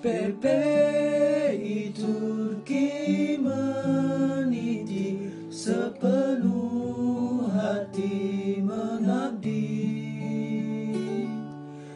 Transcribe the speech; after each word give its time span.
PPI 0.00 1.92
Turki 1.92 3.36
meniti 3.36 5.28
sepenuh 5.52 7.44
hati 7.52 8.64
mengabdi. 8.64 9.68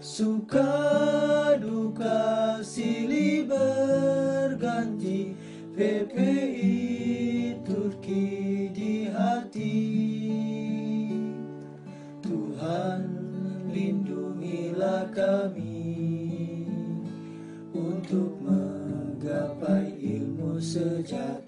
Suka 0.04 1.56
duka 1.56 2.60
silih 2.60 3.48
berganti 3.48 5.32
PPI 5.72 6.44
Panca 21.04 21.44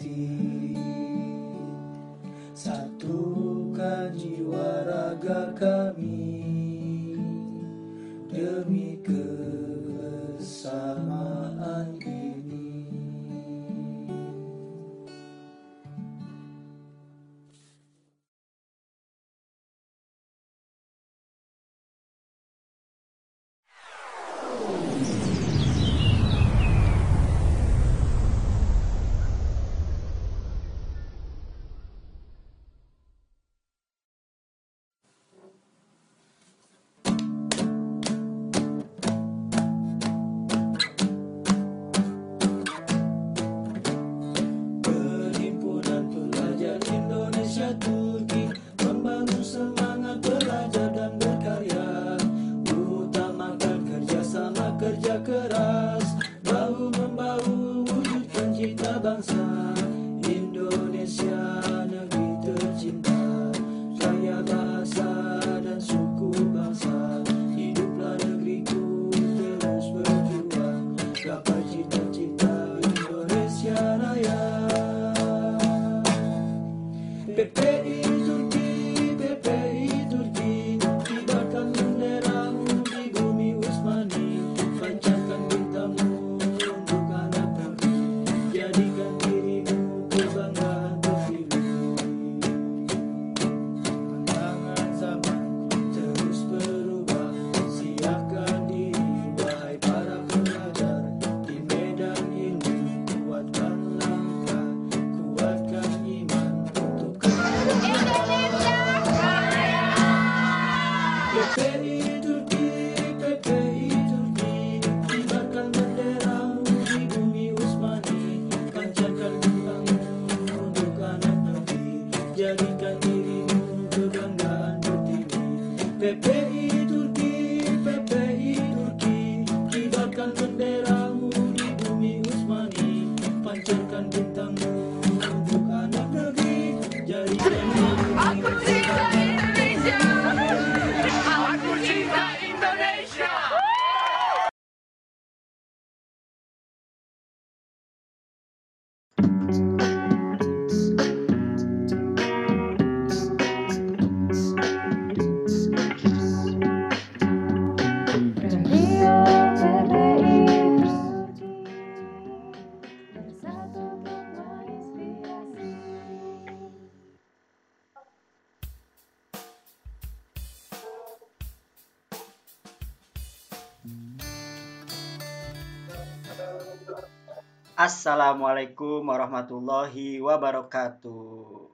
Assalamualaikum 177.86 179.06
warahmatullahi 179.06 180.18
wabarakatuh. 180.18 181.70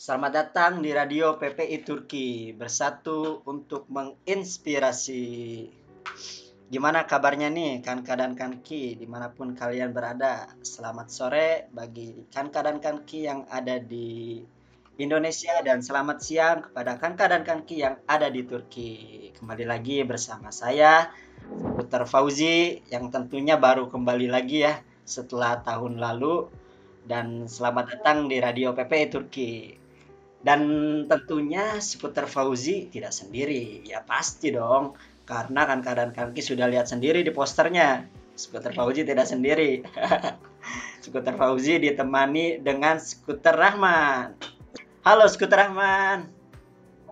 Selamat 0.00 0.32
datang 0.32 0.80
di 0.80 0.88
Radio 0.96 1.36
PPI 1.36 1.84
Turki, 1.84 2.56
bersatu 2.56 3.44
untuk 3.44 3.84
menginspirasi. 3.92 5.28
Gimana 6.72 7.04
kabarnya 7.04 7.52
nih 7.52 7.84
Kanka 7.84 8.16
dan 8.16 8.32
Kanki 8.32 8.96
di 8.96 9.04
mana 9.04 9.28
pun 9.28 9.52
kalian 9.52 9.92
berada? 9.92 10.48
Selamat 10.64 11.12
sore 11.12 11.68
bagi 11.68 12.24
Kanka 12.32 12.64
dan 12.64 12.80
Kanki 12.80 13.28
yang 13.28 13.44
ada 13.52 13.76
di 13.76 14.40
Indonesia 14.94 15.58
dan 15.66 15.82
selamat 15.82 16.18
siang 16.22 16.58
kepada 16.70 16.94
Kanka 17.02 17.26
dan 17.26 17.42
Kanki 17.42 17.82
yang 17.82 17.98
ada 18.06 18.30
di 18.30 18.46
Turki. 18.46 19.26
Kembali 19.34 19.66
lagi 19.66 20.06
bersama 20.06 20.54
saya 20.54 21.10
Puter 21.50 22.06
Fauzi 22.06 22.78
yang 22.94 23.10
tentunya 23.10 23.58
baru 23.58 23.90
kembali 23.90 24.30
lagi 24.30 24.62
ya 24.62 24.78
setelah 25.02 25.58
tahun 25.66 25.98
lalu 25.98 26.46
dan 27.10 27.50
selamat 27.50 27.98
datang 27.98 28.30
di 28.30 28.38
Radio 28.38 28.70
PPI 28.70 29.06
Turki. 29.10 29.52
Dan 30.44 30.60
tentunya 31.10 31.80
Skuter 31.80 32.28
Fauzi 32.28 32.92
tidak 32.92 33.16
sendiri, 33.16 33.80
ya 33.82 34.04
pasti 34.04 34.52
dong, 34.52 34.92
karena 35.24 35.64
kan 35.64 35.80
keadaan 35.80 36.12
kaki 36.12 36.44
sudah 36.44 36.68
lihat 36.68 36.84
sendiri 36.84 37.24
di 37.24 37.32
posternya. 37.32 38.04
Skuter 38.36 38.70
Fauzi 38.76 39.08
tidak 39.08 39.24
sendiri. 39.24 39.80
Skuter 41.04 41.34
Fauzi 41.34 41.80
ditemani 41.80 42.60
dengan 42.60 43.00
Skuter 43.00 43.56
Rahman. 43.56 44.53
Halo 45.04 45.28
Skuter 45.28 45.60
Rahman. 45.60 46.32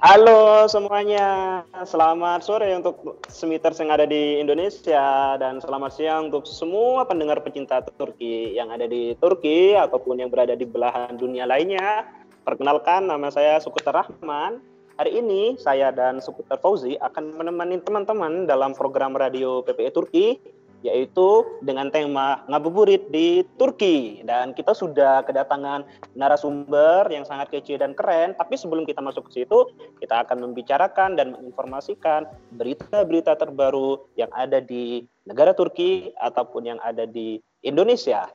Halo 0.00 0.64
semuanya, 0.64 1.60
selamat 1.84 2.40
sore 2.40 2.72
untuk 2.72 3.20
semiters 3.28 3.84
yang 3.84 3.92
ada 3.92 4.08
di 4.08 4.40
Indonesia 4.40 5.36
dan 5.36 5.60
selamat 5.60 6.00
siang 6.00 6.32
untuk 6.32 6.48
semua 6.48 7.04
pendengar 7.04 7.44
pecinta 7.44 7.84
Turki 7.84 8.56
yang 8.56 8.72
ada 8.72 8.88
di 8.88 9.12
Turki 9.20 9.76
ataupun 9.76 10.24
yang 10.24 10.32
berada 10.32 10.56
di 10.56 10.64
belahan 10.64 11.20
dunia 11.20 11.44
lainnya. 11.44 12.08
Perkenalkan 12.48 13.12
nama 13.12 13.28
saya 13.28 13.60
Sukuter 13.60 13.92
Rahman. 13.92 14.64
Hari 14.96 15.12
ini 15.12 15.60
saya 15.60 15.92
dan 15.92 16.24
Sukuter 16.24 16.56
Fauzi 16.64 16.96
akan 16.96 17.36
menemani 17.36 17.76
teman-teman 17.84 18.48
dalam 18.48 18.72
program 18.72 19.12
radio 19.20 19.60
PPE 19.68 19.92
Turki 19.92 20.40
yaitu 20.82 21.46
dengan 21.62 21.88
tema 21.88 22.42
ngabuburit 22.50 23.08
di 23.08 23.46
Turki 23.56 24.20
dan 24.26 24.52
kita 24.52 24.74
sudah 24.74 25.22
kedatangan 25.22 25.86
narasumber 26.18 27.06
yang 27.08 27.22
sangat 27.22 27.48
kece 27.54 27.78
dan 27.78 27.94
keren 27.94 28.34
tapi 28.34 28.58
sebelum 28.58 28.82
kita 28.82 28.98
masuk 28.98 29.30
ke 29.30 29.42
situ 29.42 29.70
kita 30.02 30.26
akan 30.26 30.50
membicarakan 30.50 31.14
dan 31.14 31.34
menginformasikan 31.38 32.26
berita-berita 32.58 33.38
terbaru 33.38 34.02
yang 34.18 34.30
ada 34.34 34.58
di 34.58 35.06
negara 35.24 35.54
Turki 35.54 36.10
ataupun 36.18 36.66
yang 36.66 36.80
ada 36.82 37.06
di 37.06 37.38
Indonesia. 37.62 38.26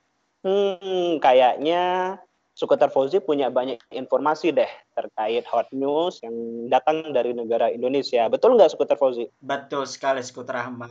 Hmm, 0.45 1.19
kayaknya 1.19 2.15
Sukuter 2.57 2.89
Fauzi 2.89 3.21
punya 3.21 3.53
banyak 3.53 3.77
informasi 3.93 4.49
deh 4.49 4.71
terkait 4.97 5.45
hot 5.45 5.69
news 5.69 6.17
yang 6.25 6.33
datang 6.73 7.13
dari 7.13 7.29
negara 7.29 7.69
Indonesia. 7.69 8.25
Betul 8.33 8.57
nggak 8.57 8.73
Sukuter 8.73 8.97
Fauzi? 8.97 9.29
Betul 9.37 9.85
sekali 9.85 10.25
Skuter 10.25 10.57
Rahman. 10.57 10.89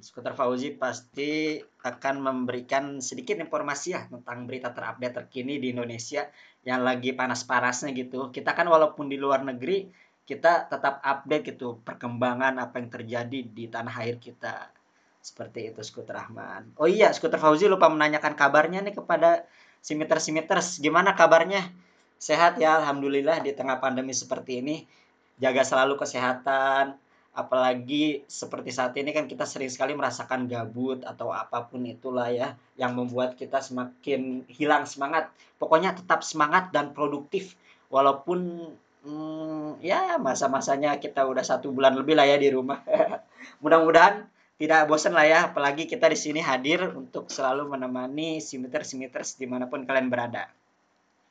Skuter 0.00 0.32
Fauzi 0.32 0.72
pasti 0.72 1.60
akan 1.60 2.24
memberikan 2.24 3.04
sedikit 3.04 3.36
informasi 3.36 3.92
ya 3.92 4.08
tentang 4.08 4.48
berita 4.48 4.72
terupdate 4.72 5.20
terkini 5.20 5.60
di 5.60 5.76
Indonesia 5.76 6.24
yang 6.64 6.80
lagi 6.80 7.12
panas-panasnya 7.12 7.92
gitu. 7.92 8.32
Kita 8.32 8.56
kan 8.56 8.64
walaupun 8.64 9.04
di 9.12 9.20
luar 9.20 9.44
negeri, 9.44 9.84
kita 10.24 10.72
tetap 10.72 11.04
update 11.04 11.52
gitu 11.52 11.84
perkembangan 11.84 12.56
apa 12.56 12.80
yang 12.80 12.88
terjadi 12.88 13.44
di 13.44 13.68
tanah 13.68 13.92
air 14.00 14.16
kita. 14.16 14.72
Seperti 15.20 15.68
itu 15.68 15.84
Skuter 15.84 16.16
Rahman. 16.16 16.72
Oh 16.80 16.88
iya, 16.88 17.12
Skuter 17.12 17.36
Fauzi 17.36 17.68
lupa 17.68 17.92
menanyakan 17.92 18.32
kabarnya 18.32 18.80
nih 18.80 18.96
kepada 18.96 19.44
Simiters-simiters, 19.84 20.80
gimana 20.80 21.12
kabarnya? 21.12 21.68
Sehat 22.16 22.56
ya, 22.56 22.80
Alhamdulillah 22.80 23.44
di 23.44 23.52
tengah 23.52 23.76
pandemi 23.84 24.16
seperti 24.16 24.64
ini. 24.64 24.88
Jaga 25.36 25.60
selalu 25.60 26.00
kesehatan, 26.00 26.96
apalagi 27.36 28.24
seperti 28.24 28.72
saat 28.72 28.96
ini 28.96 29.12
kan 29.12 29.28
kita 29.28 29.44
sering 29.44 29.68
sekali 29.68 29.92
merasakan 29.92 30.48
gabut 30.48 31.04
atau 31.04 31.34
apa 31.34 31.66
pun 31.68 31.84
itulah 31.84 32.30
ya 32.32 32.56
yang 32.80 32.96
membuat 32.96 33.36
kita 33.36 33.60
semakin 33.60 34.48
hilang 34.48 34.88
semangat. 34.88 35.28
Pokoknya 35.60 35.92
tetap 35.92 36.24
semangat 36.24 36.72
dan 36.72 36.96
produktif 36.96 37.52
walaupun 37.92 38.72
hmm, 39.04 39.84
ya 39.84 40.16
masa-masanya 40.16 40.96
kita 40.96 41.28
udah 41.28 41.44
satu 41.44 41.74
bulan 41.74 41.92
lebih 41.92 42.16
lah 42.16 42.24
ya 42.24 42.40
di 42.40 42.48
rumah. 42.48 42.80
Mudah-mudahan 43.62 44.30
tidak 44.54 44.86
bosan 44.86 45.18
lah 45.18 45.26
ya 45.26 45.38
apalagi 45.50 45.90
kita 45.90 46.06
di 46.06 46.18
sini 46.18 46.38
hadir 46.38 46.94
untuk 46.94 47.26
selalu 47.26 47.74
menemani 47.74 48.38
simiters-simiters 48.38 49.34
di 49.34 49.50
mana 49.50 49.66
pun 49.66 49.82
kalian 49.82 50.06
berada. 50.06 50.46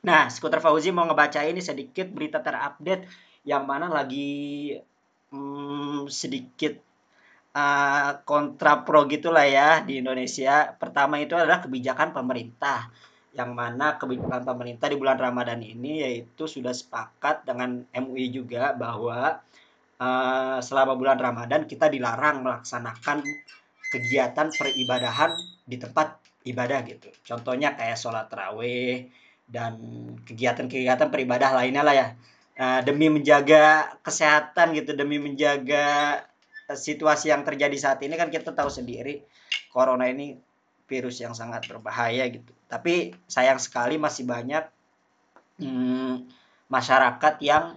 Nah 0.04 0.28
skuter 0.28 0.60
Fauzi 0.60 0.92
mau 0.92 1.08
ngebaca 1.08 1.40
ini 1.48 1.64
sedikit 1.64 2.12
berita 2.12 2.44
terupdate 2.44 3.08
yang 3.48 3.64
mana 3.64 3.88
lagi 3.88 4.75
hmm, 5.31 6.12
sedikit 6.12 6.75
uh, 7.56 8.20
kontra 8.28 8.84
pro 8.84 9.08
gitulah 9.08 9.48
ya 9.48 9.80
di 9.88 10.04
Indonesia. 10.04 10.75
Pertama 10.75 11.24
itu 11.24 11.40
adalah 11.40 11.64
kebijakan 11.64 12.12
pemerintah 12.12 12.92
yang 13.34 13.56
mana 13.58 13.98
kebijakan 13.98 14.46
pemerintah 14.46 14.92
di 14.92 14.98
bulan 15.00 15.18
Ramadan 15.18 15.64
ini 15.64 16.06
yaitu 16.06 16.46
sudah 16.46 16.75
sepakat 16.75 17.50
dengan 17.50 17.82
MUI 17.89 18.30
juga 18.30 18.77
bahwa 18.77 19.42
uh, 20.00 20.59
selama 20.63 20.97
bulan 20.97 21.17
Ramadan 21.19 21.65
kita 21.69 21.89
dilarang 21.89 22.41
melaksanakan 22.41 23.21
kegiatan 23.91 24.50
peribadahan 24.50 25.38
di 25.65 25.77
tempat 25.77 26.17
ibadah 26.50 26.81
gitu. 26.88 27.13
Contohnya 27.21 27.77
kayak 27.77 27.97
sholat 28.00 28.27
terawih 28.31 29.09
dan 29.45 29.77
kegiatan-kegiatan 30.25 31.09
peribadah 31.13 31.53
lainnya 31.53 31.83
lah 31.85 31.95
ya. 31.95 32.07
Uh, 32.53 32.85
demi 32.85 33.09
menjaga 33.09 33.97
kesehatan 34.05 34.77
gitu, 34.77 34.93
demi 34.93 35.17
menjaga 35.17 36.21
situasi 36.69 37.33
yang 37.33 37.41
terjadi 37.41 37.73
saat 37.75 38.00
ini 38.05 38.13
kan 38.13 38.29
kita 38.29 38.53
tahu 38.53 38.69
sendiri 38.69 39.25
corona 39.73 40.05
ini 40.05 40.38
virus 40.85 41.17
yang 41.17 41.33
sangat 41.33 41.65
berbahaya 41.65 42.29
gitu. 42.29 42.53
Tapi 42.69 43.13
sayang 43.25 43.57
sekali 43.57 43.97
masih 43.97 44.29
banyak 44.29 44.63
hmm, 45.62 46.29
masyarakat 46.69 47.33
yang 47.41 47.73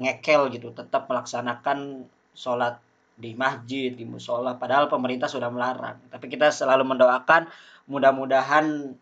ngekel 0.00 0.48
gitu 0.56 0.72
tetap 0.72 1.06
melaksanakan 1.06 2.08
sholat 2.32 2.80
di 3.20 3.36
masjid 3.36 3.92
di 3.92 4.08
musola 4.08 4.56
padahal 4.56 4.88
pemerintah 4.88 5.28
sudah 5.28 5.52
melarang. 5.52 6.00
Tapi 6.08 6.26
kita 6.32 6.48
selalu 6.48 6.96
mendoakan 6.96 7.52
mudah-mudahan 7.84 8.96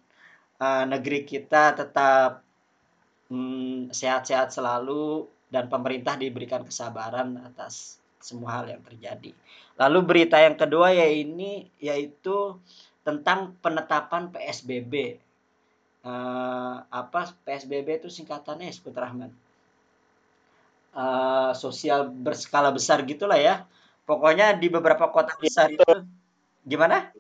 uh, 0.59 0.85
negeri 0.91 1.23
kita 1.23 1.79
tetap 1.79 2.43
mm, 3.31 3.95
sehat-sehat 3.95 4.51
selalu 4.51 5.31
dan 5.49 5.71
pemerintah 5.71 6.19
diberikan 6.19 6.67
kesabaran 6.67 7.39
atas 7.47 8.03
semua 8.19 8.61
hal 8.61 8.67
yang 8.67 8.83
terjadi. 8.83 9.31
Lalu 9.79 9.99
berita 10.03 10.43
yang 10.43 10.59
kedua 10.59 10.91
ya 10.91 11.07
ini 11.07 11.71
yaitu 11.79 12.59
tentang 13.07 13.55
penetapan 13.63 14.35
PSBB 14.35 15.23
uh, 16.03 16.11
eh, 16.11 16.77
apa 16.91 17.33
PSBB 17.47 18.03
itu 18.05 18.11
singkatannya 18.11 18.69
Sebut 18.75 18.93
Rahman 18.93 19.31
uh, 20.95 21.53
sosial 21.53 22.09
berskala 22.09 22.73
besar 22.73 23.05
gitulah 23.05 23.37
ya. 23.37 23.65
Pokoknya 24.09 24.57
di 24.57 24.73
beberapa 24.73 25.13
kota 25.13 25.37
besar 25.37 25.69
itu 25.69 25.85
gimana? 26.65 27.13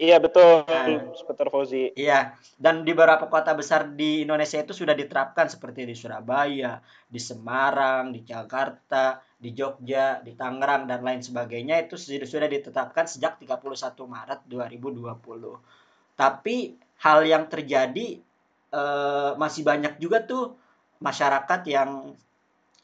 Iya 0.00 0.16
betul, 0.16 0.64
nah, 0.64 1.12
Seputar 1.12 1.52
Fauzi. 1.52 1.92
Iya, 1.92 2.32
dan 2.56 2.88
di 2.88 2.96
beberapa 2.96 3.28
kota 3.28 3.52
besar 3.52 3.84
di 3.92 4.24
Indonesia 4.24 4.56
itu 4.56 4.72
sudah 4.72 4.96
diterapkan 4.96 5.44
seperti 5.52 5.84
di 5.84 5.92
Surabaya, 5.92 6.80
di 7.04 7.20
Semarang, 7.20 8.08
di 8.08 8.24
Jakarta, 8.24 9.20
di 9.36 9.52
Jogja, 9.52 10.24
di 10.24 10.32
Tangerang 10.32 10.88
dan 10.88 11.04
lain 11.04 11.20
sebagainya 11.20 11.84
itu 11.84 12.00
sudah 12.00 12.48
ditetapkan 12.48 13.04
sejak 13.04 13.44
31 13.44 13.60
Maret 14.08 14.40
2020. 14.48 16.16
Tapi 16.16 16.56
hal 17.04 17.20
yang 17.28 17.44
terjadi 17.52 18.24
eh, 18.72 19.32
masih 19.36 19.62
banyak 19.68 20.00
juga 20.00 20.24
tuh 20.24 20.56
masyarakat 21.00 21.60
yang 21.66 22.14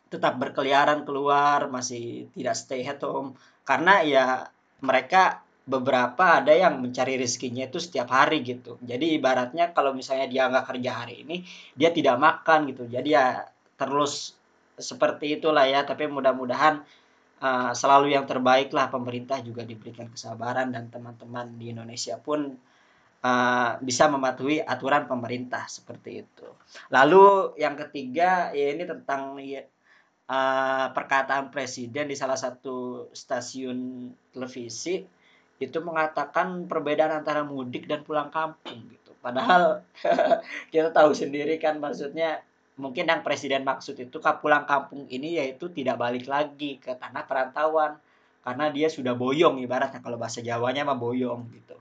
tetap 0.09 0.39
berkeliaran 0.41 1.05
keluar 1.05 1.69
masih 1.69 2.31
tidak 2.33 2.57
stay 2.57 2.83
at 2.87 3.03
home. 3.05 3.37
Karena 3.67 4.01
ya 4.03 4.49
mereka 4.81 5.43
beberapa 5.67 6.39
ada 6.39 6.55
yang 6.55 6.79
mencari 6.79 7.19
rezekinya 7.19 7.67
itu 7.67 7.83
setiap 7.83 8.09
hari 8.11 8.41
gitu. 8.47 8.79
Jadi 8.81 9.19
ibaratnya 9.19 9.75
kalau 9.75 9.91
misalnya 9.93 10.31
dia 10.31 10.47
nggak 10.47 10.67
kerja 10.75 10.91
hari 11.05 11.27
ini 11.27 11.43
dia 11.75 11.91
tidak 11.91 12.17
makan 12.17 12.71
gitu. 12.71 12.87
Jadi 12.87 13.09
ya 13.13 13.45
terus 13.75 14.33
seperti 14.79 15.43
itulah 15.43 15.67
ya. 15.67 15.83
Tapi 15.83 16.07
mudah-mudahan 16.07 16.87
uh, 17.43 17.73
selalu 17.75 18.15
yang 18.15 18.25
terbaik 18.25 18.71
lah 18.71 18.89
pemerintah 18.89 19.43
juga 19.43 19.67
diberikan 19.67 20.07
kesabaran 20.07 20.71
dan 20.71 20.87
teman-teman 20.89 21.59
di 21.59 21.75
Indonesia 21.75 22.15
pun 22.17 22.55
uh, 23.27 23.71
bisa 23.83 24.07
mematuhi 24.07 24.63
aturan 24.63 25.11
pemerintah 25.11 25.67
seperti 25.67 26.23
itu. 26.23 26.49
Lalu 26.95 27.59
yang 27.59 27.75
ketiga 27.75 28.55
ya 28.55 28.67
ini 28.71 28.87
tentang 28.87 29.35
uh, 29.35 30.87
perkataan 30.95 31.51
presiden 31.51 32.07
di 32.07 32.17
salah 32.17 32.39
satu 32.39 33.09
stasiun 33.11 34.11
televisi 34.31 35.03
itu 35.57 35.79
mengatakan 35.81 36.69
perbedaan 36.69 37.25
antara 37.25 37.43
mudik 37.43 37.89
dan 37.89 38.05
pulang 38.05 38.29
kampung 38.29 38.87
gitu. 38.93 39.11
Padahal 39.25 39.83
kita 40.73 40.93
tahu 40.93 41.17
sendiri 41.17 41.57
kan 41.57 41.81
maksudnya 41.81 42.45
mungkin 42.77 43.09
yang 43.09 43.25
presiden 43.25 43.65
maksud 43.65 43.97
itu 43.97 44.21
ke 44.21 44.33
pulang 44.45 44.69
kampung 44.69 45.09
ini 45.09 45.41
yaitu 45.41 45.73
tidak 45.73 45.97
balik 45.97 46.29
lagi 46.29 46.77
ke 46.77 46.93
tanah 46.93 47.25
perantauan 47.25 47.97
karena 48.45 48.69
dia 48.69 48.93
sudah 48.93 49.17
boyong 49.17 49.59
ibaratnya 49.65 50.05
kalau 50.05 50.21
bahasa 50.21 50.45
Jawanya 50.45 50.85
mah 50.85 51.01
boyong 51.01 51.49
gitu. 51.57 51.77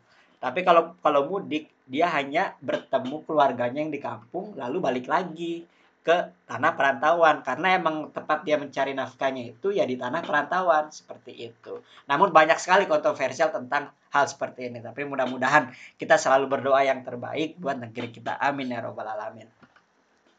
Tapi 0.46 0.62
kalau 0.62 0.94
kalau 1.02 1.25
mudik 1.25 1.74
dia 1.90 2.06
hanya 2.14 2.54
bertemu 2.62 3.25
keluarganya 3.25 3.82
yang 3.82 3.90
di 3.90 3.98
kampung 3.98 4.54
lalu 4.54 4.78
balik 4.78 5.10
lagi 5.10 5.66
ke 6.06 6.30
tanah 6.46 6.78
perantauan 6.78 7.42
karena 7.42 7.82
emang 7.82 8.14
tempat 8.14 8.46
dia 8.46 8.62
mencari 8.62 8.94
nafkahnya 8.94 9.58
itu 9.58 9.74
ya 9.74 9.90
di 9.90 9.98
tanah 9.98 10.22
perantauan 10.22 10.94
seperti 10.94 11.50
itu. 11.50 11.82
Namun 12.06 12.30
banyak 12.30 12.62
sekali 12.62 12.86
kontroversial 12.86 13.50
tentang 13.50 13.90
hal 14.14 14.30
seperti 14.30 14.70
ini. 14.70 14.86
Tapi 14.86 15.02
mudah-mudahan 15.10 15.74
kita 15.98 16.22
selalu 16.22 16.46
berdoa 16.46 16.86
yang 16.86 17.02
terbaik 17.02 17.58
buat 17.58 17.82
negeri 17.82 18.14
kita. 18.14 18.38
Amin 18.38 18.70
ya 18.70 18.86
robbal 18.86 19.18
alamin. 19.18 19.50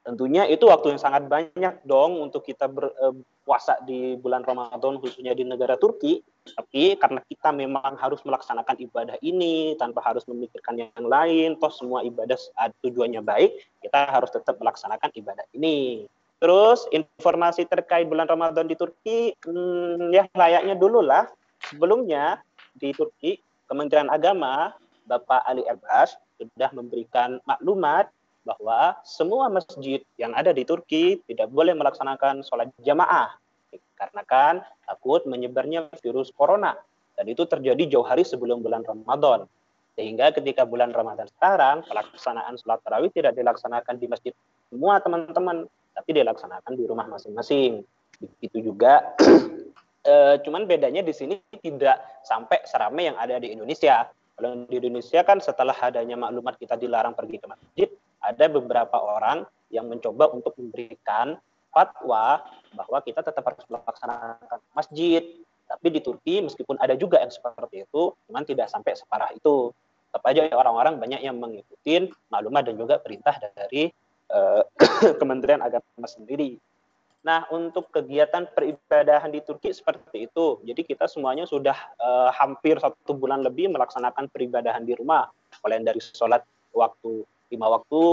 tentunya 0.05 0.45
itu 0.45 0.69
waktu 0.69 0.95
yang 0.95 1.01
sangat 1.01 1.25
banyak 1.27 1.81
dong 1.89 2.21
untuk 2.21 2.45
kita 2.45 2.69
berpuasa 2.69 3.81
di 3.89 4.21
bulan 4.21 4.45
Ramadan 4.45 5.01
khususnya 5.01 5.33
di 5.33 5.49
negara 5.49 5.81
Turki. 5.81 6.21
Tapi 6.45 7.01
karena 7.01 7.25
kita 7.25 7.57
memang 7.57 7.97
harus 7.97 8.21
melaksanakan 8.21 8.77
ibadah 8.85 9.17
ini 9.25 9.73
tanpa 9.81 10.05
harus 10.05 10.29
memikirkan 10.29 10.77
yang 10.77 11.09
lain 11.09 11.57
toh 11.57 11.73
semua 11.73 12.05
ibadah 12.05 12.37
tujuannya 12.85 13.25
baik 13.25 13.57
kita 13.81 14.13
harus 14.13 14.29
tetap 14.29 14.61
melaksanakan 14.61 15.09
ibadah 15.17 15.45
ini. 15.57 16.05
Terus 16.37 16.85
informasi 16.93 17.65
terkait 17.65 18.05
bulan 18.05 18.29
Ramadan 18.29 18.69
di 18.69 18.77
Turki 18.77 19.33
hmm, 19.41 20.13
ya 20.13 20.29
layaknya 20.37 20.77
dulu 20.77 21.01
lah. 21.01 21.25
Sebelumnya 21.65 22.45
di 22.77 22.93
Turki 22.93 23.41
Kementerian 23.65 24.13
Agama 24.13 24.77
Bapak 25.09 25.49
Ali 25.49 25.65
Erbas 25.65 26.21
sudah 26.37 26.69
memberikan 26.77 27.41
maklumat 27.49 28.13
bahwa 28.45 29.01
semua 29.03 29.49
masjid 29.49 30.05
yang 30.21 30.37
ada 30.37 30.53
di 30.53 30.69
Turki 30.69 31.19
tidak 31.25 31.49
boleh 31.49 31.73
melaksanakan 31.73 32.45
sholat 32.45 32.69
jamaah 32.85 33.33
karena 33.97 34.23
kan 34.27 34.55
takut 34.85 35.25
menyebarnya 35.25 35.91
virus 36.03 36.31
corona. 36.35 36.77
Dan 37.15 37.31
itu 37.31 37.47
terjadi 37.47 37.87
jauh 37.87 38.05
hari 38.05 38.27
sebelum 38.27 38.59
bulan 38.59 38.83
Ramadan. 38.83 39.47
Sehingga 39.95 40.35
ketika 40.35 40.67
bulan 40.67 40.91
Ramadan 40.91 41.31
sekarang 41.39 41.87
pelaksanaan 41.87 42.59
sholat 42.59 42.83
tarawih 42.83 43.11
tidak 43.15 43.39
dilaksanakan 43.39 43.95
di 43.97 44.07
masjid 44.11 44.33
semua 44.67 44.99
teman-teman 44.99 45.71
tapi 45.95 46.11
dilaksanakan 46.11 46.75
di 46.75 46.85
rumah 46.91 47.07
masing-masing. 47.07 47.87
Begitu 48.19 48.75
juga 48.75 49.15
e, 50.03 50.15
cuman 50.45 50.67
bedanya 50.67 51.07
di 51.07 51.15
sini 51.15 51.39
tidak 51.63 52.03
sampai 52.27 52.67
seramai 52.67 53.15
yang 53.15 53.17
ada 53.23 53.39
di 53.39 53.55
Indonesia. 53.55 54.11
Kalau 54.35 54.67
di 54.67 54.75
Indonesia 54.83 55.23
kan 55.23 55.39
setelah 55.39 55.79
adanya 55.79 56.19
maklumat 56.19 56.59
kita 56.59 56.75
dilarang 56.75 57.15
pergi 57.15 57.39
ke 57.39 57.47
masjid 57.47 57.84
ada 58.25 58.49
beberapa 58.49 58.97
orang 58.97 59.45
yang 59.69 59.87
mencoba 59.91 60.33
untuk 60.33 60.57
memberikan 60.57 61.37
fatwa 61.75 62.41
bahwa 62.73 62.99
kita 63.03 63.21
tetap 63.21 63.43
harus 63.45 63.67
melaksanakan 63.67 64.59
masjid. 64.73 65.23
Tapi 65.65 65.87
di 65.91 66.01
Turki 66.01 66.45
meskipun 66.45 66.79
ada 66.79 66.95
juga 66.95 67.19
yang 67.19 67.33
seperti 67.33 67.83
itu, 67.89 68.13
cuman 68.29 68.45
tidak 68.47 68.71
sampai 68.71 68.95
separah 68.95 69.33
itu. 69.35 69.75
Tetap 70.09 70.23
aja 70.31 70.47
orang-orang 70.55 71.03
banyak 71.03 71.21
yang 71.27 71.35
mengikuti 71.41 72.07
maklumat 72.31 72.71
dan 72.71 72.79
juga 72.79 73.03
perintah 73.03 73.35
dari 73.43 73.91
uh, 74.31 74.63
Kementerian 75.21 75.59
Agama 75.59 76.07
sendiri. 76.07 76.55
Nah, 77.25 77.49
untuk 77.49 77.89
kegiatan 77.89 78.45
peribadahan 78.53 79.33
di 79.33 79.41
Turki 79.41 79.73
seperti 79.73 80.29
itu. 80.29 80.61
Jadi 80.63 80.85
kita 80.85 81.09
semuanya 81.09 81.49
sudah 81.49 81.75
uh, 81.97 82.31
hampir 82.37 82.77
satu 82.77 83.17
bulan 83.17 83.41
lebih 83.41 83.73
melaksanakan 83.73 84.29
peribadahan 84.29 84.85
di 84.85 84.93
rumah. 84.93 85.33
Mulai 85.65 85.81
dari 85.81 86.05
sholat 86.05 86.45
waktu 86.77 87.25
lima 87.53 87.67
waktu, 87.71 88.05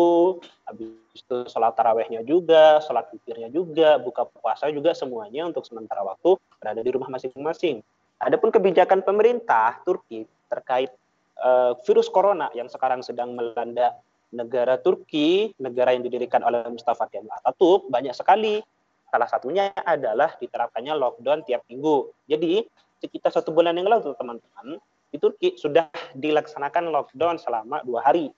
habis 0.68 0.92
itu 1.16 1.38
sholat 1.48 1.74
tarawehnya 1.76 2.22
juga, 2.24 2.80
sholat 2.84 3.08
witirnya 3.12 3.48
juga, 3.52 4.00
buka 4.00 4.28
puasa 4.28 4.68
juga 4.72 4.92
semuanya 4.92 5.48
untuk 5.48 5.64
sementara 5.64 6.04
waktu 6.04 6.36
berada 6.60 6.82
di 6.84 6.92
rumah 6.92 7.10
masing-masing. 7.12 7.84
Adapun 8.22 8.54
kebijakan 8.54 9.02
pemerintah 9.02 9.82
Turki 9.82 10.30
terkait 10.52 10.94
uh, 11.42 11.74
virus 11.88 12.12
corona 12.12 12.54
yang 12.54 12.70
sekarang 12.70 13.02
sedang 13.02 13.34
melanda 13.34 13.98
negara 14.32 14.80
Turki, 14.80 15.52
negara 15.60 15.92
yang 15.92 16.06
didirikan 16.06 16.46
oleh 16.46 16.64
Mustafa 16.70 17.10
Kemal 17.12 17.36
Atatürk, 17.44 17.92
banyak 17.92 18.16
sekali. 18.16 18.64
Salah 19.12 19.28
satunya 19.28 19.76
adalah 19.76 20.40
diterapkannya 20.40 20.96
lockdown 20.96 21.44
tiap 21.44 21.68
minggu. 21.68 22.16
Jadi 22.32 22.64
sekitar 23.04 23.36
satu 23.36 23.52
bulan 23.52 23.76
yang 23.76 23.92
lalu 23.92 24.16
teman-teman, 24.16 24.80
di 25.12 25.18
Turki 25.20 25.60
sudah 25.60 25.92
dilaksanakan 26.16 26.88
lockdown 26.88 27.36
selama 27.36 27.84
dua 27.84 28.08
hari 28.08 28.32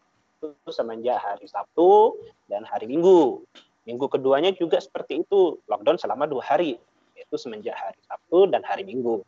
itu 0.52 0.70
semenjak 0.76 1.20
hari 1.24 1.48
Sabtu 1.48 2.20
dan 2.52 2.68
hari 2.68 2.90
Minggu. 2.92 3.40
Minggu 3.88 4.06
keduanya 4.12 4.52
juga 4.52 4.80
seperti 4.80 5.24
itu, 5.24 5.60
lockdown 5.68 6.00
selama 6.00 6.28
dua 6.28 6.44
hari, 6.44 6.80
yaitu 7.16 7.36
semenjak 7.40 7.76
hari 7.76 8.00
Sabtu 8.04 8.52
dan 8.52 8.64
hari 8.64 8.84
Minggu. 8.84 9.24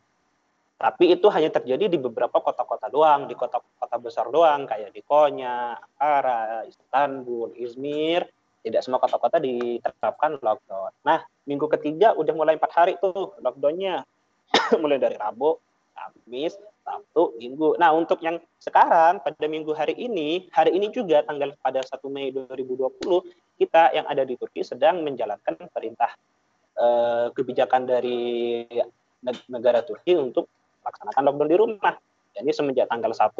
Tapi 0.76 1.16
itu 1.16 1.24
hanya 1.32 1.48
terjadi 1.48 1.88
di 1.88 1.96
beberapa 1.96 2.36
kota-kota 2.36 2.92
doang, 2.92 3.24
di 3.24 3.32
kota-kota 3.32 3.96
besar 3.96 4.28
doang, 4.28 4.68
kayak 4.68 4.92
di 4.92 5.00
Konya, 5.00 5.72
Ankara, 5.96 6.68
Istanbul, 6.68 7.56
Izmir. 7.56 8.28
Tidak 8.60 8.82
semua 8.84 9.00
kota-kota 9.00 9.40
diterapkan 9.40 10.36
lockdown. 10.42 10.92
Nah, 11.06 11.22
minggu 11.48 11.70
ketiga 11.78 12.12
udah 12.18 12.34
mulai 12.36 12.58
empat 12.60 12.72
hari 12.76 12.92
tuh 13.00 13.32
lockdownnya. 13.40 14.04
mulai 14.82 14.98
dari 15.00 15.16
Rabu, 15.16 15.56
Kamis, 15.96 16.54
Sabtu, 16.86 17.34
Minggu. 17.42 17.74
Nah, 17.82 17.90
untuk 17.90 18.22
yang 18.22 18.38
sekarang 18.62 19.18
pada 19.18 19.46
minggu 19.50 19.74
hari 19.74 19.98
ini, 19.98 20.46
hari 20.54 20.70
ini 20.70 20.94
juga 20.94 21.26
tanggal 21.26 21.50
pada 21.58 21.82
1 21.82 22.06
Mei 22.06 22.30
2020, 22.30 23.26
kita 23.58 23.90
yang 23.90 24.06
ada 24.06 24.22
di 24.22 24.38
Turki 24.38 24.62
sedang 24.62 25.02
menjalankan 25.02 25.66
perintah 25.74 26.14
eh, 26.78 27.26
kebijakan 27.34 27.90
dari 27.90 28.62
negara 29.50 29.82
Turki 29.82 30.14
untuk 30.14 30.46
melaksanakan 30.86 31.22
lockdown 31.26 31.50
di 31.50 31.58
rumah. 31.58 31.94
Jadi 32.38 32.50
semenjak 32.54 32.86
tanggal 32.86 33.10
1 33.10 33.34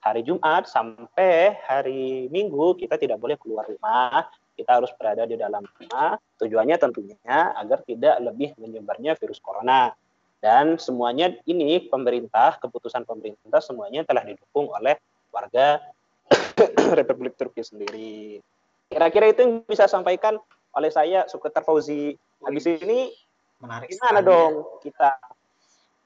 hari 0.00 0.26
Jumat 0.26 0.66
sampai 0.66 1.60
hari 1.68 2.26
Minggu 2.32 2.74
kita 2.74 2.96
tidak 2.98 3.20
boleh 3.20 3.36
keluar 3.38 3.68
rumah, 3.68 4.26
kita 4.56 4.80
harus 4.80 4.90
berada 4.98 5.28
di 5.28 5.38
dalam 5.38 5.62
rumah. 5.62 6.18
Tujuannya 6.40 6.76
tentunya 6.80 7.54
agar 7.54 7.84
tidak 7.86 8.18
lebih 8.18 8.56
menyebarnya 8.58 9.14
virus 9.14 9.38
corona. 9.38 9.92
Dan 10.40 10.80
semuanya 10.80 11.36
ini 11.44 11.84
pemerintah, 11.84 12.56
keputusan 12.56 13.04
pemerintah 13.04 13.60
semuanya 13.60 14.08
telah 14.08 14.24
didukung 14.24 14.72
oleh 14.72 14.96
warga 15.28 15.84
Republik 16.98 17.36
Turki 17.36 17.60
sendiri. 17.60 18.40
Kira-kira 18.88 19.30
itu 19.30 19.40
yang 19.44 19.54
bisa 19.68 19.84
sampaikan 19.84 20.40
oleh 20.72 20.88
saya, 20.88 21.28
Suketar 21.28 21.60
Fauzi. 21.60 22.16
Habis 22.40 22.64
ini 22.80 23.12
Menarik 23.60 23.92
gimana 23.92 24.24
sekali. 24.24 24.28
dong 24.32 24.52
kita? 24.80 25.10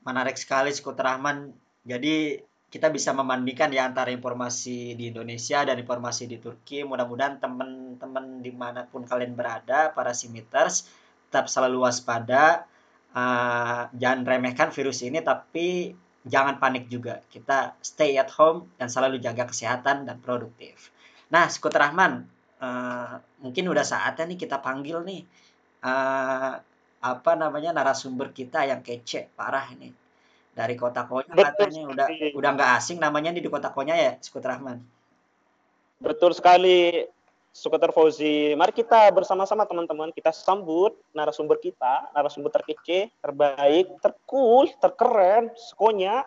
Menarik 0.03 0.37
sekali 0.37 0.71
Skuter 0.75 1.07
Rahman. 1.07 1.55
Jadi 1.87 2.43
kita 2.69 2.91
bisa 2.91 3.15
membandingkan 3.15 3.71
ya 3.71 3.87
antara 3.87 4.11
informasi 4.11 4.99
di 4.99 5.15
Indonesia 5.15 5.63
dan 5.63 5.79
informasi 5.79 6.27
di 6.27 6.43
Turki. 6.43 6.83
Mudah-mudahan 6.83 7.39
teman-teman 7.39 8.43
di 8.43 8.51
mana 8.51 8.83
pun 8.91 9.07
kalian 9.07 9.39
berada, 9.39 9.95
para 9.95 10.11
simiters, 10.11 10.91
tetap 11.31 11.47
selalu 11.47 11.87
waspada 11.87 12.67
uh, 13.15 13.89
jangan 13.95 14.21
remehkan 14.27 14.75
virus 14.75 15.07
ini 15.07 15.23
tapi 15.23 15.95
jangan 16.27 16.59
panik 16.59 16.91
juga. 16.91 17.23
Kita 17.31 17.79
stay 17.81 18.19
at 18.19 18.29
home 18.35 18.69
dan 18.77 18.91
selalu 18.91 19.23
jaga 19.23 19.49
kesehatan 19.49 20.05
dan 20.05 20.19
produktif. 20.21 20.91
Nah, 21.31 21.49
Skuter 21.49 21.81
Rahman, 21.81 22.27
uh, 22.61 23.17
mungkin 23.41 23.71
udah 23.71 23.87
saatnya 23.87 24.29
nih 24.29 24.39
kita 24.45 24.59
panggil 24.61 25.01
nih 25.07 25.23
uh, 25.85 26.55
apa 27.05 27.33
namanya 27.37 27.77
narasumber 27.77 28.33
kita 28.33 28.65
yang 28.65 28.81
kece 28.81 29.29
parah 29.37 29.69
ini 29.69 29.93
dari 30.55 30.73
kota 30.79 31.05
Konya 31.05 31.35
Betul 31.37 31.69
katanya 31.69 31.83
udah 31.91 32.07
udah 32.33 32.51
nggak 32.57 32.71
asing 32.81 32.97
namanya 33.03 33.35
nih 33.35 33.45
di 33.45 33.51
kota 33.53 33.69
Konya 33.75 33.95
ya 33.99 34.13
Skuter 34.23 34.57
Rahman. 34.57 34.81
Betul 36.01 36.33
sekali. 36.33 37.05
Sukater 37.55 37.95
Fauzi, 37.95 38.51
mari 38.59 38.75
kita 38.75 39.07
bersama-sama 39.15 39.63
teman-teman 39.63 40.11
kita 40.11 40.35
sambut 40.35 40.91
narasumber 41.15 41.55
kita, 41.63 42.11
narasumber 42.11 42.51
terkece, 42.51 43.15
terbaik, 43.23 43.95
tercool, 44.03 44.67
terkeren, 44.83 45.55
sekonya. 45.55 46.27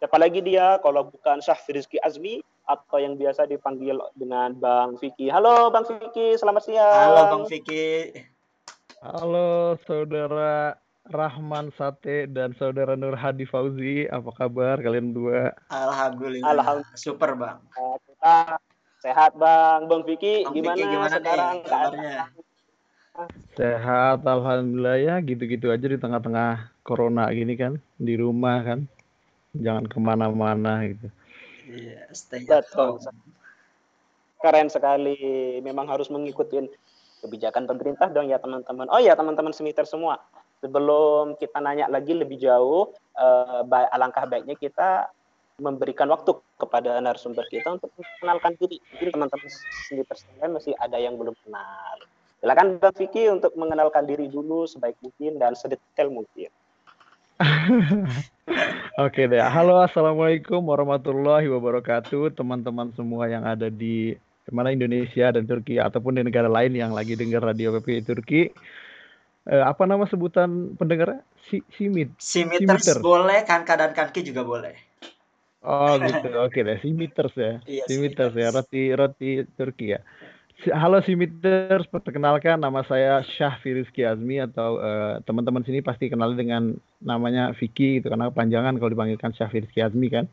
Siapa 0.00 0.16
lagi 0.16 0.40
dia 0.40 0.80
kalau 0.80 1.04
bukan 1.04 1.44
Syahfi 1.44 1.76
Rizky 1.76 2.00
Azmi 2.00 2.40
atau 2.64 2.96
yang 2.96 3.12
biasa 3.20 3.44
dipanggil 3.44 4.00
dengan 4.16 4.56
Bang 4.56 4.96
Vicky. 4.96 5.28
Halo 5.28 5.68
Bang 5.68 5.84
Vicky, 5.84 6.32
selamat 6.40 6.64
siang. 6.64 7.12
Halo 7.12 7.22
Bang 7.28 7.44
Vicky. 7.44 8.16
Halo 9.04 9.76
saudara 9.84 10.80
Rahman 11.12 11.76
Sate 11.76 12.24
dan 12.24 12.56
saudara 12.56 12.96
Nur 12.96 13.20
Hadi 13.20 13.44
Fauzi, 13.44 14.08
apa 14.08 14.32
kabar 14.32 14.80
kalian 14.80 15.12
berdua? 15.12 15.52
Alhamdulillah. 15.68 16.56
Alhamdulillah. 16.56 16.96
Super 16.96 17.36
Bang. 17.36 17.60
Eh, 17.76 17.96
Kita 18.08 18.56
sehat 19.04 19.36
Bang. 19.36 19.84
Bang 19.84 20.02
Vicky, 20.08 20.48
Bang 20.48 20.56
gimana, 20.56 20.76
Vicky 20.80 20.88
gimana 20.88 21.06
nih 21.12 21.20
sekarang 21.20 21.56
kabarnya? 21.68 22.24
Sehat, 23.54 24.18
alhamdulillah 24.26 24.98
ya, 24.98 25.14
gitu-gitu 25.22 25.70
aja 25.70 25.86
di 25.86 26.00
tengah-tengah 26.00 26.72
corona 26.82 27.30
gini 27.30 27.54
kan, 27.54 27.78
di 27.94 28.18
rumah 28.18 28.64
kan, 28.64 28.90
jangan 29.54 29.86
ke 29.86 29.98
mana-mana 30.02 30.82
gitu. 30.88 31.06
Iya, 31.70 32.10
stay 32.10 32.42
at 32.50 32.66
Betul. 32.66 32.98
home. 32.98 33.22
Keren 34.42 34.68
sekali. 34.68 35.16
Memang 35.64 35.88
harus 35.88 36.12
mengikuti 36.12 36.60
kebijakan 37.24 37.64
pemerintah 37.64 38.12
dong 38.12 38.28
ya 38.28 38.36
teman-teman. 38.36 38.90
Oh 38.92 39.00
ya 39.00 39.16
teman-teman 39.16 39.54
semiter 39.56 39.88
semua. 39.88 40.20
Sebelum 40.60 41.40
kita 41.40 41.60
nanya 41.64 41.88
lagi 41.88 42.12
lebih 42.12 42.36
jauh, 42.36 42.92
eh, 43.16 43.88
alangkah 43.94 44.28
baiknya 44.28 44.58
kita 44.58 45.08
memberikan 45.62 46.10
waktu 46.10 46.34
kepada 46.58 46.98
narasumber 46.98 47.46
kita 47.46 47.78
untuk 47.78 47.94
mengenalkan 47.94 48.58
diri. 48.58 48.82
Mungkin 48.82 49.08
teman-teman 49.14 49.48
semiter 49.86 50.16
sekalian 50.18 50.50
masih 50.50 50.74
ada 50.82 50.98
yang 50.98 51.14
belum 51.14 51.34
kenal. 51.46 51.96
Silakan 52.42 52.82
Bang 52.82 52.96
Vicky 52.98 53.30
untuk 53.30 53.54
mengenalkan 53.54 54.04
diri 54.04 54.26
dulu 54.26 54.66
sebaik 54.66 54.98
mungkin 54.98 55.38
dan 55.38 55.54
sedetail 55.54 56.10
mungkin. 56.10 56.50
Oke 59.06 59.26
deh, 59.26 59.42
halo 59.42 59.82
assalamualaikum 59.82 60.62
warahmatullahi 60.62 61.50
wabarakatuh 61.50 62.30
teman-teman 62.34 62.94
semua 62.94 63.26
yang 63.26 63.42
ada 63.42 63.66
di 63.66 64.14
mana 64.50 64.70
Indonesia 64.70 65.34
dan 65.34 65.48
Turki 65.48 65.80
ataupun 65.82 66.20
di 66.20 66.22
negara 66.22 66.46
lain 66.46 66.76
yang 66.76 66.94
lagi 66.94 67.18
dengar 67.18 67.42
radio 67.42 67.74
PPI 67.78 68.02
Turki. 68.06 68.42
Eh, 69.44 69.64
apa 69.64 69.84
nama 69.84 70.08
sebutan 70.08 70.78
pendengarnya? 70.78 71.20
Si, 71.48 71.60
Simit. 71.76 72.16
Simiters 72.16 72.86
Simiters. 72.86 73.04
boleh, 73.04 73.44
Kanka 73.44 73.76
dan 73.76 73.92
Kanki 73.92 74.24
juga 74.24 74.40
boleh. 74.40 74.93
Oh 75.64 75.96
gitu, 75.96 76.28
oke 76.44 76.60
deh, 76.60 76.76
Simiters 76.84 77.32
ya. 77.32 77.56
Iya, 77.64 77.84
Simiters 77.88 78.36
ya, 78.36 78.52
roti 78.52 78.92
roti 78.92 79.30
Turki 79.56 79.96
ya. 79.96 80.00
Halo 80.70 81.00
Simiters, 81.02 81.88
perkenalkan 81.90 82.60
nama 82.60 82.84
saya 82.86 83.24
Syahfi 83.24 83.80
Rizky 83.80 84.06
Azmi 84.06 84.38
atau 84.38 84.78
eh, 84.78 85.18
teman-teman 85.24 85.64
sini 85.66 85.82
pasti 85.82 86.06
kenal 86.12 86.36
dengan 86.36 86.76
namanya 87.02 87.50
Vicky 87.56 87.98
gitu 87.98 88.12
karena 88.12 88.30
panjangan 88.30 88.76
kalau 88.78 88.92
dipanggilkan 88.92 89.34
Syahfi 89.34 89.64
Rizky 89.64 89.80
Azmi 89.82 90.08
kan. 90.12 90.28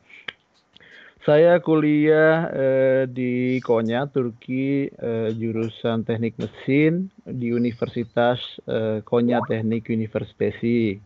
Saya 1.22 1.62
kuliah 1.62 2.50
eh, 2.54 3.04
di 3.08 3.62
Konya, 3.64 4.10
Turki, 4.12 4.90
eh, 4.90 5.30
jurusan 5.32 6.04
Teknik 6.04 6.36
Mesin 6.38 7.08
di 7.24 7.56
Universitas 7.56 8.42
eh, 8.68 9.00
Konya 9.08 9.40
Teknik 9.48 9.88
Universitesi. 9.90 11.00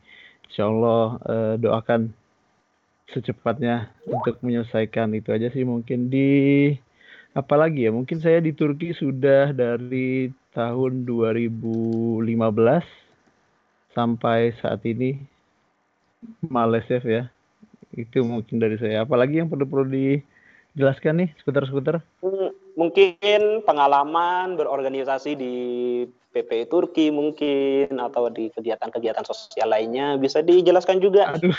Insya 0.50 0.66
Allah 0.66 1.06
eh, 1.24 1.56
doakan 1.62 2.25
secepatnya 3.14 3.94
untuk 4.10 4.42
menyelesaikan 4.42 5.14
itu 5.14 5.30
aja 5.30 5.54
sih 5.54 5.62
mungkin 5.62 6.10
di 6.10 6.74
apalagi 7.38 7.86
ya 7.86 7.92
mungkin 7.94 8.18
saya 8.18 8.42
di 8.42 8.56
Turki 8.56 8.96
sudah 8.98 9.54
dari 9.54 10.34
tahun 10.56 11.04
2015 11.06 12.26
sampai 13.96 14.56
saat 14.60 14.82
ini 14.84 15.36
Malesef 16.42 17.04
ya. 17.06 17.30
Itu 17.96 18.26
mungkin 18.28 18.60
dari 18.60 18.76
saya. 18.76 19.06
Apalagi 19.06 19.40
yang 19.40 19.48
perlu 19.48 19.66
perlu 19.70 19.88
dijelaskan 19.88 21.24
nih 21.26 21.30
skuter-skuter? 21.40 22.02
Hmm, 22.20 22.52
Mungkin 22.76 23.64
pengalaman 23.64 24.60
berorganisasi 24.60 25.40
di 25.40 25.56
PPI 26.36 26.68
Turki 26.68 27.08
mungkin 27.08 27.96
atau 27.96 28.28
di 28.28 28.52
kegiatan-kegiatan 28.52 29.24
sosial 29.24 29.72
lainnya 29.72 30.20
bisa 30.20 30.44
dijelaskan 30.44 31.00
juga. 31.00 31.32
aduh 31.32 31.56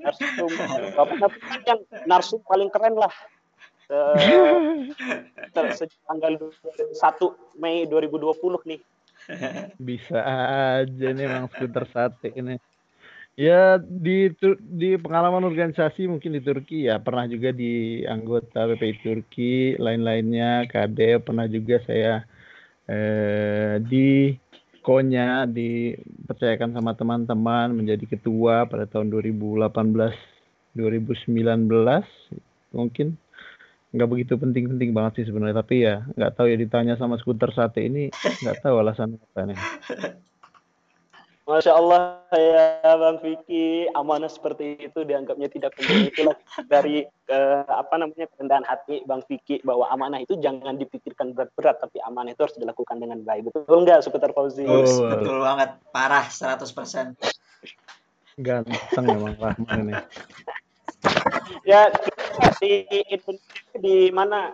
Narsum, 0.00 0.50
Bapak 0.96 1.32
yang 1.68 1.80
narsum 2.08 2.40
paling 2.48 2.72
keren 2.72 2.96
lah. 2.96 3.12
Eh, 3.86 5.70
sejak 5.78 5.94
tanggal 6.10 6.34
1 6.34 6.98
Mei 7.54 7.86
2020 7.86 8.34
nih. 8.66 8.82
Bisa 9.78 10.18
aja 10.82 11.06
nih 11.14 11.22
emang 11.22 11.46
skuter 11.54 11.86
sate 11.94 12.34
ini. 12.34 12.58
Ya 13.36 13.76
di 13.76 14.32
di 14.64 14.96
pengalaman 14.96 15.44
organisasi 15.44 16.08
mungkin 16.08 16.32
di 16.32 16.40
Turki 16.40 16.88
ya. 16.88 16.96
Pernah 17.04 17.28
juga 17.28 17.52
di 17.52 18.00
anggota 18.08 18.64
PPI 18.64 18.94
Turki, 19.04 19.76
lain-lainnya. 19.76 20.64
KD 20.64 21.20
pernah 21.20 21.44
juga 21.44 21.76
saya 21.84 22.24
eh, 22.88 23.76
di 23.84 24.32
Konya 24.80 25.44
dipercayakan 25.50 26.70
sama 26.80 26.96
teman-teman 26.96 27.76
menjadi 27.76 28.06
ketua 28.08 28.64
pada 28.70 28.88
tahun 28.88 29.12
2018 29.12 29.68
2019 30.72 32.08
mungkin. 32.72 33.20
Nggak 33.92 34.08
begitu 34.08 34.32
penting-penting 34.40 34.96
banget 34.96 35.12
sih 35.20 35.26
sebenarnya 35.28 35.60
tapi 35.60 35.84
ya 35.84 36.08
nggak 36.16 36.32
tahu 36.40 36.46
ya 36.48 36.56
ditanya 36.56 36.94
sama 36.96 37.20
skuter 37.20 37.52
sate 37.52 37.84
ini 37.84 38.08
nggak 38.40 38.64
tahu 38.64 38.80
alasan 38.80 39.20
apa 39.20 39.40
nih. 39.44 39.60
Masya 41.46 41.78
Allah 41.78 42.26
ya 42.34 42.82
Bang 42.98 43.22
Vicky, 43.22 43.86
amanah 43.94 44.26
seperti 44.26 44.82
itu 44.82 45.06
dianggapnya 45.06 45.46
tidak 45.46 45.78
penting 45.78 46.10
itulah 46.10 46.34
dari 46.66 47.06
eh, 47.06 47.62
apa 47.70 47.94
namanya 48.02 48.26
kerendahan 48.34 48.66
hati 48.66 49.06
Bang 49.06 49.22
Vicky 49.30 49.62
bahwa 49.62 49.86
amanah 49.94 50.18
itu 50.18 50.34
jangan 50.42 50.74
dipikirkan 50.74 51.38
berat-berat 51.38 51.78
tapi 51.78 52.02
amanah 52.02 52.34
itu 52.34 52.42
harus 52.42 52.58
dilakukan 52.58 52.98
dengan 52.98 53.22
baik. 53.22 53.46
Betul 53.46 53.86
nggak 53.86 54.02
Seputar 54.02 54.34
Fauzi? 54.34 54.66
Oh. 54.66 55.06
Betul 55.06 55.38
banget, 55.38 55.70
parah 55.94 56.26
100%. 56.26 57.14
Ganteng 58.42 59.04
memang 59.06 59.38
Rahman 59.38 59.78
ini. 59.86 59.94
Ya 61.62 61.94
di 62.58 62.82
Indonesia 63.06 63.78
di 63.78 64.10
mana 64.10 64.50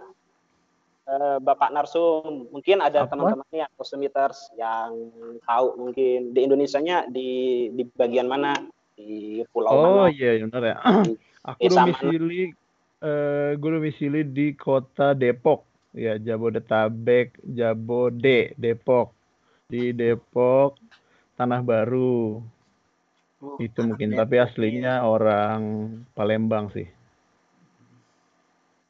eh, 1.08 1.38
Bapak 1.42 1.70
Narsum 1.74 2.48
mungkin 2.50 2.82
ada 2.82 3.06
teman-teman 3.06 3.46
atau 3.46 3.84
semiters 3.84 4.50
yang 4.58 5.10
tahu 5.46 5.78
mungkin 5.78 6.34
di 6.34 6.40
Indonesianya 6.42 7.10
di 7.10 7.30
di 7.74 7.82
bagian 7.96 8.30
mana 8.30 8.54
di 8.94 9.42
pulau 9.50 9.72
Oh 9.72 9.82
mana 10.06 10.12
iya 10.12 10.38
benar 10.42 10.62
ya. 10.62 10.76
di 11.06 11.14
Aku 11.50 11.66
domisili 11.66 12.54
eh 13.02 13.50
gue 13.58 13.70
domisili 13.74 14.22
di 14.22 14.54
kota 14.54 15.10
Depok. 15.10 15.66
Ya 15.92 16.16
Jabodetabek, 16.16 17.36
Jabode, 17.44 18.56
Depok. 18.56 19.12
Di 19.68 19.92
Depok, 19.92 20.78
Tanah 21.36 21.60
Baru. 21.60 22.40
Uh, 23.42 23.58
Itu 23.60 23.84
mungkin 23.84 24.14
Depok, 24.14 24.20
tapi 24.24 24.34
aslinya 24.40 25.02
orang 25.04 25.60
Palembang 26.14 26.70
sih. 26.72 26.86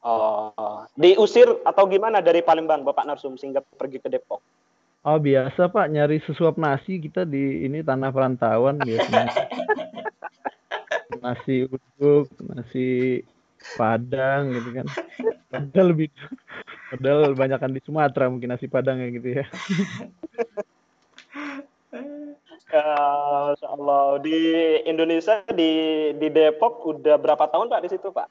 Oh, 0.03 0.83
diusir 0.99 1.47
atau 1.63 1.87
gimana 1.87 2.19
dari 2.19 2.43
Palembang 2.43 2.83
Bapak 2.83 3.07
Narsum 3.07 3.39
sehingga 3.39 3.63
pergi 3.63 4.03
ke 4.03 4.11
Depok? 4.11 4.43
Oh 5.03 5.15
biasa 5.19 5.71
Pak 5.71 5.91
nyari 5.91 6.19
sesuap 6.23 6.59
nasi 6.59 6.99
kita 6.99 7.23
di 7.23 7.63
ini 7.63 7.79
tanah 7.83 8.11
perantauan 8.11 8.83
biasanya. 8.83 9.31
nasi 11.23 11.63
uduk, 11.71 12.27
nasi 12.51 13.19
padang 13.79 14.51
gitu 14.51 14.69
kan. 14.75 14.87
Padahal 15.47 15.87
lebih 15.95 16.11
padahal 16.91 17.31
banyakan 17.31 17.71
di 17.71 17.81
Sumatera 17.83 18.27
mungkin 18.27 18.51
nasi 18.51 18.67
padang 18.67 18.99
ya 18.99 19.07
gitu 19.07 19.27
ya. 19.39 19.45
Ya, 22.73 22.89
Masya 23.53 23.67
Allah. 23.69 24.17
Di 24.19 24.39
Indonesia 24.83 25.47
di 25.51 25.71
di 26.19 26.27
Depok 26.27 26.83
udah 26.91 27.15
berapa 27.15 27.47
tahun 27.47 27.71
Pak 27.71 27.81
di 27.87 27.89
situ 27.91 28.11
Pak? 28.11 28.27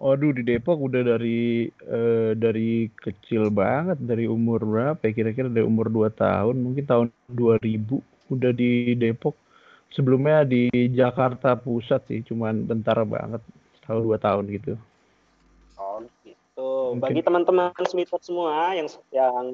Waduh 0.00 0.32
di 0.32 0.42
Depok 0.48 0.80
udah 0.80 1.04
dari 1.04 1.68
eh, 1.68 2.32
dari 2.32 2.88
kecil 2.88 3.52
banget 3.52 4.00
dari 4.00 4.24
umur 4.24 4.64
berapa 4.64 5.00
ya? 5.04 5.12
Kira-kira 5.12 5.52
dari 5.52 5.60
umur 5.60 5.92
2 5.92 6.08
tahun 6.08 6.56
mungkin 6.56 6.84
tahun 6.88 7.06
2000 7.28 8.00
udah 8.32 8.52
di 8.56 8.96
Depok. 8.96 9.36
Sebelumnya 9.92 10.48
di 10.48 10.72
Jakarta 10.96 11.52
Pusat 11.52 12.00
sih 12.08 12.20
cuman 12.24 12.64
bentar 12.64 12.96
banget 13.04 13.44
tahun 13.84 14.00
dua 14.06 14.16
tahun 14.22 14.44
gitu. 14.54 14.72
Oh 15.76 16.00
gitu. 16.24 16.96
Mungkin- 16.96 17.02
Bagi 17.02 17.20
teman-teman 17.20 17.74
Smithers 17.84 18.24
semua 18.24 18.72
yang 18.72 18.88
yang 19.10 19.44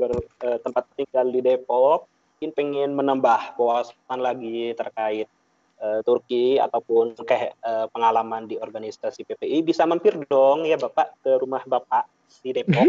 bertempat 0.00 0.82
tinggal 0.98 1.28
di 1.30 1.40
Depok, 1.44 2.08
mungkin 2.08 2.50
pengen 2.56 2.90
menambah 2.96 3.54
wawasan 3.60 4.18
lagi 4.18 4.72
terkait 4.74 5.28
eh, 5.82 6.00
Turki 6.06 6.62
ataupun 6.62 7.18
kayak 7.26 7.58
eh, 7.58 7.86
pengalaman 7.90 8.46
di 8.46 8.56
organisasi 8.56 9.26
PPI, 9.26 9.66
bisa 9.66 9.82
mampir 9.82 10.14
dong 10.30 10.62
ya 10.62 10.78
Bapak 10.78 11.18
ke 11.26 11.30
rumah 11.42 11.66
Bapak 11.66 12.06
di 12.40 12.50
Depok. 12.54 12.80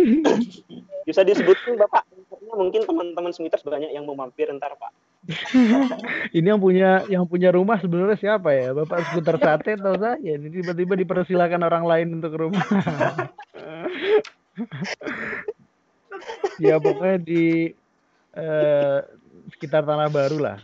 Bisa 1.03 1.19
disebutkan 1.19 1.75
Bapak, 1.75 2.08
mungkin 2.56 2.88
teman-teman 2.88 3.36
Smithers 3.36 3.67
banyak 3.67 3.91
yang 3.91 4.08
mau 4.08 4.15
mampir 4.15 4.47
ntar 4.56 4.71
Pak. 4.79 4.91
Ini 6.38 6.47
yang 6.56 6.60
punya 6.60 7.03
yang 7.12 7.27
punya 7.27 7.51
rumah 7.51 7.79
sebenarnya 7.79 8.17
siapa 8.19 8.53
ya? 8.56 8.71
Bapak 8.71 9.03
skuter 9.12 9.38
sate 9.39 9.75
atau 9.75 9.99
saya? 9.99 10.15
Ini 10.19 10.47
tiba-tiba 10.47 10.95
dipersilakan 10.99 11.63
orang 11.63 11.84
lain 11.84 12.08
untuk 12.19 12.32
ke 12.36 12.39
rumah. 12.39 12.63
ya 16.63 16.79
pokoknya 16.79 17.17
di 17.19 17.73
eh, 18.36 18.99
sekitar 19.56 19.88
Tanah 19.88 20.12
Baru 20.12 20.39
lah. 20.39 20.60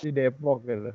Di 0.00 0.10
Depok 0.14 0.62
gitu. 0.66 0.92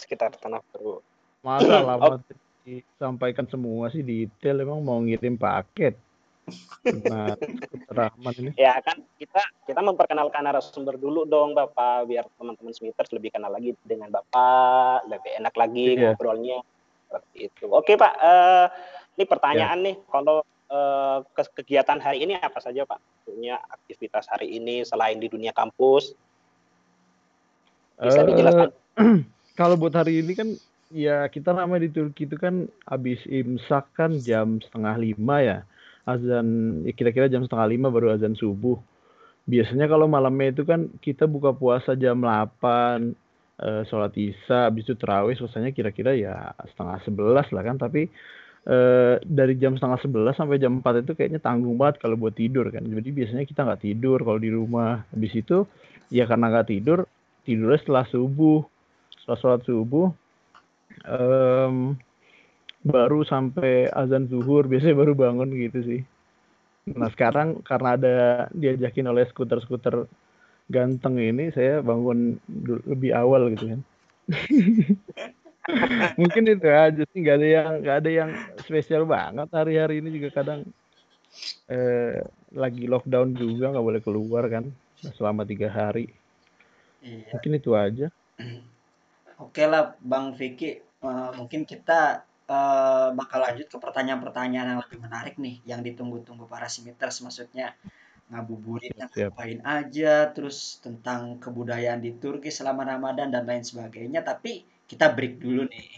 Sekitar 0.00 0.32
Tanah 0.32 0.64
Baru. 0.72 1.04
Masa 1.44 1.84
lama 1.92 2.16
disampaikan 2.64 3.44
semua 3.44 3.92
sih 3.92 4.00
detail 4.00 4.64
emang 4.64 4.80
mau 4.80 5.00
ngirim 5.00 5.36
paket. 5.36 6.00
Nah, 7.06 7.36
Rahman 7.86 8.34
ini. 8.40 8.50
Ya 8.56 8.74
kan 8.80 9.04
kita 9.20 9.44
kita 9.68 9.80
memperkenalkan 9.84 10.42
narasumber 10.42 10.96
dulu 10.96 11.28
dong 11.28 11.52
Bapak 11.52 12.08
biar 12.08 12.26
teman-teman 12.34 12.72
Smithers 12.74 13.12
lebih 13.12 13.30
kenal 13.30 13.52
lagi 13.52 13.76
dengan 13.84 14.10
Bapak, 14.10 15.06
lebih 15.06 15.30
enak 15.38 15.54
lagi 15.54 15.94
Iya. 15.94 16.16
ngobrolnya 16.16 16.58
seperti 17.06 17.36
itu. 17.52 17.64
Oke 17.70 17.94
Pak, 17.94 18.12
eh, 18.18 18.66
ini 19.20 19.24
pertanyaan 19.28 19.78
nih 19.84 19.96
kalau 20.08 20.42
ke- 21.34 21.54
kegiatan 21.62 21.98
hari 21.98 22.22
ini 22.22 22.38
apa 22.38 22.62
saja 22.62 22.86
Pak? 22.86 22.98
Maksudnya 23.02 23.58
aktivitas 23.58 24.30
hari 24.30 24.54
ini 24.54 24.86
selain 24.86 25.18
di 25.18 25.26
dunia 25.26 25.50
kampus 25.50 26.14
bisa 27.98 28.20
Eh, 28.22 28.26
dijelaskan? 28.30 28.68
kalau 29.60 29.76
buat 29.76 29.92
hari 29.92 30.24
ini 30.24 30.32
kan 30.32 30.48
ya 30.88 31.28
kita 31.28 31.52
ramai 31.52 31.84
di 31.84 31.92
Turki 31.92 32.24
itu 32.24 32.40
kan 32.40 32.64
habis 32.88 33.20
imsak 33.28 33.92
kan 33.92 34.16
jam 34.24 34.56
setengah 34.64 34.96
lima 34.96 35.36
ya. 35.44 35.58
Azan 36.08 36.80
ya 36.88 36.96
kira-kira 36.96 37.28
jam 37.28 37.44
setengah 37.44 37.68
lima 37.68 37.92
baru 37.92 38.16
azan 38.16 38.32
subuh. 38.32 38.80
Biasanya 39.44 39.84
kalau 39.84 40.08
malamnya 40.08 40.56
itu 40.56 40.64
kan 40.64 40.88
kita 41.04 41.28
buka 41.28 41.52
puasa 41.52 41.92
jam 41.92 42.24
8 42.24 43.12
eh, 43.60 43.82
sholat 43.84 44.16
isya 44.16 44.72
habis 44.72 44.88
itu 44.88 44.96
terawih 44.96 45.36
selesainya 45.36 45.76
kira-kira 45.76 46.16
ya 46.16 46.56
setengah 46.72 46.96
sebelas 47.04 47.46
lah 47.52 47.60
kan. 47.60 47.76
Tapi 47.76 48.08
eh, 48.64 49.14
dari 49.20 49.60
jam 49.60 49.76
setengah 49.76 50.00
sebelas 50.00 50.40
sampai 50.40 50.56
jam 50.56 50.80
4 50.80 51.04
itu 51.04 51.12
kayaknya 51.12 51.44
tanggung 51.44 51.76
banget 51.76 52.00
kalau 52.00 52.16
buat 52.16 52.32
tidur 52.32 52.72
kan. 52.72 52.80
Jadi 52.80 53.12
biasanya 53.12 53.44
kita 53.44 53.68
nggak 53.68 53.84
tidur 53.84 54.24
kalau 54.24 54.40
di 54.40 54.48
rumah. 54.48 55.04
Habis 55.12 55.36
itu 55.36 55.68
ya 56.08 56.24
karena 56.24 56.48
nggak 56.48 56.68
tidur 56.72 57.04
tidurnya 57.44 57.78
setelah 57.84 58.08
subuh 58.08 58.69
setelah 59.30 59.62
sholat 59.62 59.62
subuh 59.62 60.10
em, 61.06 61.94
baru 62.82 63.22
sampai 63.22 63.86
azan 63.94 64.26
zuhur 64.26 64.66
biasanya 64.66 64.98
baru 64.98 65.14
bangun 65.14 65.54
gitu 65.54 65.78
sih. 65.86 66.00
Nah 66.90 67.06
sekarang 67.14 67.62
karena 67.62 67.94
ada 67.94 68.14
diajakin 68.50 69.06
oleh 69.06 69.22
skuter-skuter 69.30 70.10
ganteng 70.66 71.22
ini 71.22 71.54
saya 71.54 71.78
bangun 71.78 72.42
lebih 72.90 73.14
awal 73.14 73.54
gitu 73.54 73.70
kan. 73.70 73.80
Mungkin 76.18 76.50
itu 76.50 76.66
aja 76.66 77.02
sih 77.06 77.18
nggak 77.22 77.36
ada 77.38 77.46
yang 77.46 77.70
nggak 77.86 77.96
ada 78.02 78.10
yang 78.10 78.30
spesial 78.66 79.06
banget 79.06 79.46
hari-hari 79.54 80.02
ini 80.02 80.10
juga 80.18 80.42
kadang 80.42 80.66
eh, 81.70 82.18
lagi 82.50 82.90
lockdown 82.90 83.38
juga 83.38 83.70
nggak 83.70 83.86
boleh 83.86 84.02
keluar 84.02 84.50
kan 84.50 84.66
selama 85.14 85.46
tiga 85.46 85.70
hari. 85.70 86.10
Iya. 87.00 87.32
mungkin 87.32 87.52
itu 87.56 87.70
aja 87.72 88.06
Oke 89.40 89.64
lah 89.64 89.96
Bang 90.04 90.36
Vicky, 90.38 90.90
Eh, 91.00 91.30
mungkin 91.38 91.64
kita 91.64 92.28
eh, 92.50 93.08
bakal 93.16 93.40
lanjut 93.40 93.66
ke 93.72 93.78
pertanyaan-pertanyaan 93.80 94.68
yang 94.76 94.80
lebih 94.84 94.98
menarik 95.00 95.34
nih, 95.40 95.56
yang 95.64 95.80
ditunggu-tunggu 95.80 96.44
para 96.44 96.68
simiters, 96.68 97.24
maksudnya 97.24 97.72
ngabuburit 98.30 98.92
yang 99.00 99.10
ngapain 99.10 99.60
aja, 99.64 100.28
terus 100.34 100.78
tentang 100.84 101.40
kebudayaan 101.42 102.00
di 102.04 102.12
Turki 102.20 102.50
selama 102.52 102.84
Ramadan 102.84 103.32
dan 103.32 103.44
lain 103.48 103.64
sebagainya. 103.64 104.20
Tapi 104.22 104.62
kita 104.90 105.08
break 105.16 105.40
dulu 105.40 105.62
nih. 105.72 105.88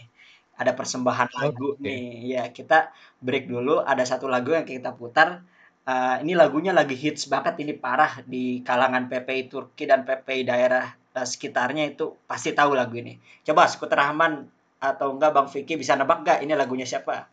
Ada 0.61 0.71
persembahan 0.77 1.29
lagu 1.35 1.75
Oke. 1.75 1.83
nih. 1.83 2.31
Ya, 2.37 2.43
kita 2.57 2.93
break 3.19 3.45
dulu. 3.51 3.83
Ada 3.83 4.03
satu 4.15 4.31
lagu 4.31 4.55
yang 4.55 4.63
kita 4.63 4.95
putar. 4.95 5.43
Eh, 5.83 6.15
ini 6.23 6.31
lagunya 6.37 6.71
lagi 6.71 6.95
hits 6.95 7.27
banget 7.27 7.59
ini 7.59 7.75
parah 7.75 8.23
di 8.23 8.63
kalangan 8.63 9.11
PPI 9.11 9.51
Turki 9.51 9.83
dan 9.83 10.07
PPI 10.07 10.41
daerah 10.47 10.85
eh, 11.13 11.27
sekitarnya 11.27 11.93
itu 11.93 12.17
pasti 12.25 12.51
tahu 12.53 12.73
lagu 12.73 12.97
ini. 12.97 13.17
Coba 13.45 13.69
Skuter 13.69 13.97
Rahman 13.97 14.49
atau 14.83 15.15
enggak 15.15 15.31
Bang 15.31 15.47
Vicky 15.47 15.79
bisa 15.79 15.95
nebak 15.95 16.27
gak 16.27 16.39
ini 16.43 16.53
lagunya 16.57 16.83
siapa? 16.83 17.29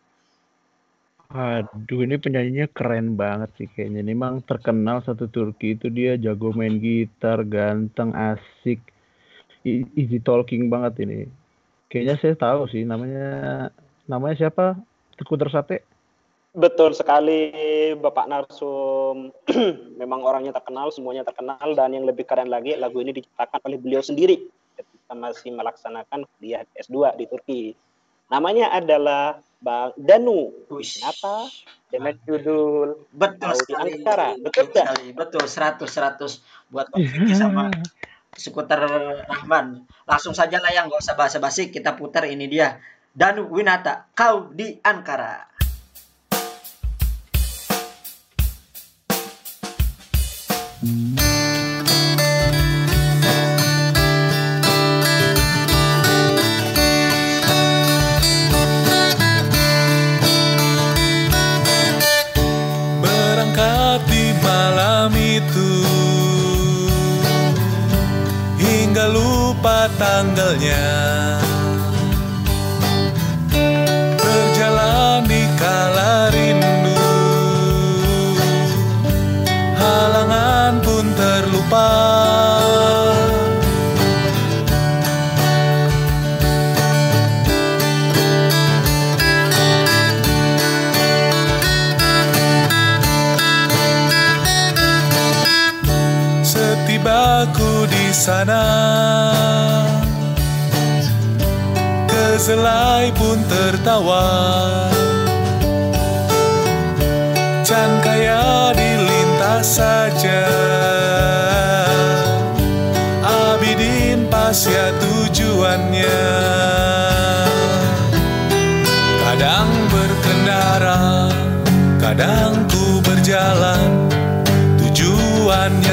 Aduh, 1.30 2.02
ini 2.02 2.18
penyanyinya 2.18 2.66
keren 2.74 3.14
banget 3.14 3.54
sih 3.54 3.68
kayaknya. 3.70 4.02
Ini 4.02 4.12
memang 4.18 4.42
terkenal 4.42 4.98
satu 5.06 5.30
Turki 5.30 5.78
itu 5.78 5.86
dia 5.86 6.18
jago 6.18 6.50
main 6.50 6.82
gitar, 6.82 7.46
ganteng, 7.46 8.10
asik, 8.18 8.82
easy 9.62 10.18
talking 10.18 10.66
banget 10.66 11.06
ini. 11.06 11.30
Kayaknya 11.86 12.14
saya 12.18 12.34
tahu 12.34 12.66
sih 12.70 12.82
namanya 12.82 13.30
namanya 14.10 14.46
siapa? 14.46 14.74
Skuter 15.22 15.50
Sate. 15.54 15.86
Betul 16.50 16.98
sekali 16.98 17.54
Bapak 17.94 18.26
Narsum. 18.26 19.30
Memang 20.00 20.20
orangnya 20.26 20.50
terkenal, 20.50 20.90
semuanya 20.90 21.22
terkenal 21.22 21.78
dan 21.78 21.94
yang 21.94 22.02
lebih 22.02 22.26
keren 22.26 22.50
lagi 22.50 22.74
lagu 22.74 22.98
ini 22.98 23.14
diciptakan 23.14 23.62
oleh 23.70 23.78
beliau 23.78 24.02
sendiri 24.02 24.50
ketika 24.74 25.12
masih 25.14 25.54
melaksanakan 25.54 26.26
kuliah 26.36 26.66
S2 26.74 27.14
di 27.14 27.24
Turki. 27.30 27.62
Namanya 28.30 28.74
adalah 28.74 29.38
Bang 29.62 29.94
Danu. 29.94 30.50
Kenapa? 30.66 31.46
Dengan 31.90 32.14
judul 32.26 33.06
Betul 33.14 33.54
di 33.54 33.58
sekali. 33.66 33.90
Ankara, 33.98 34.28
betul 34.38 34.66
Betul 34.70 34.82
sekali. 34.82 35.06
Betul 35.14 35.44
100 35.46 35.86
100 35.86 36.70
buat 36.70 36.86
sama 37.34 37.70
Skuter 38.34 38.80
Rahman. 39.26 39.86
Langsung 40.06 40.34
saja 40.34 40.62
lah 40.62 40.70
yang 40.70 40.86
nggak 40.86 41.02
usah 41.02 41.18
basa-basi 41.18 41.70
kita 41.74 41.98
putar 41.98 42.26
ini 42.26 42.46
dia. 42.46 42.78
Danu 43.10 43.50
Winata, 43.50 44.06
kau 44.14 44.54
di 44.54 44.78
Ankara. 44.86 45.49
Berangkat 50.80 51.19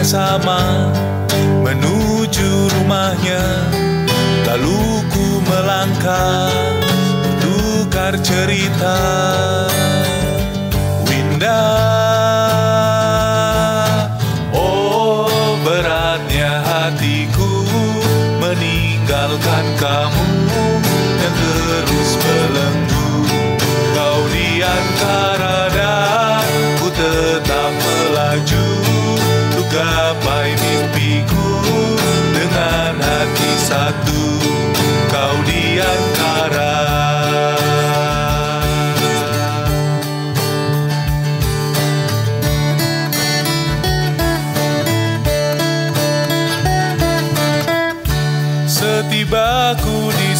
Tujuannya 0.08 0.16
sama 0.32 0.64
Menuju 1.68 2.72
rumahnya. 2.72 3.44
Lalu 4.48 5.04
ku 5.12 5.44
melangkah 5.44 6.48
Bertukar 7.20 8.16
cerita 8.24 8.96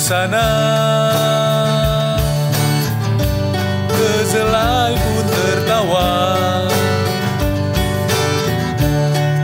sana. 0.08 0.48
Kezelai 3.92 4.96
pun 4.96 5.26
tertawa. 5.28 6.12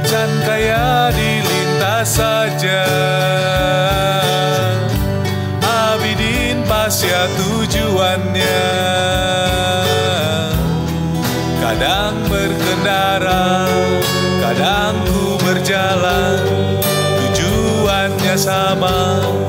Can 0.07 0.31
kaya 0.47 1.11
dilintas 1.11 2.15
saja. 2.15 2.87
Abidin 5.59 6.63
pasya 6.63 7.27
tujuannya. 7.35 8.71
Kadang 11.59 12.15
berkendara 12.31 13.67
Kadang 14.39 14.95
ku 15.11 15.35
berjalan. 15.43 16.39
Tujuannya 17.19 18.35
sama 18.39 19.42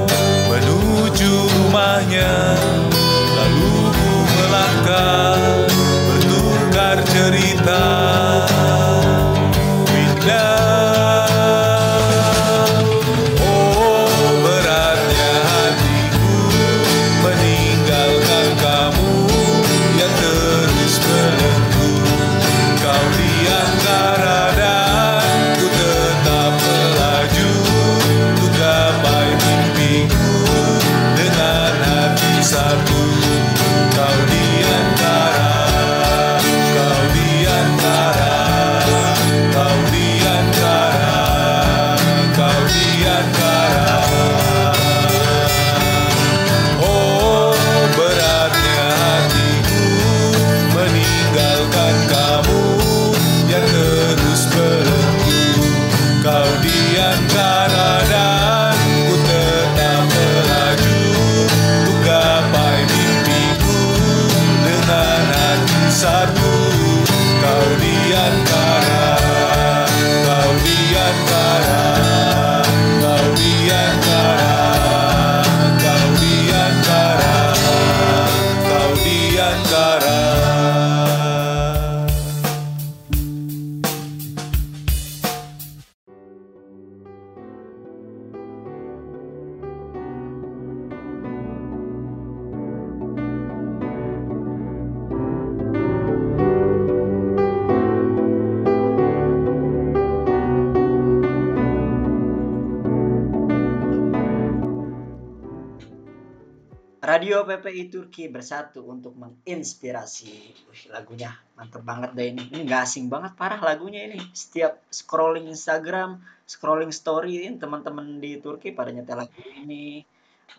Turki 108.14 108.30
bersatu 108.30 108.86
untuk 108.86 109.10
menginspirasi. 109.18 110.30
Wih, 110.70 110.82
lagunya 110.94 111.34
mantep 111.58 111.82
banget 111.82 112.14
deh 112.14 112.30
ini. 112.30 112.46
Ini 112.46 112.62
nggak 112.62 112.86
asing 112.86 113.10
banget 113.10 113.34
parah 113.34 113.58
lagunya 113.58 114.06
ini. 114.06 114.22
Setiap 114.30 114.78
scrolling 114.86 115.50
Instagram, 115.50 116.22
scrolling 116.46 116.94
story 116.94 117.42
ini 117.42 117.58
teman-teman 117.58 118.22
di 118.22 118.38
Turki 118.38 118.70
pada 118.70 118.94
nyetel 118.94 119.18
lagu 119.18 119.34
ini. 119.42 120.06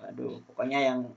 Waduh, 0.04 0.44
pokoknya 0.52 0.84
yang 0.84 1.08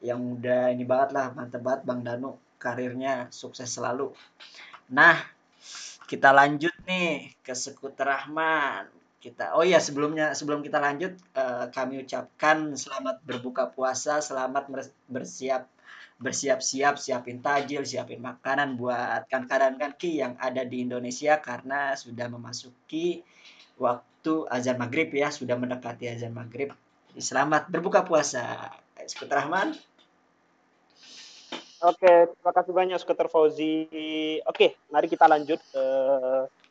yang 0.00 0.40
udah 0.40 0.72
ini 0.72 0.88
banget 0.88 1.12
lah, 1.12 1.36
mantep 1.36 1.60
banget 1.60 1.84
Bang 1.84 2.00
Danu. 2.00 2.40
Karirnya 2.56 3.28
sukses 3.28 3.68
selalu. 3.68 4.16
Nah, 4.88 5.20
kita 6.08 6.32
lanjut 6.32 6.72
nih 6.88 7.36
ke 7.44 7.52
Sekuter 7.52 8.08
Rahman. 8.08 8.88
Kita 9.28 9.52
oh 9.52 9.60
ya 9.60 9.76
sebelumnya 9.76 10.32
sebelum 10.32 10.64
kita 10.64 10.80
lanjut 10.80 11.12
eh, 11.36 11.66
kami 11.68 12.00
ucapkan 12.00 12.72
selamat 12.72 13.20
berbuka 13.28 13.68
puasa, 13.68 14.24
selamat 14.24 14.72
bersiap 15.04 15.68
bersiap-siap 16.18 16.98
siapin 16.98 17.38
tajil, 17.44 17.86
siapin 17.86 18.18
makanan 18.18 18.74
buat 18.74 19.30
kan-kan 19.30 19.70
dan 19.70 19.74
kanki 19.78 20.18
yang 20.18 20.34
ada 20.40 20.66
di 20.66 20.82
Indonesia 20.82 21.38
karena 21.38 21.94
sudah 21.94 22.26
memasuki 22.26 23.22
waktu 23.78 24.48
azan 24.50 24.82
maghrib 24.82 25.14
ya, 25.14 25.30
sudah 25.30 25.54
mendekati 25.54 26.10
azan 26.10 26.34
maghrib. 26.34 26.74
Jadi 27.12 27.22
selamat 27.22 27.70
berbuka 27.70 28.02
puasa. 28.02 28.72
Sekuter 29.06 29.46
Rahman. 29.46 29.78
Oke, 31.78 32.34
terima 32.34 32.50
kasih 32.50 32.72
banyak 32.74 32.98
Skuter 32.98 33.30
Fauzi. 33.30 33.86
Oke, 34.50 34.74
mari 34.90 35.06
kita 35.06 35.30
lanjut 35.30 35.62
ke 35.70 35.84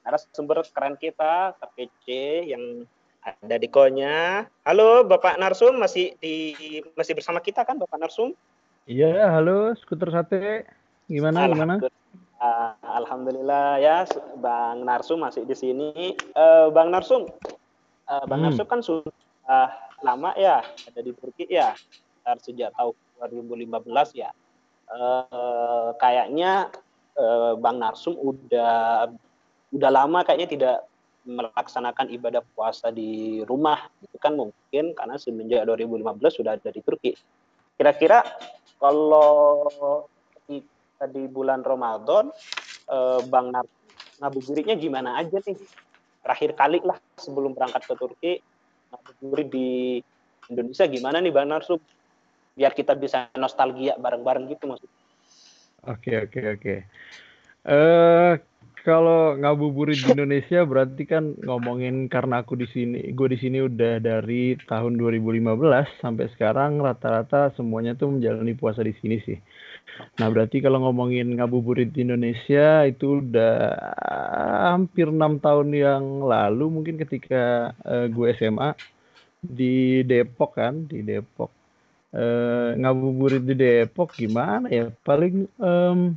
narasumber 0.07 0.63
keren 0.71 0.95
kita, 0.95 1.51
Kak 1.59 1.75
PC 1.75 2.07
yang 2.47 2.87
ada 3.27 3.59
di 3.59 3.67
konya. 3.67 4.47
Halo 4.63 5.03
Bapak 5.03 5.35
Narsum, 5.35 5.75
masih 5.75 6.15
di 6.23 6.55
masih 6.95 7.11
bersama 7.11 7.43
kita 7.43 7.67
kan 7.67 7.75
Bapak 7.75 7.99
Narsum? 7.99 8.31
Iya, 8.87 9.27
halo, 9.27 9.75
skuter 9.75 10.07
sate. 10.07 10.63
Gimana, 11.11 11.51
gimana? 11.51 11.75
Alhamdulillah, 11.83 12.71
Alhamdulillah 12.87 13.67
ya, 13.83 14.07
Bang 14.39 14.87
Narsum 14.87 15.27
masih 15.27 15.43
di 15.43 15.59
sini. 15.59 16.15
Eh, 16.15 16.67
Bang 16.71 16.87
Narsum, 16.87 17.27
eh, 18.07 18.23
Bang 18.31 18.39
Hmm. 18.39 18.55
Narsum 18.55 18.63
kan 18.63 18.79
sudah 18.79 19.75
lama 20.07 20.31
ya 20.39 20.63
ada 20.87 20.99
di 21.03 21.11
Turki 21.11 21.51
ya, 21.51 21.75
sejak 22.39 22.71
tahun 22.79 22.95
2015 23.27 24.15
ya. 24.15 24.31
Eh, 24.87 25.89
kayaknya 25.99 26.71
eh, 27.19 27.59
Bang 27.59 27.83
Narsum 27.83 28.15
udah 28.15 29.11
udah 29.73 29.91
lama 29.91 30.23
kayaknya 30.23 30.47
tidak 30.47 30.77
melaksanakan 31.27 32.07
ibadah 32.15 32.39
puasa 32.55 32.87
di 32.87 33.43
rumah 33.43 33.91
itu 33.99 34.15
kan 34.15 34.39
mungkin 34.39 34.95
karena 34.95 35.19
semenjak 35.19 35.67
2015 35.67 36.39
sudah 36.39 36.55
ada 36.55 36.71
di 36.71 36.79
Turki. 36.79 37.11
Kira-kira 37.75 38.23
kalau 38.79 40.07
kita 40.47 41.05
di 41.11 41.27
bulan 41.27 41.61
Ramadan 41.67 42.31
eh, 42.87 43.21
Bang 43.27 43.51
ngabuburitnya 44.23 44.79
gimana 44.79 45.19
aja 45.19 45.37
nih? 45.43 45.59
Terakhir 46.23 46.51
kali 46.55 46.79
lah 46.81 46.97
sebelum 47.19 47.51
berangkat 47.51 47.83
ke 47.83 47.93
Turki 47.99 48.33
ngabuburit 48.87 49.47
di 49.51 49.99
Indonesia 50.47 50.87
gimana 50.87 51.19
nih 51.19 51.35
Bang 51.35 51.51
Narsum? 51.51 51.77
Biar 52.55 52.71
kita 52.71 52.95
bisa 52.95 53.29
nostalgia 53.35 53.99
bareng-bareng 53.99 54.47
gitu 54.49 54.65
maksudnya. 54.65 54.95
Oke, 55.85 56.25
oke, 56.25 56.41
oke. 56.57 56.75
Eh, 57.67 58.33
kalau 58.87 59.35
ngabuburit 59.35 59.99
di 59.99 60.15
Indonesia 60.15 60.63
berarti 60.63 61.03
kan 61.03 61.35
ngomongin 61.43 62.07
karena 62.07 62.39
aku 62.39 62.55
di 62.55 62.71
sini, 62.71 63.11
gue 63.11 63.27
di 63.27 63.35
sini 63.35 63.59
udah 63.59 63.99
dari 63.99 64.55
tahun 64.63 64.95
2015 64.95 65.99
sampai 65.99 66.31
sekarang 66.31 66.79
rata-rata 66.79 67.51
semuanya 67.59 67.99
tuh 67.99 68.15
menjalani 68.15 68.55
puasa 68.55 68.79
di 68.87 68.95
sini 68.95 69.19
sih. 69.27 69.35
Nah, 70.23 70.31
berarti 70.31 70.63
kalau 70.63 70.87
ngomongin 70.87 71.35
ngabuburit 71.35 71.91
di 71.91 72.07
Indonesia 72.07 72.87
itu 72.87 73.19
udah 73.27 73.75
hampir 74.71 75.11
enam 75.11 75.35
tahun 75.43 75.67
yang 75.75 76.23
lalu 76.23 76.71
mungkin 76.71 76.95
ketika 76.95 77.75
eh, 77.83 78.07
gue 78.07 78.31
SMA 78.39 78.71
di 79.43 80.07
Depok 80.07 80.63
kan, 80.63 80.87
di 80.87 81.03
Depok. 81.03 81.51
Eh, 82.15 82.71
ngabuburit 82.79 83.43
di 83.43 83.51
Depok 83.51 84.15
gimana 84.15 84.71
ya? 84.71 84.87
Paling 85.03 85.43
em, 85.59 86.15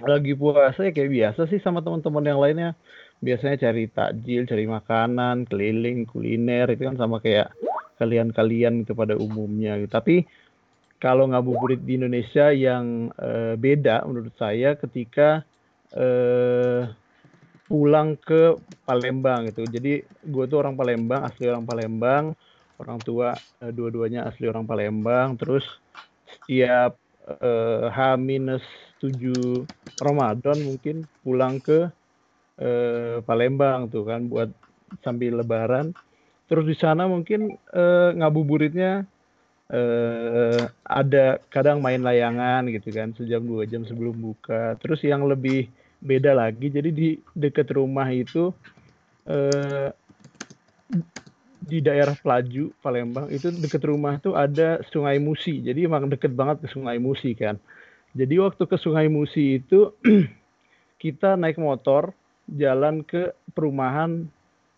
lagi 0.00 0.32
puasa 0.32 0.88
ya 0.88 0.92
kayak 0.94 1.12
biasa 1.12 1.40
sih 1.52 1.60
sama 1.60 1.84
teman-teman 1.84 2.24
yang 2.24 2.40
lainnya 2.40 2.70
biasanya 3.22 3.56
cari 3.68 3.86
takjil, 3.86 4.48
cari 4.48 4.64
makanan, 4.66 5.46
keliling, 5.46 6.08
kuliner 6.08 6.66
itu 6.72 6.82
kan 6.88 6.96
sama 6.98 7.22
kayak 7.22 7.54
kalian-kalian 8.02 8.82
itu 8.82 8.98
pada 8.98 9.14
umumnya 9.14 9.78
gitu. 9.78 9.92
Tapi 9.94 10.16
kalau 10.98 11.30
ngabuburit 11.30 11.82
di 11.86 11.98
Indonesia 11.98 12.50
yang 12.50 13.14
eh, 13.14 13.54
beda 13.54 14.02
menurut 14.08 14.34
saya 14.34 14.74
ketika 14.74 15.46
eh, 15.94 16.82
pulang 17.70 18.18
ke 18.18 18.58
Palembang 18.82 19.46
gitu. 19.48 19.70
Jadi 19.70 20.02
gue 20.02 20.44
tuh 20.50 20.58
orang 20.58 20.74
Palembang, 20.74 21.22
asli 21.22 21.46
orang 21.46 21.64
Palembang, 21.64 22.34
orang 22.82 22.98
tua 23.06 23.38
eh, 23.62 23.70
dua-duanya 23.70 24.26
asli 24.26 24.50
orang 24.50 24.66
Palembang. 24.66 25.38
Terus 25.38 25.62
setiap 26.26 26.98
eh, 27.38 27.86
H-7 29.02 29.66
Ramadan 30.06 30.58
mungkin 30.68 30.96
pulang 31.24 31.58
ke 31.66 31.90
eh, 32.60 33.18
Palembang 33.28 33.80
tuh 33.92 34.02
kan 34.10 34.20
buat 34.32 34.50
sambil 35.04 35.32
lebaran. 35.40 35.86
Terus 36.48 36.64
di 36.70 36.76
sana 36.78 37.02
mungkin 37.14 37.40
eh, 37.74 38.08
ngabuburitnya 38.18 39.06
eh, 39.72 40.62
ada 41.00 41.18
kadang 41.54 41.78
main 41.84 42.02
layangan 42.08 42.62
gitu 42.74 42.88
kan 42.98 43.08
sejam 43.18 43.42
dua 43.50 43.64
jam 43.72 43.82
sebelum 43.90 44.16
buka. 44.26 44.76
Terus 44.82 45.00
yang 45.10 45.22
lebih 45.32 45.72
beda 46.02 46.32
lagi, 46.36 46.66
jadi 46.76 46.90
di 46.92 47.04
dekat 47.36 47.68
rumah 47.78 48.08
itu 48.12 48.52
eh, 49.28 49.90
di 51.62 51.78
daerah 51.86 52.18
Pelaju 52.18 52.74
Palembang 52.82 53.26
itu 53.30 53.46
dekat 53.54 53.82
rumah 53.86 54.18
tuh 54.24 54.34
ada 54.34 54.82
Sungai 54.90 55.22
Musi. 55.22 55.62
Jadi 55.62 55.86
emang 55.86 56.10
deket 56.10 56.34
banget 56.34 56.56
ke 56.62 56.68
Sungai 56.74 56.98
Musi 56.98 57.38
kan. 57.38 57.54
Jadi 58.12 58.34
waktu 58.36 58.62
ke 58.68 58.76
Sungai 58.76 59.08
Musi 59.08 59.60
itu 59.60 59.96
kita 61.02 61.34
naik 61.40 61.56
motor 61.56 62.12
jalan 62.46 63.00
ke 63.00 63.32
perumahan 63.56 64.28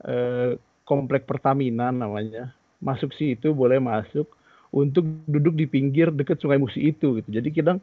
eh, 0.07 0.55
komplek 0.87 1.27
Pertamina 1.27 1.91
namanya. 1.91 2.55
Masuk 2.79 3.11
situ 3.17 3.51
boleh 3.51 3.83
masuk 3.83 4.29
untuk 4.71 5.07
duduk 5.27 5.55
di 5.55 5.67
pinggir 5.67 6.15
deket 6.15 6.39
Sungai 6.39 6.63
Musi 6.63 6.95
itu 6.95 7.19
gitu. 7.19 7.29
Jadi 7.29 7.49
kita 7.51 7.79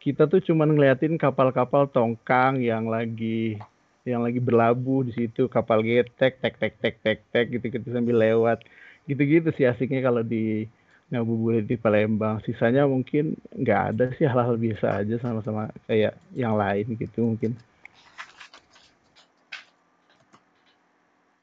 kita 0.00 0.28
tuh 0.28 0.40
cuman 0.44 0.76
ngeliatin 0.76 1.16
kapal-kapal 1.16 1.88
tongkang 1.88 2.60
yang 2.60 2.88
lagi 2.88 3.56
yang 4.04 4.20
lagi 4.20 4.36
berlabuh 4.36 5.08
di 5.08 5.16
situ 5.16 5.48
kapal 5.48 5.80
getek 5.80 6.36
tek 6.44 6.60
tek 6.60 6.76
tek 6.76 6.96
tek 7.00 7.18
tek 7.32 7.46
gitu 7.48 7.72
gitu 7.72 7.88
sambil 7.88 8.20
lewat 8.20 8.60
gitu-gitu 9.08 9.48
sih 9.56 9.64
asiknya 9.64 10.04
kalau 10.04 10.20
di 10.20 10.68
ngabuburit 11.14 11.70
di 11.70 11.78
Palembang 11.78 12.42
sisanya 12.42 12.90
mungkin 12.90 13.38
nggak 13.54 13.80
ada 13.94 14.04
sih 14.18 14.26
hal-hal 14.26 14.58
biasa 14.58 15.06
aja 15.06 15.14
sama-sama 15.22 15.70
kayak 15.86 16.18
yang 16.34 16.58
lain 16.58 16.98
gitu 16.98 17.22
mungkin 17.22 17.54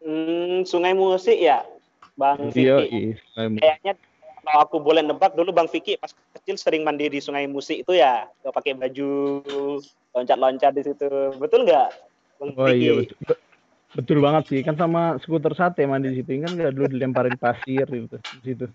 Hmm, 0.02 0.66
Sungai 0.66 0.98
Musik 0.98 1.38
ya, 1.38 1.62
Bang 2.18 2.50
Iya, 2.58 2.90
Vicky. 2.90 3.14
iya. 3.14 3.46
Kayaknya 3.62 3.94
kalau 4.42 4.60
aku 4.66 4.78
boleh 4.82 5.06
nebak 5.06 5.38
dulu 5.38 5.54
Bang 5.54 5.70
Vicky 5.70 5.94
pas 6.02 6.10
kecil 6.42 6.58
sering 6.58 6.82
mandi 6.82 7.06
di 7.06 7.22
Sungai 7.22 7.46
Musik 7.46 7.86
itu 7.86 7.94
ya, 7.94 8.26
pakai 8.42 8.74
baju 8.74 9.46
loncat-loncat 10.18 10.74
di 10.74 10.84
situ. 10.90 11.06
Betul 11.38 11.70
nggak, 11.70 11.90
Bang 12.42 12.50
Oh 12.58 12.66
Vicky? 12.66 12.82
iya 12.82 12.92
betul. 12.98 13.38
Be- 13.92 14.02
Betul 14.02 14.24
banget 14.24 14.44
sih, 14.48 14.60
kan 14.64 14.80
sama 14.80 15.20
skuter 15.20 15.52
sate 15.52 15.84
mandi 15.84 16.16
di 16.16 16.24
situ 16.24 16.40
kan 16.40 16.56
nggak 16.56 16.72
dulu 16.72 16.88
dilemparin 16.88 17.36
pasir 17.36 17.84
gitu 17.84 18.16
di 18.16 18.40
situ. 18.44 18.66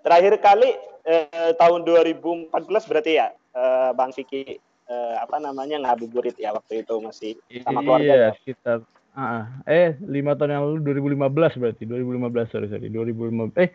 Terakhir 0.00 0.36
kali 0.40 0.70
eh, 1.08 1.52
tahun 1.56 1.84
2014 1.84 2.52
berarti 2.88 3.12
ya, 3.16 3.32
eh, 3.32 3.90
Bang 3.96 4.12
Vicky 4.12 4.60
eh, 4.90 5.14
apa 5.16 5.40
namanya 5.40 5.80
ngabuburit 5.80 6.36
ya 6.36 6.52
waktu 6.52 6.84
itu 6.84 6.94
masih 7.00 7.32
sama 7.64 7.80
keluarga. 7.80 8.04
Iya, 8.04 8.16
ya? 8.20 8.30
sekitar 8.36 8.78
ah, 9.16 9.44
eh 9.66 9.96
lima 10.04 10.36
tahun 10.36 10.54
yang 10.54 10.64
lalu 10.68 10.78
2015 11.02 11.60
berarti 11.60 11.82
2015 11.88 12.52
sorry 12.52 12.68
sorry 12.70 12.88
2015 12.92 13.56
eh 13.58 13.70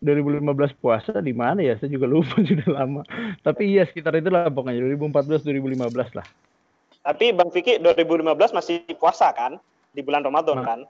2015 0.00 0.80
puasa 0.80 1.20
di 1.20 1.36
mana 1.36 1.60
ya? 1.60 1.76
Saya 1.76 1.92
juga 1.92 2.08
lupa 2.08 2.40
sudah 2.48 2.68
lama. 2.72 3.02
Tapi 3.44 3.76
iya 3.76 3.84
sekitar 3.84 4.16
itu 4.16 4.32
lah 4.32 4.48
pokoknya 4.48 4.80
2014 4.96 5.44
2015 5.44 6.16
lah. 6.16 6.26
Tapi 7.00 7.32
Bang 7.32 7.48
Vicky 7.52 7.80
2015 7.80 8.56
masih 8.56 8.84
puasa 8.96 9.32
kan 9.32 9.56
di 9.92 10.00
bulan 10.04 10.24
Ramadan 10.24 10.56
Nah. 10.60 10.66
kan? 10.66 10.80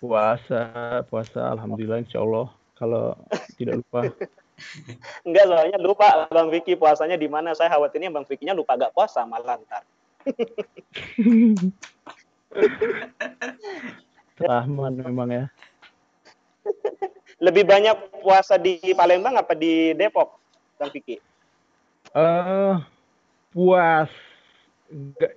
Puasa, 0.00 0.62
puasa 1.12 1.52
alhamdulillah 1.52 2.00
insya 2.00 2.24
Allah 2.24 2.48
kalau 2.74 3.12
tidak 3.60 3.84
lupa. 3.84 4.08
Enggak 5.24 5.44
soalnya 5.48 5.78
lupa 5.80 6.28
Bang 6.32 6.48
Vicky 6.50 6.74
puasanya 6.76 7.16
di 7.20 7.28
mana. 7.28 7.54
Saya 7.54 7.70
khawatirnya 7.72 8.10
Bang 8.10 8.26
Vicky-nya 8.26 8.56
lupa 8.56 8.76
gak 8.76 8.92
puasa 8.96 9.22
malah 9.28 9.60
ntar. 9.60 9.84
Rahman 14.40 14.96
memang 14.98 15.28
ya. 15.30 15.44
Lebih 17.40 17.64
banyak 17.64 18.20
puasa 18.20 18.60
di 18.60 18.76
Palembang 18.92 19.32
apa 19.40 19.56
di 19.56 19.96
Depok, 19.96 20.36
Bang 20.76 20.92
Vicky? 20.92 21.16
eh 22.14 22.76
puas. 23.54 24.10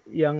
Yang 0.09 0.37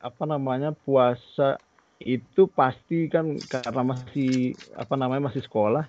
apa 0.00 0.24
namanya 0.24 0.72
puasa 0.72 1.60
itu 2.00 2.48
pasti 2.48 3.12
kan 3.12 3.36
karena 3.44 3.92
masih 3.92 4.56
apa 4.74 4.94
namanya 4.96 5.28
masih 5.28 5.44
sekolah. 5.44 5.84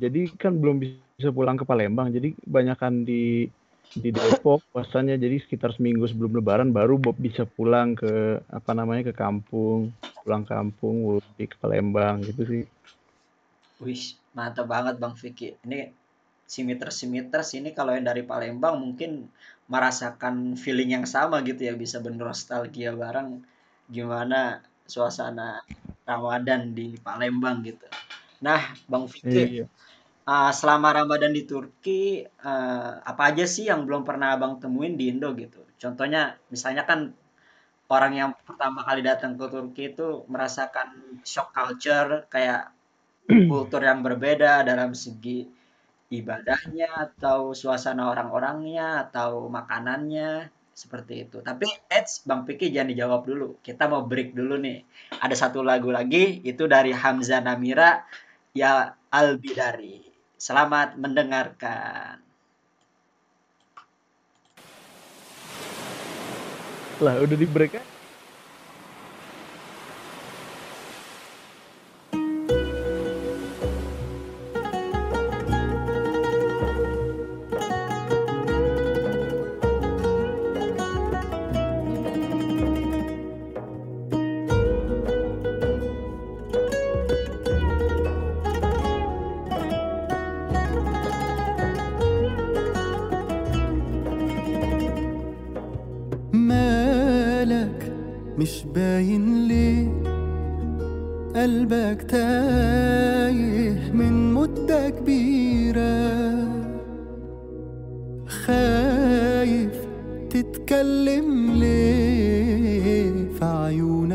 Jadi 0.00 0.32
kan 0.40 0.56
belum 0.56 0.80
bisa 0.80 1.30
pulang 1.30 1.60
ke 1.60 1.68
Palembang. 1.68 2.10
Jadi 2.10 2.34
kebanyakan 2.42 3.04
di 3.04 3.46
di 3.92 4.08
Depok 4.10 4.64
puasanya. 4.72 5.20
Jadi 5.20 5.38
sekitar 5.44 5.76
seminggu 5.76 6.08
sebelum 6.08 6.40
Lebaran 6.40 6.72
baru 6.72 6.96
bisa 7.14 7.44
pulang 7.44 7.94
ke 7.94 8.40
apa 8.48 8.72
namanya 8.72 9.12
ke 9.12 9.14
kampung. 9.14 9.92
Pulang 10.24 10.48
kampung 10.48 11.02
mudik 11.04 11.54
ke 11.54 11.56
Palembang 11.60 12.24
gitu 12.24 12.42
sih 12.48 12.64
Wih, 13.82 14.16
mantap 14.32 14.70
banget 14.70 14.96
Bang 15.02 15.18
Vicky. 15.18 15.58
Ini 15.66 15.90
simiters-simiters 16.46 17.58
ini 17.58 17.74
kalau 17.74 17.92
yang 17.92 18.06
dari 18.06 18.22
Palembang 18.22 18.78
mungkin 18.78 19.26
merasakan 19.66 20.54
feeling 20.54 20.94
yang 20.94 21.06
sama 21.08 21.42
gitu 21.42 21.66
ya, 21.66 21.74
bisa 21.74 21.98
bernostalgia 21.98 22.94
bareng 22.94 23.42
gimana 23.90 24.62
suasana 24.86 25.66
Ramadan 26.06 26.70
di 26.72 26.94
Palembang 27.02 27.66
gitu. 27.66 27.86
Nah, 28.42 28.70
Bang 28.86 29.10
Vicky, 29.10 29.62
iya 29.62 29.66
uh, 30.26 30.52
selama 30.54 30.94
Ramadan 30.94 31.32
di 31.34 31.42
Turki, 31.46 32.22
uh, 32.22 32.92
apa 33.02 33.22
aja 33.34 33.44
sih 33.46 33.68
yang 33.70 33.86
belum 33.86 34.06
pernah 34.06 34.34
Abang 34.34 34.58
temuin 34.62 34.94
di 34.94 35.10
Indo 35.10 35.34
gitu? 35.34 35.62
Contohnya, 35.78 36.38
misalnya 36.50 36.86
kan 36.86 37.10
orang 37.90 38.12
yang 38.14 38.30
pertama 38.46 38.86
kali 38.86 39.02
datang 39.04 39.36
ke 39.36 39.46
Turki 39.50 39.92
itu 39.92 40.24
merasakan 40.30 41.20
shock 41.26 41.52
culture 41.52 42.24
kayak 42.30 42.70
kultur 43.28 43.82
yang 43.82 44.02
berbeda 44.02 44.66
dalam 44.66 44.92
segi 44.92 45.46
ibadahnya 46.12 47.08
atau 47.08 47.56
suasana 47.56 48.12
orang-orangnya 48.12 49.08
atau 49.08 49.48
makanannya 49.48 50.52
seperti 50.72 51.28
itu. 51.28 51.40
Tapi 51.40 51.68
eits, 51.88 52.24
Bang 52.24 52.44
Piki 52.44 52.72
jangan 52.72 52.92
dijawab 52.92 53.22
dulu. 53.24 53.48
Kita 53.64 53.88
mau 53.88 54.04
break 54.04 54.36
dulu 54.36 54.60
nih. 54.60 54.84
Ada 55.20 55.48
satu 55.48 55.64
lagu 55.64 55.88
lagi 55.88 56.40
itu 56.44 56.68
dari 56.68 56.92
Hamzah 56.92 57.40
Namira 57.40 58.04
ya 58.52 58.92
Al 59.12 59.40
Bidari. 59.40 60.04
Selamat 60.36 60.98
mendengarkan. 60.98 62.22
lah 67.02 67.18
udah 67.18 67.34
di 67.34 67.48
break 67.50 67.74
kan 67.74 67.84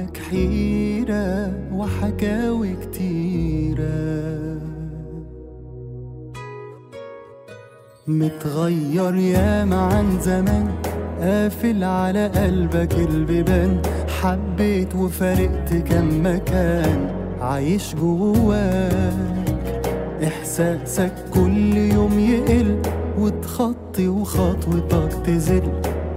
عيونك 0.08 0.18
حيرة 0.18 1.54
وحكاوي 1.74 2.76
كتيرة. 2.76 4.58
متغير 8.08 9.16
ياما 9.16 9.76
عن 9.76 10.20
زمان 10.20 10.68
قافل 11.22 11.84
على 11.84 12.28
قلبك 12.28 12.94
البيبان. 12.94 13.82
حبيت 14.22 14.96
وفارقت 14.96 15.74
كم 15.74 16.26
مكان 16.26 17.10
عايش 17.42 17.96
جواك. 17.96 19.14
إحساسك 20.24 21.14
كل 21.34 21.78
يوم 21.78 22.20
يقل 22.20 22.82
وتخطي 23.20 24.08
وخطوتك 24.08 25.14
تزل. 25.26 25.64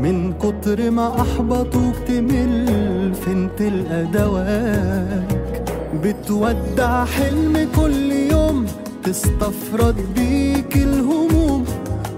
من 0.03 0.33
كتر 0.33 0.91
ما 0.91 1.21
أحبطوك 1.21 1.95
تمل 2.09 3.15
فين 3.25 3.49
تلقى 3.59 4.05
دواك 4.05 5.73
بتودع 6.05 7.05
حلم 7.05 7.69
كل 7.77 8.13
يوم 8.13 8.67
تستفرد 9.05 9.97
بيك 10.15 10.77
الهموم 10.77 11.65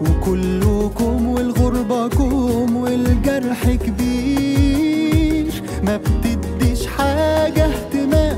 وكلكم 0.01 1.29
والغربة 1.29 2.09
كوم 2.09 2.77
والجرح 2.77 3.71
كبير. 3.71 5.53
ما 5.87 5.97
بتديش 5.97 6.87
حاجة 6.87 7.67
اهتمام 7.67 8.37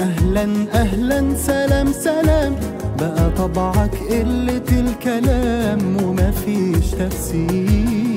أهلا 0.00 0.66
أهلا 0.74 1.34
سلام 1.34 1.92
سلام. 1.92 2.54
بقى 3.00 3.30
طبعك 3.30 3.94
قلة 4.10 4.68
الكلام 4.80 5.96
ومفيش 6.02 6.90
تفسير. 6.90 8.13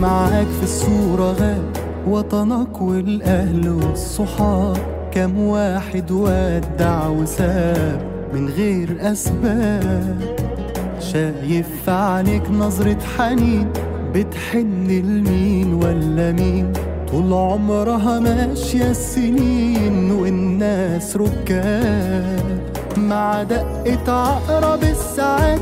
معاك 0.00 0.46
في 0.46 0.62
الصورة 0.62 1.32
غاب 1.32 1.72
وطنك 2.06 2.80
والأهل 2.80 3.68
والصحاب. 3.68 4.76
كم 5.10 5.38
واحد 5.38 6.10
ودع 6.10 7.08
وساب 7.08 8.00
من 8.34 8.48
غير 8.48 8.96
أسباب. 9.00 10.16
شايف 11.00 11.66
في 11.84 11.90
عينيك 11.90 12.50
نظرة 12.50 12.98
حنين 13.16 13.68
بتحن 14.14 14.86
لمين 14.86 15.74
ولا 15.74 16.32
مين؟ 16.32 16.72
طول 17.10 17.32
عمرها 17.32 18.20
ماشية 18.20 18.90
السنين 18.90 20.10
والناس 20.10 21.16
ركاب. 21.16 22.60
مع 22.96 23.42
دقة 23.42 24.12
عقرب 24.12 24.82
الساعات 24.82 25.60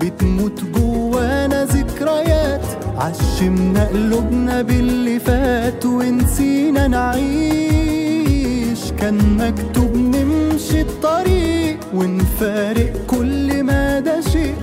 بتموت 0.00 0.60
جوانا 0.74 1.64
ذكريات. 1.64 2.85
عشمنا 2.98 3.84
قلوبنا 3.88 4.62
باللي 4.62 5.18
فات 5.18 5.86
ونسينا 5.86 6.86
نعيش. 6.88 8.80
كان 8.98 9.18
مكتوب 9.36 9.96
نمشي 9.96 10.80
الطريق 10.80 11.78
ونفارق 11.94 12.92
كل 13.06 13.62
ما 13.62 14.00
ده 14.00 14.20
شيء. 14.20 14.54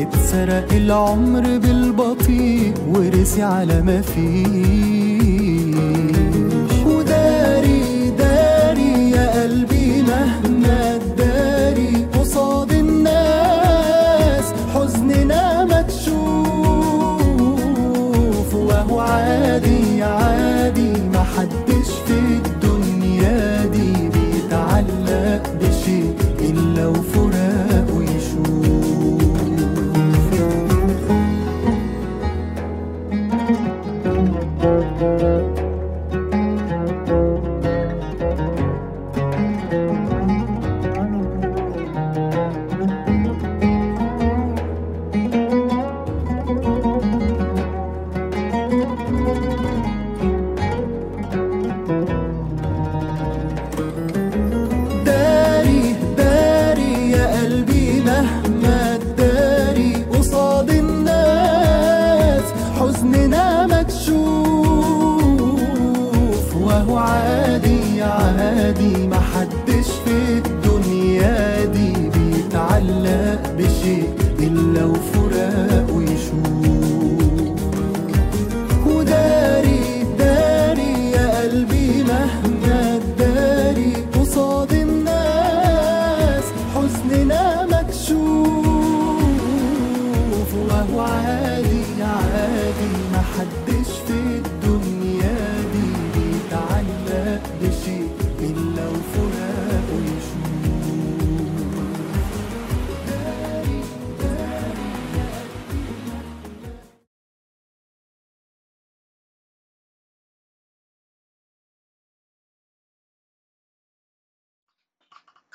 اتسرق 0.00 0.72
العمر 0.72 1.58
بالبطيء 1.58 2.74
ورسي 2.88 3.42
على 3.42 3.82
ما 3.82 4.00
فيش 4.00 5.09
عادي. 20.02 20.89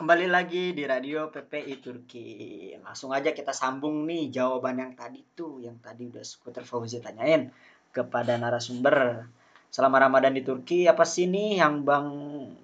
Kembali 0.06 0.30
lagi 0.30 0.70
di 0.70 0.86
radio 0.86 1.34
PPI 1.34 1.82
Turki. 1.82 2.30
Langsung 2.78 3.10
aja 3.10 3.34
kita 3.34 3.50
sambung 3.50 4.06
nih 4.06 4.30
jawaban 4.30 4.78
yang 4.78 4.94
tadi 4.94 5.26
tuh, 5.34 5.58
yang 5.66 5.82
tadi 5.82 6.06
udah 6.06 6.22
Skuter 6.22 6.62
Fauzi 6.62 7.02
tanyain 7.02 7.50
kepada 7.90 8.38
narasumber. 8.38 9.26
Selama 9.74 10.06
Ramadan 10.06 10.38
di 10.38 10.46
Turki, 10.46 10.86
apa 10.86 11.10
sih 11.10 11.26
nih 11.26 11.58
yang 11.58 11.82
Bang 11.82 12.14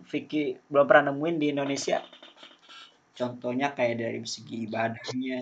Vicky 0.05 0.53
belum 0.69 0.85
pernah 0.85 1.09
nemuin 1.09 1.41
di 1.41 1.47
Indonesia? 1.49 2.05
Contohnya 3.17 3.73
kayak 3.73 3.97
dari 3.97 4.21
segi 4.21 4.69
ibadahnya, 4.69 5.41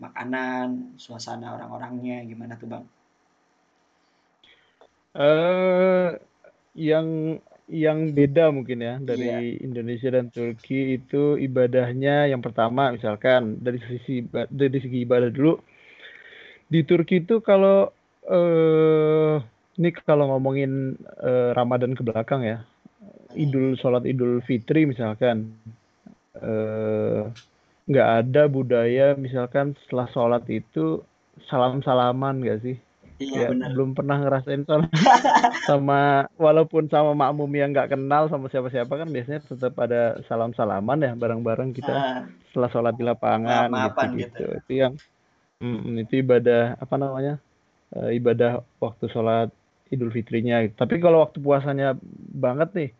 makanan, 0.00 0.96
suasana 0.96 1.60
orang-orangnya, 1.60 2.24
gimana 2.24 2.56
tuh 2.56 2.68
Bang? 2.72 2.84
eh 5.12 6.16
yang 6.72 7.36
yang 7.70 8.10
beda 8.12 8.50
mungkin 8.50 8.82
ya 8.82 8.94
Iya. 8.98 9.06
dari 9.06 9.56
Indonesia 9.62 10.10
dan 10.10 10.28
Turki 10.34 10.98
itu 10.98 11.38
ibadahnya 11.38 12.26
yang 12.26 12.42
pertama 12.42 12.90
misalkan 12.90 13.62
dari 13.62 13.78
sisi 13.86 14.26
dari 14.50 14.78
segi 14.82 15.06
ibadah 15.06 15.30
dulu. 15.30 15.54
Di 16.66 16.82
Turki 16.82 17.22
itu 17.22 17.38
kalau 17.42 17.90
eh 18.26 19.38
ini 19.78 19.88
kalau 20.04 20.34
ngomongin 20.36 20.98
eh, 21.22 21.50
Ramadan 21.56 21.96
ke 21.96 22.02
belakang 22.04 22.44
ya 22.44 22.60
Idul 23.32 23.78
sholat 23.78 24.04
Idul 24.04 24.42
Fitri 24.44 24.84
misalkan 24.84 25.54
eh 26.38 27.22
nggak 27.90 28.08
ada 28.22 28.42
budaya 28.46 29.18
misalkan 29.18 29.74
setelah 29.82 30.06
sholat 30.14 30.46
itu 30.46 31.02
salam 31.50 31.82
salaman 31.82 32.38
gak 32.44 32.62
sih 32.62 32.76
Iya 33.20 33.36
ya 33.42 33.48
benar. 33.52 33.68
belum 33.74 33.90
pernah 33.98 34.16
ngerasain 34.22 34.62
soal 34.66 34.82
sama 35.68 36.26
walaupun 36.40 36.84
sama 36.94 37.12
makmum 37.12 37.50
yang 37.60 37.68
nggak 37.74 37.90
kenal 37.94 38.22
sama 38.32 38.46
siapa-siapa 38.52 38.92
kan 39.00 39.08
biasanya 39.14 39.40
tetap 39.44 39.74
ada 39.84 40.18
salam 40.28 40.50
salaman 40.58 40.98
ya 41.06 41.12
bareng-bareng 41.22 41.70
kita 41.78 41.92
Ah, 41.92 42.24
setelah 42.50 42.70
sholat 42.74 42.94
di 42.98 43.04
lapangan 43.06 43.68
gitu 43.70 44.04
gitu. 44.16 44.40
gitu 44.40 44.44
itu 44.60 44.72
yang 44.82 44.92
mm, 45.62 46.02
itu 46.06 46.14
ibadah 46.24 46.62
apa 46.84 46.96
namanya 47.00 47.34
Eh, 47.90 48.18
ibadah 48.20 48.62
waktu 48.84 49.06
sholat 49.10 49.48
Idul 49.94 50.10
Fitrinya 50.16 50.62
gitu. 50.64 50.74
tapi 50.78 50.96
kalau 51.04 51.24
waktu 51.26 51.38
puasanya 51.42 51.98
banget 52.44 52.70
nih 52.78 52.90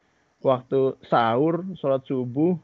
waktu 0.42 0.98
sahur 1.10 1.62
sholat 1.80 2.02
subuh 2.10 2.54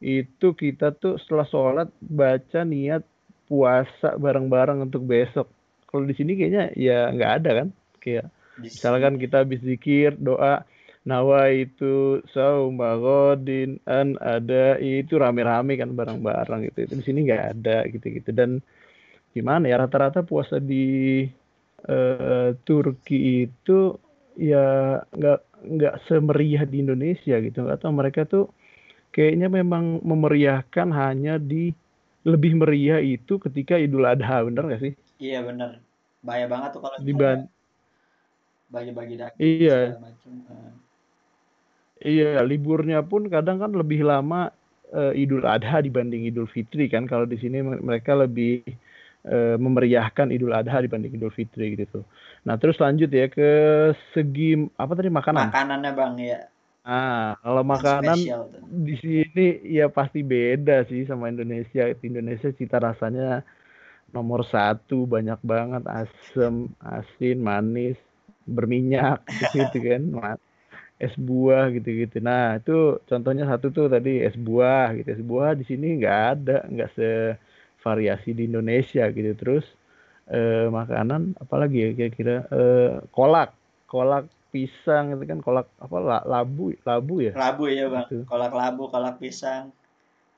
itu 0.00 0.48
kita 0.56 0.92
tuh 0.96 1.14
setelah 1.22 1.46
sholat 1.48 1.88
baca 2.02 2.60
niat 2.64 3.02
puasa 3.48 4.16
bareng-bareng 4.16 4.78
untuk 4.86 5.02
besok 5.04 5.46
kalau 5.90 6.06
di 6.06 6.14
sini 6.14 6.38
kayaknya 6.38 6.70
ya 6.78 7.10
nggak 7.10 7.32
ada 7.42 7.50
kan? 7.62 7.68
Kayak 7.98 8.30
Di 8.54 8.70
misalkan 8.70 9.18
kita 9.18 9.42
habis 9.42 9.60
zikir 9.66 10.14
doa 10.14 10.62
nawa 11.02 11.50
itu 11.50 12.22
saum 12.30 12.78
bagodin 12.78 13.82
an 13.90 14.14
ada 14.22 14.78
itu 14.78 15.18
rame-rame 15.18 15.74
kan 15.74 15.90
bareng-bareng 15.98 16.70
gitu. 16.70 16.78
Itu 16.86 16.94
di 17.00 17.04
sini 17.04 17.18
nggak 17.26 17.44
ada 17.58 17.76
gitu-gitu. 17.90 18.30
Dan 18.30 18.62
gimana 19.34 19.66
ya 19.66 19.82
rata-rata 19.82 20.22
puasa 20.22 20.62
di 20.62 21.26
eh, 21.88 22.48
Turki 22.62 23.50
itu 23.50 23.98
ya 24.38 24.98
nggak 25.10 25.40
nggak 25.60 25.94
semeriah 26.06 26.62
di 26.70 26.76
Indonesia 26.86 27.36
gitu. 27.42 27.66
Atau 27.66 27.90
mereka 27.90 28.22
tuh 28.30 28.46
kayaknya 29.10 29.50
memang 29.50 29.98
memeriahkan 30.06 30.88
hanya 30.94 31.36
di 31.42 31.74
lebih 32.24 32.52
meriah 32.60 33.00
itu 33.00 33.40
ketika 33.40 33.80
Idul 33.80 34.04
Adha 34.04 34.44
bener 34.44 34.64
nggak 34.68 34.82
sih 34.84 34.94
Iya 35.20 35.38
bener. 35.44 35.70
Bahaya 36.24 36.46
banget 36.48 36.70
tuh 36.74 36.80
kalau 36.80 36.96
Diban- 37.04 37.48
bagi-bagi 38.70 39.14
daging 39.20 39.40
Iya. 39.40 39.78
macam. 40.00 40.32
Eh, 40.48 40.72
Iya, 42.00 42.40
liburnya 42.48 43.04
pun 43.04 43.28
kadang 43.28 43.60
kan 43.60 43.72
lebih 43.76 44.00
lama 44.08 44.48
eh, 44.90 45.12
Idul 45.22 45.44
Adha 45.44 45.84
dibanding 45.84 46.24
Idul 46.26 46.48
Fitri 46.48 46.88
kan. 46.88 47.04
Kalau 47.04 47.28
di 47.28 47.36
sini 47.36 47.60
me- 47.60 47.78
mereka 47.78 48.16
lebih 48.16 48.64
eh, 49.20 49.56
memeriahkan 49.60 50.32
Idul 50.32 50.56
Adha 50.56 50.80
dibanding 50.80 51.12
Idul 51.12 51.28
Fitri 51.30 51.76
gitu. 51.76 52.00
Nah, 52.48 52.56
terus 52.56 52.80
lanjut 52.80 53.12
ya 53.12 53.28
ke 53.28 53.50
segi 54.16 54.56
apa 54.80 54.92
tadi 54.96 55.12
makanan. 55.12 55.52
Makanannya 55.52 55.92
bang 55.92 56.14
ya. 56.18 56.40
Ah, 56.88 57.36
kalau 57.44 57.60
makanan 57.60 58.16
spesial 58.16 58.48
di 58.64 58.94
sini 58.96 59.46
ya 59.68 59.92
pasti 59.92 60.24
beda 60.24 60.88
sih 60.88 61.04
sama 61.04 61.28
Indonesia. 61.28 61.92
Di 61.92 62.04
Indonesia 62.08 62.48
cita 62.56 62.80
rasanya 62.80 63.44
nomor 64.16 64.40
satu 64.54 64.94
banyak 65.14 65.38
banget 65.52 65.82
asem, 65.98 66.54
asin, 66.94 67.36
manis, 67.48 67.96
berminyak 68.56 69.16
gitu 69.56 69.76
kan. 69.88 70.02
Es 71.04 71.14
buah 71.28 71.64
gitu-gitu. 71.76 72.16
Nah 72.28 72.42
itu 72.60 72.72
contohnya 73.10 73.44
satu 73.50 73.66
tuh 73.76 73.86
tadi 73.94 74.10
es 74.26 74.36
buah 74.46 74.86
gitu. 74.96 75.08
Es 75.16 75.22
buah 75.30 75.50
di 75.60 75.64
sini 75.70 75.86
nggak 75.98 76.18
ada, 76.32 76.52
nggak 76.72 76.88
sevariasi 76.98 78.30
di 78.38 78.42
Indonesia 78.50 79.02
gitu. 79.16 79.30
Terus 79.40 79.64
eh, 80.32 80.66
makanan 80.78 81.22
apalagi 81.42 81.76
ya 81.84 81.88
kira-kira 81.98 82.32
eh, 82.54 82.88
kolak, 83.16 83.48
kolak 83.90 84.22
pisang 84.52 85.04
itu 85.14 85.24
kan 85.30 85.38
kolak 85.46 85.66
apa 85.84 85.96
la- 86.08 86.26
labu, 86.32 86.62
labu 86.88 87.14
ya. 87.28 87.34
Labu 87.40 87.62
ya 87.76 87.84
bang. 87.94 88.08
Gitu. 88.08 88.28
Kolak 88.28 88.52
labu, 88.60 88.82
kolak 88.92 89.14
pisang. 89.22 89.64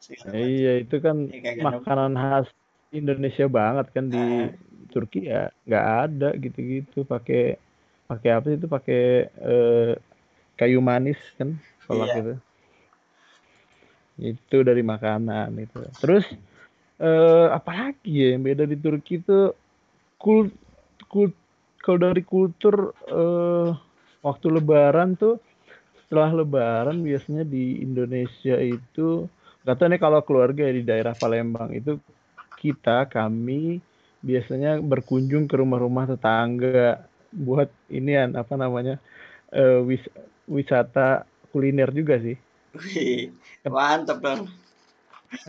Segala 0.05 0.33
macam. 0.43 0.49
Iya 0.49 0.69
itu 0.83 0.95
kan 1.07 1.17
Ya, 1.31 1.37
gandum. 1.45 1.85
makanan 1.85 2.13
khas 2.21 2.47
Indonesia 2.93 3.47
banget 3.49 3.87
kan 3.93 4.07
di. 4.09 4.25
Turki 4.93 5.25
ya 5.25 5.49
nggak 5.65 5.87
ada 6.05 6.29
gitu-gitu. 6.37 7.09
Pakai 7.09 7.57
pakai 8.05 8.31
apa 8.37 8.47
sih 8.53 8.61
itu? 8.61 8.69
Pakai 8.69 9.03
eh, 9.33 9.93
kayu 10.61 10.85
manis 10.85 11.17
kan 11.41 11.57
kolak 11.89 12.13
Iya. 12.13 12.21
itu 12.21 12.35
itu 14.21 14.57
dari 14.61 14.85
makanan 14.85 15.57
itu. 15.57 15.81
Terus 15.99 16.29
eh 17.01 17.49
apalagi 17.49 18.13
ya 18.13 18.37
yang 18.37 18.45
beda 18.45 18.69
di 18.69 18.77
Turki 18.77 19.25
itu? 19.25 19.57
Kul 20.21 20.53
kul 21.09 21.33
kalau 21.81 21.99
dari 21.99 22.23
kultur 22.23 22.93
eh 23.09 23.71
waktu 24.23 24.47
Lebaran 24.53 25.17
tuh 25.19 25.41
setelah 26.05 26.31
Lebaran 26.31 27.01
biasanya 27.01 27.43
di 27.43 27.81
Indonesia 27.81 28.61
itu 28.61 29.27
nih 29.65 29.99
kalau 29.99 30.21
keluarga 30.23 30.69
ya 30.69 30.75
di 30.77 30.85
daerah 30.85 31.17
Palembang 31.17 31.73
itu 31.73 31.97
kita 32.63 33.11
kami 33.11 33.83
biasanya 34.23 34.79
berkunjung 34.79 35.51
ke 35.51 35.59
rumah-rumah 35.59 36.07
tetangga 36.07 37.03
buat 37.35 37.67
inian 37.91 38.39
apa 38.39 38.55
namanya 38.55 39.03
eh, 39.51 39.83
wis 39.83 40.03
wisata 40.47 41.27
kuliner 41.51 41.91
juga 41.91 42.23
sih. 42.23 42.39
Wih, 42.73 43.35
mantep 43.67 44.23
dong. 44.23 44.49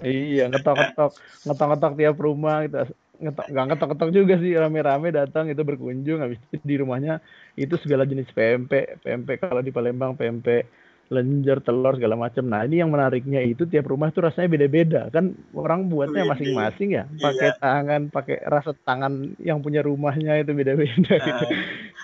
Iya, 0.04 0.48
ngetok-ngetok, 0.48 1.12
ngetok-ngetok 1.48 1.94
tiap 2.00 2.16
rumah 2.20 2.66
gitu. 2.66 2.76
Ngetok, 3.24 3.46
nggak 3.52 3.66
ngetok-ngetok 3.72 4.10
juga 4.12 4.36
sih, 4.40 4.52
rame-rame 4.56 5.08
datang 5.12 5.48
itu 5.48 5.62
berkunjung. 5.64 6.20
Habis 6.24 6.40
itu 6.52 6.64
di 6.64 6.76
rumahnya 6.80 7.24
itu 7.56 7.76
segala 7.80 8.04
jenis 8.08 8.32
pempek, 8.32 9.00
pempek 9.04 9.38
kalau 9.44 9.62
di 9.64 9.72
Palembang 9.72 10.16
pempek 10.16 10.68
lenjer, 11.12 11.60
telur 11.60 12.00
segala 12.00 12.16
macam. 12.16 12.44
Nah, 12.48 12.64
ini 12.64 12.80
yang 12.80 12.90
menariknya 12.90 13.44
itu 13.44 13.68
tiap 13.68 13.92
rumah 13.92 14.10
tuh 14.16 14.30
rasanya 14.30 14.48
beda-beda. 14.50 15.02
Kan 15.12 15.36
orang 15.54 15.92
buatnya 15.92 16.24
masing-masing 16.24 16.90
ya, 16.96 17.04
pakai 17.20 17.50
Iya. 17.54 17.60
tangan, 17.60 18.02
pakai 18.08 18.38
rasa 18.48 18.72
tangan 18.88 19.36
yang 19.42 19.60
punya 19.60 19.84
rumahnya 19.84 20.40
itu 20.40 20.56
beda-beda 20.56 21.14
gitu. 21.20 21.44
Ah, 21.44 21.52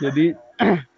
Jadi 0.04 0.26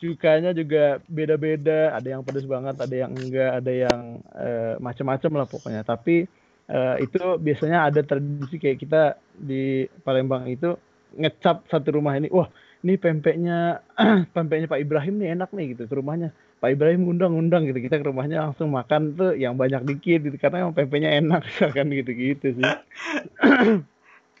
cukanya 0.00 0.50
juga 0.56 0.98
beda-beda, 1.04 1.92
ada 1.92 2.08
yang 2.08 2.24
pedas 2.24 2.48
banget, 2.48 2.76
ada 2.80 2.94
yang 2.96 3.12
enggak, 3.12 3.50
ada 3.60 3.72
yang 3.72 4.00
eh, 4.32 4.74
macam-macam 4.80 5.30
lah 5.36 5.46
pokoknya. 5.46 5.82
Tapi 5.84 6.24
eh, 6.72 6.96
itu 7.04 7.20
biasanya 7.36 7.92
ada 7.92 8.00
tradisi 8.00 8.56
kayak 8.56 8.78
kita 8.80 9.02
di 9.36 9.84
Palembang 10.00 10.48
itu 10.48 10.72
ngecap 11.12 11.68
satu 11.68 12.00
rumah 12.00 12.16
ini, 12.16 12.30
wah 12.32 12.48
ini 12.80 12.96
pempeknya 12.96 13.84
pempeknya 14.34 14.66
Pak 14.66 14.80
Ibrahim 14.80 15.20
nih 15.20 15.36
enak 15.36 15.52
nih 15.52 15.76
gitu 15.76 15.84
ke 15.86 15.94
rumahnya. 15.94 16.32
Pak 16.60 16.76
Ibrahim 16.76 17.08
undang-undang 17.08 17.64
gitu 17.64 17.80
kita 17.80 17.96
ke 17.96 18.04
rumahnya 18.04 18.44
langsung 18.44 18.68
makan 18.68 19.16
tuh 19.16 19.32
yang 19.32 19.56
banyak 19.56 19.80
dikit 19.80 20.28
gitu 20.28 20.36
karena 20.36 20.68
yang 20.68 20.76
pempeknya 20.76 21.08
enak 21.16 21.40
misalkan 21.42 21.88
gitu-gitu 21.96 22.52
sih 22.52 22.64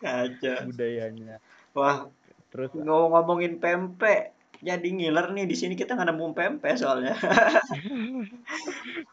Kacau. 0.00 0.58
budayanya. 0.68 1.40
Wah, 1.72 2.12
Terus 2.50 2.74
ngomong-ngomongin 2.74 3.56
pempek, 3.56 4.34
jadi 4.58 4.82
ngiler 4.82 5.30
nih 5.30 5.46
di 5.46 5.54
sini 5.54 5.78
kita 5.78 5.94
nggak 5.94 6.10
nemu 6.10 6.26
pempek 6.34 6.74
soalnya. 6.76 7.14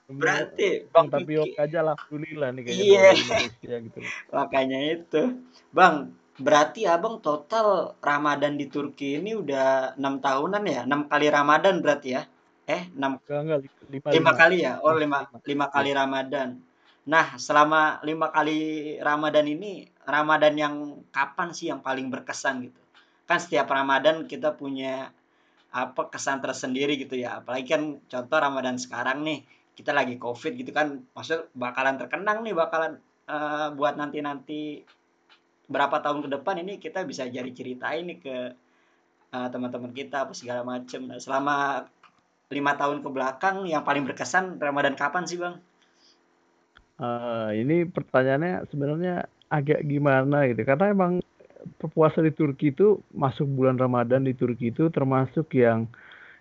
Berarti 0.10 0.90
Bang 0.90 1.12
Bang 1.12 1.28
tapioka 1.28 1.62
aja 1.64 1.78
alhamdulillah 1.86 2.50
nih 2.56 2.62
kayaknya 2.66 2.84
Iya. 2.84 3.10
Indonesia 3.14 3.76
gitu. 3.86 4.00
makanya 4.36 4.80
itu. 4.82 5.22
Bang, 5.70 6.18
berarti 6.38 6.86
abang 6.86 7.18
total 7.20 7.98
Ramadan 8.00 8.56
di 8.56 8.70
Turki 8.70 9.18
ini 9.18 9.34
udah 9.34 9.98
enam 9.98 10.22
tahunan 10.22 10.64
ya? 10.66 10.82
Enam 10.86 11.10
kali 11.10 11.28
Ramadan 11.34 11.82
berarti 11.82 12.10
ya? 12.14 12.24
Eh, 12.68 12.90
enam 12.94 13.18
Enggak 13.26 13.42
enggak 13.42 13.60
lima 13.90 14.08
lima 14.14 14.32
kali 14.38 14.58
ya? 14.62 14.74
Oh, 14.84 14.94
lima 14.94 15.26
lima. 15.48 15.66
kali 15.72 15.92
Ramadan. 15.96 16.50
Nah, 17.08 17.40
selama 17.40 18.04
lima 18.04 18.28
kali 18.30 18.60
Ramadan 19.00 19.48
ini, 19.48 19.88
Ramadan 20.04 20.54
yang 20.60 20.76
kapan 21.10 21.56
sih 21.56 21.72
yang 21.72 21.80
paling 21.80 22.12
berkesan 22.12 22.68
gitu? 22.68 22.82
Kan 23.24 23.40
setiap 23.40 23.72
Ramadan 23.72 24.28
kita 24.28 24.54
punya 24.54 25.10
apa 25.72 26.02
kesan 26.12 26.44
tersendiri 26.44 27.00
gitu 27.00 27.16
ya. 27.16 27.40
Apalagi 27.40 27.68
kan 27.72 27.84
contoh 28.04 28.38
Ramadan 28.38 28.76
sekarang 28.76 29.24
nih, 29.24 29.48
kita 29.80 29.96
lagi 29.96 30.20
COVID 30.20 30.54
gitu 30.60 30.72
kan, 30.76 31.08
maksud 31.16 31.48
bakalan 31.56 31.96
terkenang 31.96 32.44
nih, 32.44 32.52
bakalan 32.52 33.00
eh, 33.32 33.68
buat 33.72 33.96
nanti-nanti 33.96 34.84
berapa 35.68 36.00
tahun 36.00 36.24
ke 36.24 36.30
depan 36.40 36.56
ini 36.64 36.80
kita 36.80 37.04
bisa 37.04 37.28
jadi 37.28 37.48
ceritain 37.52 38.08
nih 38.08 38.20
ke 38.24 38.36
eh, 39.36 39.48
teman-teman 39.52 39.92
kita 39.92 40.28
apa 40.28 40.34
segala 40.34 40.64
macem. 40.64 41.08
Nah, 41.08 41.20
selama 41.20 41.88
lima 42.48 42.74
tahun 42.80 43.04
ke 43.04 43.10
belakang 43.12 43.68
yang 43.68 43.84
paling 43.84 44.08
berkesan 44.08 44.56
Ramadan 44.58 44.96
kapan 44.96 45.28
sih 45.28 45.40
bang? 45.40 45.60
Eh, 46.98 47.50
ini 47.62 47.86
pertanyaannya 47.86 48.66
sebenarnya 48.72 49.16
agak 49.54 49.86
gimana 49.86 50.50
gitu 50.50 50.66
karena 50.66 50.92
emang 50.92 51.12
puasa 51.94 52.20
di 52.24 52.32
Turki 52.32 52.72
itu 52.72 53.00
masuk 53.14 53.48
bulan 53.48 53.80
Ramadan 53.80 54.24
di 54.24 54.34
Turki 54.36 54.72
itu 54.72 54.92
termasuk 54.92 55.52
yang 55.56 55.88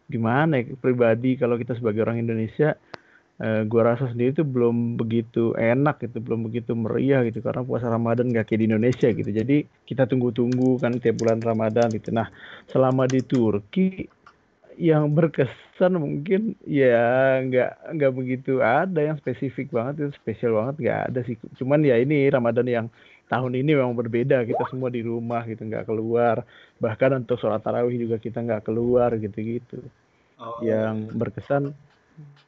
gimana 0.07 0.63
ya 0.63 0.75
pribadi 0.79 1.35
kalau 1.35 1.59
kita 1.59 1.75
sebagai 1.75 2.07
orang 2.07 2.23
Indonesia 2.23 2.79
eh, 3.43 3.63
gua 3.69 3.95
rasa 3.95 4.09
sendiri 4.13 4.33
itu 4.37 4.45
belum 4.45 5.01
begitu 5.01 5.53
enak 5.57 6.01
gitu 6.05 6.19
belum 6.25 6.49
begitu 6.49 6.73
meriah 6.73 7.21
gitu 7.29 7.41
karena 7.45 7.63
puasa 7.65 7.87
Ramadan 7.93 8.33
gak 8.33 8.49
kayak 8.49 8.61
di 8.63 8.67
Indonesia 8.71 9.09
gitu. 9.13 9.31
Jadi 9.31 9.57
kita 9.89 10.09
tunggu-tunggu 10.09 10.81
kan 10.81 10.99
tiap 11.03 11.17
bulan 11.21 11.41
Ramadan 11.45 11.93
gitu. 11.97 12.11
Nah 12.15 12.29
selama 12.71 13.05
di 13.09 13.21
Turki 13.25 14.09
yang 14.77 15.09
berkesan 15.17 15.97
mungkin 15.97 16.53
ya 16.69 17.41
nggak 17.41 17.97
nggak 17.97 18.13
begitu 18.13 18.61
ada 18.61 19.01
yang 19.01 19.17
spesifik 19.17 19.73
banget 19.73 20.05
itu 20.05 20.11
spesial 20.21 20.53
banget 20.61 20.75
nggak 20.85 21.01
ada 21.13 21.21
sih. 21.25 21.37
Cuman 21.57 21.81
ya 21.81 21.97
ini 21.97 22.29
Ramadan 22.29 22.69
yang 22.69 22.87
tahun 23.33 23.57
ini 23.57 23.73
memang 23.73 23.97
berbeda. 23.97 24.45
Kita 24.45 24.69
semua 24.69 24.93
di 24.93 25.01
rumah 25.01 25.43
gitu 25.49 25.65
nggak 25.65 25.89
keluar. 25.89 26.45
Bahkan 26.79 27.25
untuk 27.25 27.41
sholat 27.41 27.65
tarawih 27.65 27.97
juga 27.97 28.21
kita 28.21 28.45
nggak 28.45 28.69
keluar 28.69 29.17
gitu-gitu. 29.17 29.81
Oh, 30.37 30.61
yang 30.61 31.09
berkesan 31.17 31.73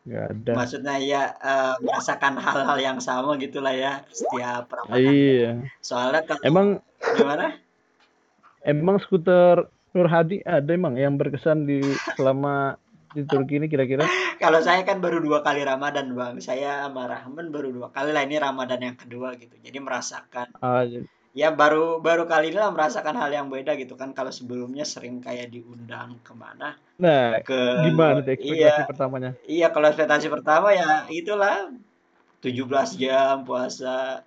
nggak 0.09 0.25
ada 0.33 0.53
maksudnya 0.57 0.97
ya 0.97 1.23
eh, 1.37 1.75
merasakan 1.85 2.41
hal-hal 2.41 2.79
yang 2.81 2.99
sama 2.99 3.37
gitulah 3.37 3.75
ya 3.77 4.01
setiap 4.09 4.73
Ramadan. 4.73 4.97
iya 5.05 5.53
Soalnya 5.85 6.25
kalau 6.25 6.41
emang 6.41 6.67
gimana? 7.17 7.53
emang 8.65 8.97
skuter 9.01 9.69
Nur 9.93 10.09
Hadi 10.09 10.41
ada 10.45 10.69
emang 10.73 10.97
yang 10.97 11.17
berkesan 11.17 11.65
di 11.65 11.81
selama 12.17 12.77
di 13.17 13.25
Turki 13.25 13.57
ini 13.57 13.73
kira-kira? 13.73 14.05
Kalau 14.37 14.61
saya 14.61 14.85
kan 14.85 15.01
baru 15.01 15.19
dua 15.19 15.41
kali 15.41 15.65
Ramadan 15.65 16.13
bang, 16.13 16.37
saya 16.45 16.85
sama 16.85 17.09
Rahman 17.09 17.49
baru 17.49 17.73
dua 17.73 17.89
kali 17.89 18.13
lah 18.13 18.21
ini 18.21 18.37
Ramadan 18.37 18.85
yang 18.85 18.97
kedua 19.01 19.33
gitu. 19.41 19.57
Jadi 19.65 19.79
merasakan 19.81 20.53
jadi- 20.61 21.09
ya 21.39 21.55
baru 21.55 22.03
baru 22.03 22.27
kali 22.27 22.51
ini 22.51 22.59
lah 22.59 22.75
merasakan 22.75 23.15
hal 23.15 23.31
yang 23.31 23.47
beda 23.47 23.79
gitu 23.79 23.95
kan. 23.95 24.11
Kalau 24.11 24.35
sebelumnya 24.35 24.83
sering 24.83 25.23
kayak 25.23 25.55
diundang 25.55 26.19
ke 26.27 26.35
mana 26.35 26.75
nah, 26.99 27.39
ke 27.47 27.87
gimana 27.87 28.19
tuh 28.27 28.35
ekspektasi 28.35 28.83
iya 28.83 28.91
pertamanya? 28.91 29.31
iya 29.47 29.67
kalau 29.71 29.87
ekspektasi 29.87 30.27
pertama 30.27 30.75
ya 30.75 31.07
itulah 31.07 31.71
17 32.43 32.99
jam 32.99 33.47
puasa. 33.47 34.27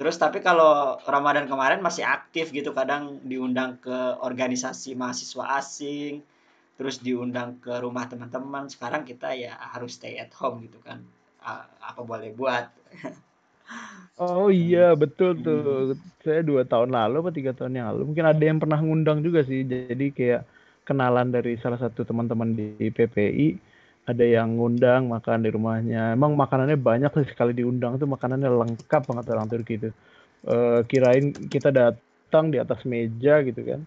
Terus 0.00 0.16
tapi 0.16 0.40
kalau 0.40 0.96
Ramadan 1.04 1.44
kemarin 1.44 1.84
masih 1.84 2.08
aktif 2.08 2.56
gitu 2.56 2.72
kadang 2.72 3.20
diundang 3.20 3.76
ke 3.84 4.16
organisasi 4.24 4.96
mahasiswa 4.96 5.60
asing, 5.60 6.24
terus 6.80 7.04
diundang 7.04 7.60
ke 7.60 7.68
rumah 7.84 8.08
teman-teman. 8.08 8.64
Sekarang 8.72 9.04
kita 9.04 9.36
ya 9.36 9.60
harus 9.60 10.00
stay 10.00 10.16
at 10.16 10.32
home 10.32 10.64
gitu 10.64 10.80
kan. 10.80 11.04
Apa 11.84 12.00
boleh 12.00 12.32
buat. 12.32 12.72
Oh 14.20 14.52
iya 14.52 14.92
betul 14.92 15.40
tuh. 15.40 15.96
Saya 16.20 16.44
dua 16.44 16.68
tahun 16.68 16.92
lalu 16.92 17.24
apa 17.24 17.30
tiga 17.32 17.52
tahun 17.56 17.72
yang 17.72 17.86
lalu 17.94 18.12
mungkin 18.12 18.26
ada 18.28 18.42
yang 18.44 18.60
pernah 18.60 18.76
ngundang 18.76 19.24
juga 19.24 19.40
sih. 19.48 19.64
Jadi 19.64 20.12
kayak 20.12 20.44
kenalan 20.84 21.32
dari 21.32 21.56
salah 21.56 21.80
satu 21.80 22.04
teman-teman 22.04 22.52
di 22.52 22.92
PPI 22.92 23.56
ada 24.10 24.24
yang 24.26 24.60
ngundang 24.60 25.08
makan 25.08 25.40
di 25.46 25.50
rumahnya. 25.54 26.12
Emang 26.12 26.36
makanannya 26.36 26.76
banyak 26.76 27.08
sih 27.16 27.32
sekali 27.32 27.56
diundang 27.56 27.96
tuh 27.96 28.10
makanannya 28.10 28.50
lengkap 28.50 29.02
banget 29.08 29.24
orang 29.32 29.48
Turki 29.48 29.74
itu. 29.80 29.90
Eh, 30.44 30.80
kirain 30.88 31.32
kita 31.52 31.68
datang 31.72 32.52
di 32.52 32.60
atas 32.60 32.84
meja 32.84 33.40
gitu 33.40 33.60
kan. 33.64 33.80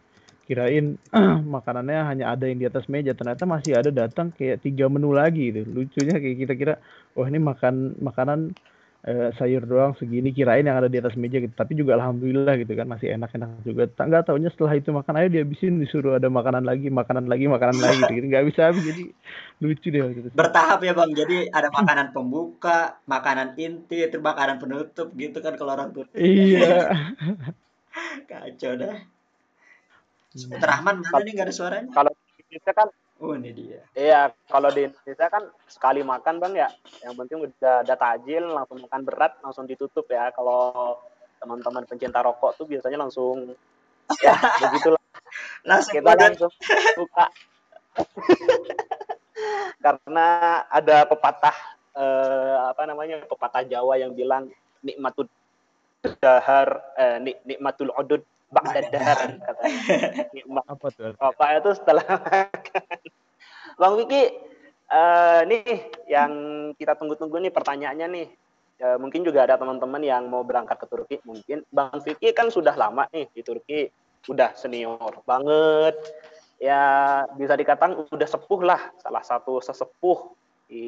Kirain 0.49 0.97
makanannya 1.55 1.99
hanya 2.09 2.25
ada 2.33 2.49
yang 2.49 2.57
di 2.57 2.65
atas 2.65 2.89
meja. 2.89 3.13
Ternyata 3.13 3.45
masih 3.45 3.77
ada 3.77 3.89
datang 3.93 4.33
kayak 4.33 4.65
tiga 4.65 4.89
menu 4.89 5.13
lagi 5.13 5.53
gitu. 5.53 5.61
Lucunya 5.69 6.17
kayak 6.17 6.37
kita 6.41 6.53
kira, 6.57 6.73
wah 7.13 7.27
ini 7.29 7.37
makan 7.37 8.01
makanan 8.01 8.53
eh, 9.03 9.29
sayur 9.35 9.63
doang 9.67 9.93
segini 9.99 10.31
kirain 10.31 10.63
yang 10.63 10.79
ada 10.79 10.87
di 10.87 10.99
atas 10.99 11.15
meja 11.19 11.39
gitu 11.39 11.51
tapi 11.55 11.75
juga 11.75 11.99
alhamdulillah 11.99 12.55
gitu 12.59 12.73
kan 12.75 12.87
masih 12.87 13.15
enak-enak 13.15 13.49
juga 13.67 13.83
tak 13.91 14.05
nggak 14.09 14.23
taunya 14.27 14.49
setelah 14.51 14.73
itu 14.79 14.89
makan 14.91 15.15
ayo 15.19 15.27
dihabisin 15.31 15.79
disuruh 15.79 16.15
ada 16.19 16.31
makanan 16.31 16.63
lagi 16.63 16.87
makanan 16.87 17.27
lagi 17.27 17.45
makanan 17.47 17.77
lagi 17.79 18.01
gitu 18.09 18.27
nggak 18.31 18.45
bisa 18.47 18.71
habis 18.71 18.83
jadi 18.83 19.03
lucu 19.63 19.87
deh 19.87 20.01
waktu 20.03 20.19
itu 20.19 20.29
Bertahap 20.35 20.79
ya 20.83 20.91
Bang. 20.91 21.15
Jadi 21.15 21.47
ada 21.47 21.71
makanan 21.71 22.11
pembuka, 22.11 22.99
makanan 23.07 23.55
inti, 23.55 24.03
terus 24.11 24.19
makanan 24.19 24.59
penutup 24.59 25.15
gitu 25.15 25.39
kan 25.39 25.55
kalau 25.55 25.71
orang 25.77 25.95
Turki. 25.95 26.19
iya 26.19 26.91
Kacau 28.29 28.73
dah. 28.75 28.97
Rahman 30.49 31.05
mana 31.05 31.21
nih 31.21 31.31
nggak 31.37 31.47
ada 31.47 31.55
suaranya? 31.55 31.93
Kalau 31.93 32.11
Indonesia 32.41 32.73
kan 32.73 32.87
Oh 33.23 33.31
ini 33.39 33.55
dia. 33.55 33.79
Iya, 33.95 34.35
kalau 34.51 34.67
di 34.67 34.83
Indonesia 34.91 35.31
kan 35.31 35.47
sekali 35.63 36.03
makan 36.03 36.43
bang 36.43 36.67
ya, 36.67 36.69
yang 37.07 37.15
penting 37.15 37.47
udah 37.47 37.87
ada 37.87 37.95
tajil, 37.95 38.51
langsung 38.51 38.83
makan 38.83 39.01
berat, 39.07 39.39
langsung 39.39 39.63
ditutup 39.63 40.03
ya. 40.11 40.27
Kalau 40.35 40.99
teman-teman 41.39 41.87
pencinta 41.87 42.19
rokok 42.19 42.59
tuh 42.59 42.67
biasanya 42.67 42.99
langsung 42.99 43.55
ya 44.19 44.35
begitulah. 44.67 44.99
Langsung 45.63 45.95
kita 45.95 46.11
udah 46.11 46.27
langsung 46.35 46.51
buka 46.99 47.25
karena 49.85 50.27
ada 50.67 51.07
pepatah 51.07 51.55
eh, 51.95 52.55
apa 52.75 52.83
namanya 52.83 53.23
pepatah 53.23 53.63
Jawa 53.63 54.03
yang 54.03 54.11
bilang 54.11 54.51
nikmatul 54.83 55.31
dahar 56.19 56.83
eh, 56.99 57.17
nik 57.23 57.39
nikmatul 57.47 57.91
udud 57.95 58.23
ba'da 58.53 58.81
dahar 58.93 59.19
katanya 59.41 59.81
apa 60.69 60.87
tuh 60.93 61.11
rokok 61.17 61.49
itu 61.57 61.71
setelah 61.81 62.05
makan. 62.05 62.99
Bang 63.73 63.93
Vicky 63.97 64.23
eh, 64.93 65.41
nih 65.49 65.65
yang 66.05 66.31
kita 66.77 66.93
tunggu-tunggu 66.93 67.41
nih 67.41 67.53
pertanyaannya 67.53 68.07
nih. 68.13 68.27
Eh, 68.83 68.97
mungkin 68.99 69.23
juga 69.23 69.47
ada 69.47 69.55
teman-teman 69.57 70.01
yang 70.03 70.27
mau 70.29 70.45
berangkat 70.45 70.77
ke 70.77 70.87
Turki 70.89 71.15
mungkin. 71.25 71.65
Bang 71.73 71.97
Vicky 72.03 72.29
kan 72.35 72.53
sudah 72.53 72.77
lama 72.77 73.09
nih 73.09 73.29
di 73.33 73.41
Turki 73.41 73.89
udah 74.29 74.53
senior 74.53 75.23
banget. 75.25 75.97
Ya 76.61 77.23
bisa 77.35 77.57
dikatakan 77.57 78.07
udah 78.07 78.27
sepuh 78.29 78.61
lah 78.63 78.81
salah 79.01 79.23
satu 79.25 79.59
sesepuh 79.59 80.31
di 80.69 80.85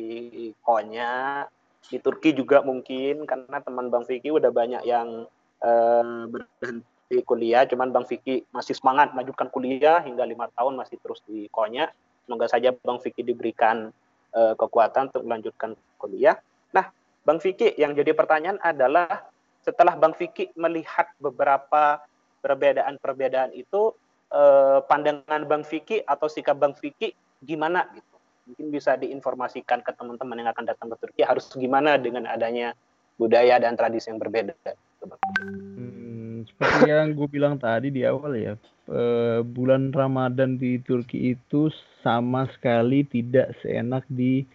Konya. 0.62 1.46
Di 1.86 2.02
Turki 2.02 2.34
juga 2.34 2.66
mungkin 2.66 3.30
karena 3.30 3.62
teman 3.62 3.90
Bang 3.94 4.06
Vicky 4.06 4.34
udah 4.34 4.50
banyak 4.50 4.84
yang 4.86 5.26
eh, 5.62 6.24
berhenti 6.30 6.95
kuliah 7.22 7.70
cuman 7.70 7.94
Bang 7.94 8.06
Vicky 8.10 8.44
masih 8.50 8.74
semangat 8.74 9.14
melanjutkan 9.14 9.48
kuliah 9.54 10.02
hingga 10.02 10.26
lima 10.26 10.50
tahun 10.58 10.74
masih 10.74 10.98
terus 11.02 11.22
di 11.30 11.46
Konya. 11.54 11.90
Semoga 12.26 12.50
saja 12.50 12.74
Bang 12.74 12.98
Vicky 12.98 13.22
diberikan 13.22 13.94
eh, 14.34 14.54
kekuatan 14.58 15.14
untuk 15.14 15.24
melanjutkan 15.24 15.78
kuliah. 16.02 16.42
Nah 16.74 16.90
Bang 17.22 17.38
Vicky 17.38 17.78
yang 17.78 17.94
jadi 17.94 18.18
pertanyaan 18.18 18.58
adalah 18.62 19.30
setelah 19.62 19.94
Bang 19.98 20.18
Vicky 20.18 20.50
melihat 20.58 21.10
beberapa 21.22 22.02
perbedaan-perbedaan 22.42 23.54
itu 23.54 23.94
eh, 24.34 24.80
pandangan 24.90 25.46
Bang 25.46 25.62
Vicky 25.66 26.02
atau 26.02 26.26
sikap 26.26 26.58
Bang 26.58 26.74
Vicky 26.74 27.14
gimana 27.46 27.86
gitu? 27.94 28.16
Mungkin 28.46 28.68
bisa 28.70 28.94
diinformasikan 28.94 29.82
ke 29.82 29.90
teman-teman 29.94 30.38
yang 30.42 30.50
akan 30.54 30.66
datang 30.70 30.94
ke 30.94 30.98
Turki 31.02 31.22
harus 31.26 31.50
gimana 31.58 31.98
dengan 31.98 32.30
adanya 32.30 32.78
budaya 33.18 33.58
dan 33.58 33.74
tradisi 33.74 34.12
yang 34.12 34.22
berbeda 34.22 34.54
gitu. 34.54 35.06
Hmm, 35.42 36.05
seperti 36.48 36.90
yang 36.90 37.18
gue 37.18 37.28
bilang 37.28 37.56
tadi 37.58 37.90
di 37.90 38.02
awal 38.06 38.34
ya, 38.38 38.54
eh, 38.90 39.40
bulan 39.44 39.92
Ramadan 39.92 40.58
di 40.62 40.78
Turki 40.80 41.34
itu 41.36 41.70
sama 42.06 42.46
sekali 42.54 43.04
tidak 43.06 43.58
seenak 43.62 44.06
di 44.10 44.46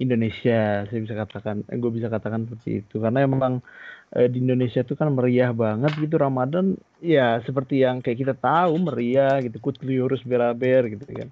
Indonesia. 0.00 0.88
Saya 0.88 1.00
bisa 1.04 1.14
katakan, 1.16 1.56
eh, 1.68 1.76
gue 1.76 1.90
bisa 1.92 2.08
katakan 2.08 2.48
seperti 2.48 2.84
itu 2.84 2.96
karena 3.02 3.24
emang 3.24 3.60
eh, 4.16 4.26
di 4.26 4.42
Indonesia 4.42 4.82
itu 4.82 4.94
kan 4.98 5.12
meriah 5.14 5.52
banget 5.54 5.92
gitu 6.00 6.16
Ramadan. 6.18 6.76
Ya 7.02 7.40
seperti 7.44 7.84
yang 7.84 8.00
kayak 8.04 8.18
kita 8.22 8.34
tahu 8.36 8.74
meriah 8.80 9.38
gitu, 9.44 9.56
kutliurus 9.62 10.22
beraber 10.26 10.90
gitu 10.92 11.04
kan. 11.06 11.28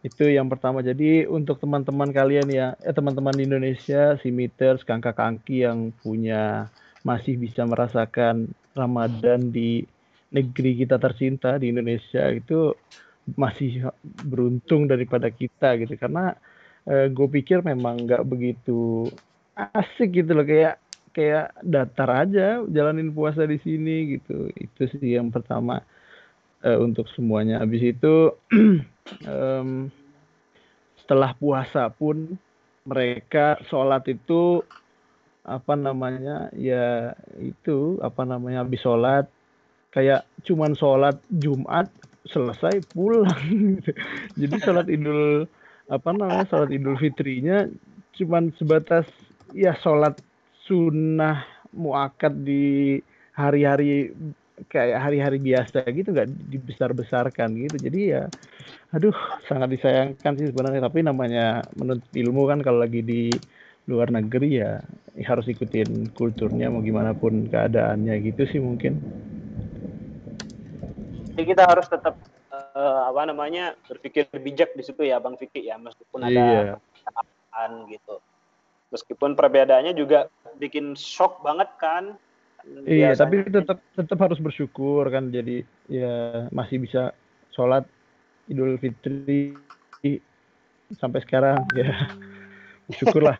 Itu 0.00 0.24
yang 0.28 0.48
pertama. 0.48 0.80
Jadi 0.80 1.28
untuk 1.28 1.60
teman-teman 1.60 2.08
kalian 2.08 2.48
ya, 2.48 2.66
eh 2.80 2.94
teman-teman 2.96 3.36
di 3.36 3.44
Indonesia, 3.44 4.16
simiters, 4.22 4.80
kangka-kangki 4.88 5.66
yang 5.66 5.92
punya 6.00 6.72
masih 7.04 7.36
bisa 7.40 7.64
merasakan 7.64 8.52
Ramadan 8.78 9.50
di 9.56 9.82
negeri 10.36 10.68
kita 10.80 10.96
tercinta 11.02 11.58
di 11.60 11.66
Indonesia 11.72 12.22
itu 12.30 12.54
masih 13.42 13.70
beruntung 14.02 14.86
daripada 14.90 15.28
kita 15.30 15.78
gitu. 15.80 15.94
Karena 15.98 16.20
gue 16.86 17.26
pikir 17.36 17.58
memang 17.70 17.94
nggak 18.06 18.22
begitu 18.32 19.10
asik 19.58 20.08
gitu 20.22 20.30
loh. 20.36 20.46
Kayak 20.46 20.74
kayak 21.16 21.44
datar 21.66 22.08
aja 22.26 22.40
jalanin 22.70 23.10
puasa 23.16 23.42
di 23.52 23.58
sini 23.66 23.90
gitu. 24.18 24.32
Itu 24.54 24.80
sih 24.92 25.18
yang 25.18 25.28
pertama 25.34 25.72
eh, 26.64 26.78
untuk 26.86 27.06
semuanya. 27.14 27.54
Habis 27.62 27.82
itu 27.96 28.06
em, 29.26 29.68
setelah 31.00 31.30
puasa 31.36 31.90
pun 31.90 32.38
mereka 32.86 33.60
sholat 33.68 34.02
itu 34.08 34.64
apa 35.44 35.72
namanya 35.74 36.52
ya 36.54 37.16
itu 37.40 37.98
apa 38.04 38.22
namanya 38.24 38.64
habis 38.64 38.80
sholat. 38.82 39.26
Kayak 39.90 40.22
cuman 40.46 40.78
sholat 40.78 41.18
Jumat 41.28 41.90
selesai 42.28 42.84
pulang. 42.94 43.80
Jadi 44.40 44.56
sholat 44.62 44.86
idul 44.86 45.48
apa 45.90 46.08
namanya 46.14 46.46
sholat 46.46 46.70
idul 46.70 46.94
fitrinya 47.00 47.66
cuman 48.14 48.54
sebatas 48.60 49.08
ya 49.50 49.74
sholat 49.82 50.14
sunnah 50.68 51.42
muakat 51.74 52.30
di 52.46 52.98
hari-hari 53.34 54.14
kayak 54.68 54.98
hari-hari 55.00 55.38
biasa 55.40 55.82
gitu 55.90 56.12
nggak 56.12 56.28
dibesar-besarkan 56.30 57.56
gitu. 57.58 57.76
Jadi 57.80 58.00
ya 58.14 58.28
aduh 58.94 59.14
sangat 59.48 59.74
disayangkan 59.74 60.32
sih 60.38 60.52
sebenarnya. 60.52 60.84
Tapi 60.86 61.02
namanya 61.02 61.66
menuntut 61.74 62.10
ilmu 62.14 62.46
kan 62.46 62.60
kalau 62.62 62.84
lagi 62.84 63.00
di 63.02 63.22
luar 63.90 64.08
negeri 64.08 64.62
ya 64.62 64.78
harus 65.26 65.44
ikutin 65.44 66.14
kulturnya 66.14 66.70
mau 66.70 66.78
gimana 66.80 67.10
pun 67.12 67.50
keadaannya 67.50 68.14
gitu 68.22 68.46
sih 68.46 68.62
mungkin 68.62 68.94
Jadi 71.30 71.42
kita 71.46 71.64
harus 71.66 71.86
tetap 71.88 72.14
eh, 72.52 73.00
apa 73.08 73.22
namanya 73.26 73.72
berpikir 73.88 74.28
bijak 74.38 74.76
di 74.76 74.84
situ 74.84 75.02
ya 75.02 75.18
Bang 75.18 75.34
Vicky 75.34 75.66
ya 75.66 75.76
meskipun 75.76 76.20
ada 76.22 76.30
Iya. 76.30 76.62
perbedaan 77.00 77.70
gitu. 77.88 78.14
Meskipun 78.90 79.30
perbedaannya 79.34 79.94
juga 79.94 80.28
bikin 80.56 80.92
shock 80.94 81.40
banget 81.40 81.70
kan. 81.80 82.14
Iya, 82.84 83.14
Biasanya- 83.14 83.18
tapi 83.18 83.36
tetap 83.48 83.78
tetap 83.96 84.18
harus 84.20 84.36
bersyukur 84.36 85.08
kan. 85.08 85.32
Jadi 85.32 85.64
ya 85.88 86.44
masih 86.50 86.82
bisa 86.82 87.16
sholat 87.50 87.88
Idul 88.46 88.76
Fitri 88.76 89.56
sampai 90.92 91.20
sekarang 91.22 91.64
ya. 91.72 91.94
Syukurlah. 92.98 93.36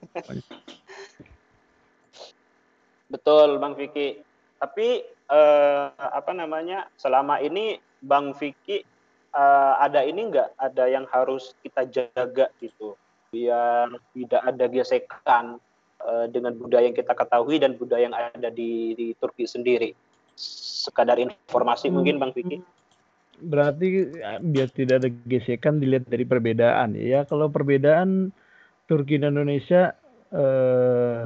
Betul 3.10 3.58
Bang 3.58 3.74
Vicky. 3.74 4.22
Tapi 4.60 5.02
eh, 5.08 5.84
apa 5.96 6.32
namanya 6.36 6.86
selama 6.94 7.42
ini 7.42 7.78
Bang 8.04 8.36
Vicky 8.36 8.82
eh, 9.34 9.74
ada 9.80 10.04
ini 10.06 10.30
enggak 10.30 10.54
ada 10.60 10.84
yang 10.86 11.06
harus 11.10 11.54
kita 11.62 11.86
jaga 11.90 12.46
gitu 12.62 12.94
biar 13.30 13.94
tidak 14.14 14.42
ada 14.42 14.64
gesekan 14.66 15.44
eh, 16.02 16.26
dengan 16.30 16.54
budaya 16.58 16.90
yang 16.90 16.98
kita 16.98 17.14
ketahui 17.14 17.56
dan 17.62 17.78
budaya 17.78 18.10
yang 18.10 18.16
ada 18.16 18.50
di, 18.50 18.94
di 18.98 19.06
Turki 19.18 19.46
sendiri. 19.46 19.94
Sekadar 20.36 21.18
informasi 21.20 21.92
mungkin 21.92 22.18
Bang 22.18 22.34
Vicky. 22.34 22.62
Berarti 23.40 24.12
ya, 24.20 24.36
biar 24.36 24.68
tidak 24.68 25.00
ada 25.00 25.08
gesekan 25.24 25.80
dilihat 25.80 26.04
dari 26.10 26.28
perbedaan 26.28 26.92
ya. 26.92 27.24
Kalau 27.24 27.48
perbedaan 27.48 28.34
Turki 28.90 29.22
dan 29.22 29.38
Indonesia 29.38 29.94
eh, 30.34 31.22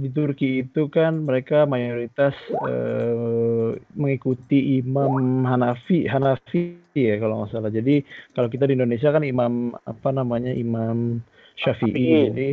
di 0.00 0.08
Turki 0.08 0.64
itu 0.64 0.88
kan 0.88 1.28
mereka 1.28 1.68
mayoritas 1.68 2.32
eh, 2.64 3.76
mengikuti 3.92 4.80
imam 4.80 5.44
Hanafi 5.44 6.08
Hanafi 6.08 6.80
ya 6.96 7.20
kalau 7.20 7.44
nggak 7.44 7.52
salah. 7.52 7.68
Jadi 7.68 8.00
kalau 8.32 8.48
kita 8.48 8.64
di 8.64 8.72
Indonesia 8.80 9.12
kan 9.12 9.20
imam 9.20 9.76
apa 9.84 10.08
namanya 10.08 10.56
imam 10.56 11.20
Syafi'i. 11.60 12.32
Jadi 12.32 12.48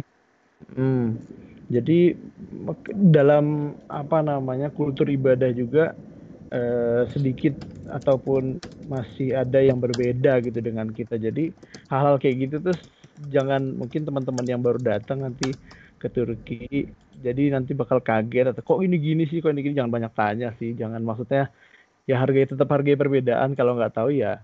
hmm, 0.76 1.06
jadi 1.72 2.00
dalam 3.16 3.80
apa 3.88 4.20
namanya 4.20 4.68
kultur 4.76 5.08
ibadah 5.08 5.56
juga 5.56 5.96
eh, 6.52 7.08
sedikit 7.16 7.56
ataupun 7.88 8.60
masih 8.92 9.38
ada 9.38 9.64
yang 9.64 9.80
berbeda 9.80 10.44
gitu 10.44 10.60
dengan 10.60 10.92
kita. 10.92 11.16
Jadi 11.16 11.56
hal-hal 11.88 12.20
kayak 12.20 12.38
gitu 12.46 12.58
tuh 12.60 12.78
jangan 13.28 13.76
mungkin 13.76 14.08
teman-teman 14.08 14.46
yang 14.48 14.64
baru 14.64 14.80
datang 14.80 15.28
nanti 15.28 15.52
ke 16.00 16.08
Turki 16.08 16.88
jadi 17.20 17.52
nanti 17.52 17.76
bakal 17.76 18.00
kaget 18.00 18.56
atau 18.56 18.64
kok 18.64 18.80
ini 18.80 18.96
gini 18.96 19.28
sih 19.28 19.44
kok 19.44 19.52
ini 19.52 19.60
gini? 19.60 19.76
Jangan 19.76 19.92
banyak 19.92 20.14
tanya 20.16 20.56
sih 20.56 20.72
jangan 20.72 21.04
maksudnya 21.04 21.52
ya 22.08 22.16
hargai 22.16 22.48
tetap 22.48 22.72
hargai 22.72 22.96
perbedaan 22.96 23.54
kalau 23.60 23.76
nggak 23.76 24.00
tahu 24.00 24.16
ya 24.16 24.40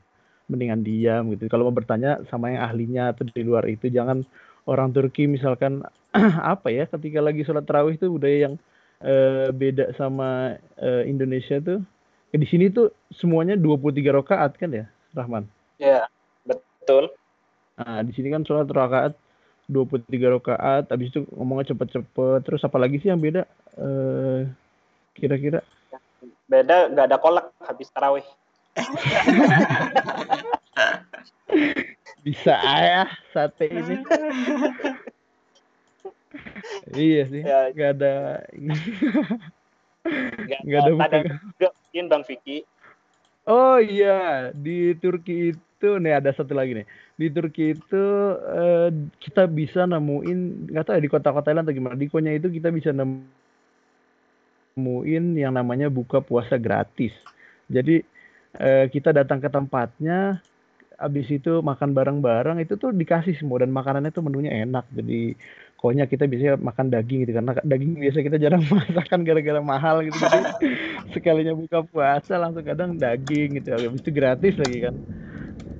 mendingan 0.52 0.84
diam 0.84 1.32
gitu. 1.34 1.48
Kalau 1.48 1.72
mau 1.72 1.76
bertanya 1.76 2.22
sama 2.28 2.54
yang 2.54 2.62
ahlinya 2.68 3.16
atau 3.16 3.26
di 3.26 3.42
luar 3.42 3.66
itu 3.72 3.88
jangan 3.90 4.28
orang 4.68 4.92
Turki 4.92 5.26
misalkan 5.26 5.82
apa 6.54 6.68
ya 6.70 6.86
ketika 6.92 7.24
lagi 7.24 7.48
sholat 7.48 7.64
tarawih 7.64 7.96
itu 7.96 8.12
budaya 8.12 8.52
yang 8.52 8.54
eh, 9.02 9.50
beda 9.56 9.96
sama 9.96 10.60
eh, 10.78 11.04
Indonesia 11.08 11.58
tuh 11.64 11.80
di 12.36 12.48
sini 12.52 12.68
tuh 12.68 12.92
semuanya 13.16 13.56
23 13.56 14.12
rakaat 14.12 14.60
kan 14.60 14.70
ya 14.76 14.86
Rahman? 15.16 15.48
Ya, 15.80 16.04
betul. 16.44 17.16
Nah, 17.76 18.00
di 18.08 18.16
sini 18.16 18.32
kan 18.32 18.48
sholat 18.48 18.72
rakaat 18.72 19.20
23 19.68 20.40
rakaat, 20.40 20.88
habis 20.94 21.10
itu 21.12 21.28
ngomongnya 21.34 21.74
cepet-cepet. 21.76 22.40
Terus 22.48 22.64
apa 22.64 22.78
lagi 22.80 23.02
sih 23.02 23.10
yang 23.12 23.20
beda? 23.20 23.44
Eh 23.76 24.48
kira-kira 25.16 25.64
Beda 26.46 26.86
nggak 26.92 27.06
ada 27.10 27.18
kolak 27.18 27.50
habis 27.66 27.90
tarawih. 27.90 28.26
bisa 32.26 32.56
ya 32.60 33.08
sate 33.34 33.66
ini. 33.70 33.96
iya 36.98 37.22
sih, 37.30 37.42
Ya. 37.42 37.70
nggak 37.74 37.90
ada 37.98 38.14
Nggak 40.62 40.82
ada 40.86 40.92
ada 41.02 41.18
juga 41.26 41.68
mungkin 41.74 42.06
Bang 42.12 42.24
Vicky. 42.28 42.66
Oh 43.46 43.78
iya, 43.78 44.50
di 44.54 44.98
Turki 44.98 45.54
itu 45.54 45.75
nih 46.02 46.14
ada 46.20 46.30
satu 46.34 46.54
lagi 46.58 46.72
nih. 46.82 46.88
Di 47.16 47.28
Turki 47.32 47.78
itu 47.78 48.04
eh, 48.58 48.90
kita 49.22 49.46
bisa 49.50 49.86
nemuin 49.86 50.70
nggak 50.74 50.84
tahu 50.86 50.96
ya 50.98 51.02
di 51.06 51.12
kota-kota 51.12 51.54
lain 51.54 51.64
atau 51.64 51.76
gimana. 51.76 51.96
Di 51.96 52.08
Konya 52.12 52.32
itu 52.36 52.48
kita 52.50 52.70
bisa 52.74 52.90
nemuin 52.92 53.36
yang 55.38 55.54
namanya 55.54 55.88
buka 55.94 56.20
puasa 56.20 56.58
gratis. 56.58 57.14
Jadi 57.70 58.02
eh, 58.58 58.86
kita 58.90 59.14
datang 59.16 59.40
ke 59.42 59.50
tempatnya, 59.50 60.42
habis 60.98 61.28
itu 61.30 61.62
makan 61.62 61.92
bareng-bareng 61.92 62.58
itu 62.64 62.74
tuh 62.80 62.92
dikasih 62.96 63.36
semua 63.38 63.62
dan 63.64 63.72
makanannya 63.72 64.12
tuh 64.12 64.26
menunya 64.26 64.52
enak. 64.66 64.86
Jadi 64.92 65.38
Konya 65.80 66.10
kita 66.10 66.26
biasanya 66.26 66.58
makan 66.58 66.88
daging 66.90 67.20
gitu 67.28 67.34
karena 67.38 67.52
daging 67.62 67.92
biasa 68.02 68.18
kita 68.26 68.38
jarang 68.42 68.64
masakan 68.74 69.22
gara-gara 69.22 69.62
mahal 69.62 70.02
gitu. 70.02 70.18
Jadi 70.18 70.42
sekalinya 71.16 71.54
buka 71.56 71.80
puasa 71.88 72.36
langsung 72.36 72.66
kadang 72.68 73.00
daging 73.00 73.62
gitu 73.62 73.72
habis 73.72 74.04
itu 74.04 74.12
gratis 74.12 74.56
lagi 74.60 74.78
kan 74.84 74.96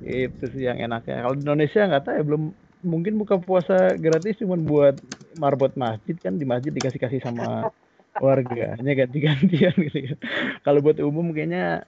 itu 0.06 0.44
sih 0.54 0.62
yang 0.64 0.78
enaknya 0.78 1.26
kalau 1.26 1.34
di 1.34 1.42
Indonesia 1.42 1.82
nggak 1.82 2.02
tahu 2.06 2.14
ya 2.14 2.24
belum 2.24 2.42
mungkin 2.86 3.18
buka 3.18 3.36
puasa 3.42 3.98
gratis 3.98 4.38
cuma 4.38 4.54
buat 4.54 4.94
marbot 5.34 5.74
masjid 5.74 6.14
kan 6.16 6.38
di 6.38 6.46
masjid 6.46 6.70
dikasih 6.70 7.02
kasih 7.02 7.18
sama 7.18 7.66
warganya 8.22 8.92
ganti-gantian 8.94 9.74
gitu 9.76 9.98
kan 10.14 10.18
kalau 10.62 10.78
buat 10.80 10.96
umum 11.02 11.34
kayaknya 11.34 11.82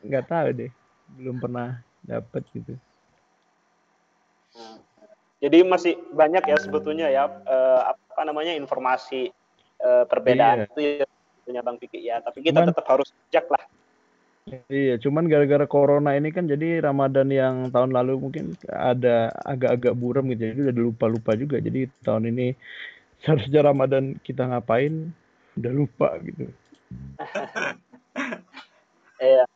nggak 0.00 0.24
tahu 0.30 0.48
deh 0.54 0.70
belum 1.10 1.36
pernah 1.42 1.82
dapet 2.00 2.46
gitu 2.54 2.78
Jadi 5.44 5.60
masih 5.60 5.92
banyak 6.16 6.40
ya 6.48 6.56
sebetulnya 6.56 7.12
ya 7.12 7.28
eh, 7.28 7.80
apa 7.92 8.22
namanya 8.24 8.56
informasi 8.56 9.28
eh, 9.76 10.04
perbedaan 10.08 10.64
Iya. 10.64 10.66
itu 10.72 10.80
ya 10.80 11.04
punya 11.44 11.60
Bang 11.60 11.76
Vicky 11.76 12.00
ya. 12.00 12.24
Tapi 12.24 12.40
kita 12.40 12.64
Cuman- 12.64 12.72
tetap 12.72 12.86
harus 12.88 13.12
bijak 13.28 13.44
lah. 13.52 13.60
Iya, 14.68 15.00
cuman 15.00 15.24
gara-gara 15.24 15.64
corona 15.64 16.12
ini 16.20 16.28
kan 16.28 16.44
jadi 16.44 16.84
Ramadan 16.84 17.32
yang 17.32 17.72
tahun 17.72 17.96
lalu 17.96 18.28
mungkin 18.28 18.52
ada 18.68 19.32
agak-agak 19.40 19.96
buram 19.96 20.28
gitu, 20.28 20.52
jadi 20.52 20.60
udah 20.68 20.84
lupa-lupa 20.84 21.32
juga. 21.32 21.56
Jadi 21.64 21.88
tahun 22.04 22.28
ini 22.28 22.52
seharusnya 23.24 23.64
Ramadan 23.64 24.20
kita 24.20 24.44
ngapain 24.44 25.08
udah 25.56 25.72
lupa 25.72 26.08
gitu. 26.20 26.44
Ya, 29.22 29.46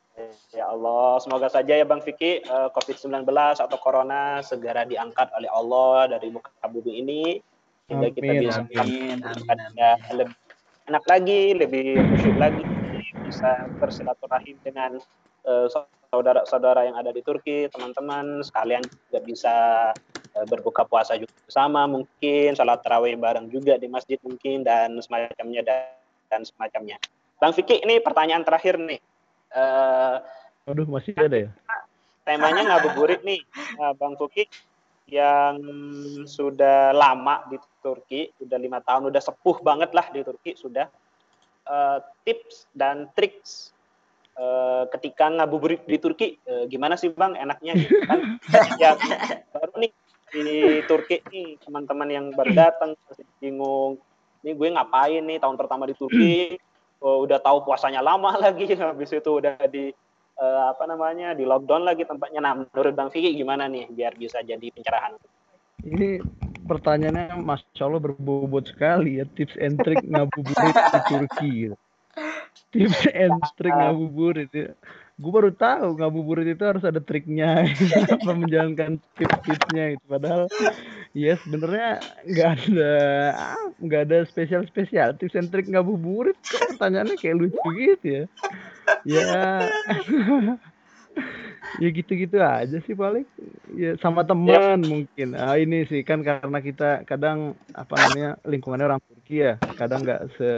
ya 0.55 0.65
Allah, 0.71 1.21
semoga 1.21 1.51
saja 1.51 1.77
ya 1.77 1.85
Bang 1.85 2.01
Vicky 2.01 2.41
eh, 2.41 2.69
COVID-19 2.73 3.27
atau 3.59 3.77
Corona 3.77 4.41
segera 4.41 4.87
diangkat 4.87 5.29
oleh 5.35 5.51
Allah 5.51 6.17
dari 6.17 6.33
muka 6.33 6.49
bumi 6.65 7.05
ini 7.05 7.23
sehingga 7.85 8.09
kita 8.15 8.33
Amin, 8.33 8.41
bisa 8.47 8.63
amin, 8.65 9.19
amin, 9.21 9.71
ya, 9.77 9.93
lebih 10.15 10.37
enak 10.89 11.05
lagi, 11.05 11.43
lebih 11.59 11.87
khusyuk 12.01 12.37
lagi, 12.39 12.63
bisa 13.23 13.67
bersilaturahim 13.79 14.57
dengan 14.63 14.99
eh, 15.45 15.67
saudara-saudara 16.13 16.89
yang 16.89 16.97
ada 16.97 17.13
di 17.13 17.21
Turki, 17.21 17.69
teman-teman 17.69 18.41
sekalian 18.41 18.83
juga 18.85 19.19
bisa 19.25 19.57
eh, 20.35 20.47
berbuka 20.49 20.89
puasa 20.89 21.19
juga 21.19 21.33
bersama 21.45 21.85
mungkin, 21.85 22.57
salat 22.57 22.81
tarawih 22.81 23.19
bareng 23.19 23.53
juga 23.53 23.77
di 23.77 23.87
masjid 23.91 24.17
mungkin 24.25 24.65
dan 24.65 24.97
semacamnya 25.03 25.63
dan, 25.65 25.95
dan 26.33 26.41
semacamnya. 26.45 26.97
Bang 27.39 27.55
Vicky, 27.55 27.79
ini 27.83 28.03
pertanyaan 28.03 28.43
terakhir 28.43 28.81
nih. 28.81 28.99
Eh, 29.55 30.17
Waduh, 30.69 30.85
masih 30.85 31.17
ada 31.17 31.49
ya? 31.49 31.51
temanya 32.29 32.61
ngabuburit 32.61 33.25
nih, 33.25 33.41
Nah, 33.81 33.97
Bang 33.97 34.13
Vicky 34.21 34.45
yang 35.09 35.57
sudah 36.29 36.93
lama 36.93 37.49
di 37.49 37.57
Turki, 37.81 38.29
udah 38.45 38.59
lima 38.61 38.85
tahun, 38.85 39.09
udah 39.09 39.23
sepuh 39.25 39.65
banget 39.65 39.97
lah 39.97 40.13
di 40.13 40.21
Turki 40.21 40.53
sudah. 40.53 40.85
Eh, 41.69 41.99
tips 42.25 42.65
dan 42.73 43.13
triks 43.13 43.77
eh, 44.41 44.85
ketika 44.97 45.29
ngabuburit 45.29 45.85
di 45.85 46.01
Turki, 46.01 46.41
eh, 46.41 46.65
gimana 46.65 46.97
sih 46.97 47.13
Bang 47.13 47.37
enaknya 47.37 47.77
gitu 47.77 48.01
kan? 48.09 48.41
ya 48.83 48.97
baru 49.53 49.73
nih 49.77 49.93
di 50.33 50.49
Turki 50.89 51.21
nih 51.29 51.61
teman-teman 51.61 52.09
yang 52.09 52.27
baru 52.33 52.53
datang 52.57 52.97
masih 53.09 53.25
bingung, 53.41 54.01
ini 54.45 54.57
gue 54.57 54.69
ngapain 54.73 55.25
nih 55.25 55.37
tahun 55.41 55.57
pertama 55.61 55.85
di 55.85 55.97
Turki, 55.97 56.57
Oh, 56.99 57.23
udah 57.23 57.39
tahu 57.39 57.63
puasanya 57.63 58.03
lama 58.03 58.35
lagi, 58.43 58.75
habis 58.75 59.15
itu 59.15 59.31
udah 59.31 59.55
di 59.71 59.95
eh, 60.39 60.63
apa 60.67 60.83
namanya 60.91 61.31
di 61.31 61.47
lockdown 61.47 61.87
lagi 61.87 62.03
tempatnya. 62.03 62.43
Nah, 62.43 62.55
menurut 62.67 62.95
Bang 62.95 63.11
Vicky 63.15 63.39
gimana 63.39 63.71
nih 63.71 63.87
biar 63.87 64.19
bisa 64.19 64.43
jadi 64.43 64.67
pencerahan? 64.75 65.15
Ini 65.87 66.19
pertanyaannya 66.69 67.41
Masya 67.41 67.83
Allah 67.89 68.03
berbobot 68.05 68.69
sekali 68.69 69.19
ya 69.19 69.25
tips 69.25 69.57
and 69.57 69.81
trick 69.81 70.05
ngabuburit 70.05 70.77
di 70.77 71.01
Turki 71.09 71.51
gitu. 71.65 71.77
Tips 72.69 73.01
and 73.17 73.41
trick 73.57 73.73
ngabuburit 73.73 74.53
ya. 74.53 74.77
Gue 75.19 75.33
baru 75.35 75.51
tahu 75.51 75.99
ngabuburit 75.99 76.47
itu 76.55 76.63
harus 76.63 76.85
ada 76.85 77.01
triknya 77.03 77.67
apa 78.15 78.33
menjalankan 78.37 79.01
tips-tipsnya 79.17 79.97
gitu. 79.97 80.05
Padahal 80.07 80.47
ya 81.17 81.35
sebenarnya 81.41 82.05
nggak 82.29 82.51
ada 82.69 82.95
ah, 83.35 83.67
nggak 83.81 84.03
ada 84.13 84.19
spesial 84.29 84.63
spesial 84.69 85.17
tips 85.17 85.35
and 85.35 85.49
trick 85.49 85.67
ngabuburit 85.67 86.37
kok 86.45 86.77
pertanyaannya 86.77 87.17
kayak 87.17 87.41
lucu 87.41 87.69
gitu 87.75 88.07
ya. 88.07 88.25
Ya 89.09 89.27
ya 91.83 91.89
gitu-gitu 91.93 92.37
aja 92.41 92.77
sih 92.87 92.95
paling. 92.95 93.27
Ya 93.77 93.95
sama 94.01 94.25
teman 94.25 94.83
mungkin. 94.83 95.37
Ah 95.37 95.57
ini 95.59 95.85
sih 95.91 96.03
kan 96.03 96.23
karena 96.25 96.59
kita 96.63 97.05
kadang 97.05 97.55
apa 97.75 97.95
namanya 97.99 98.39
lingkungannya 98.47 98.87
orang 98.89 99.03
Turki 99.05 99.45
ya 99.45 99.61
kadang 99.79 100.03
nggak 100.07 100.23
se 100.39 100.49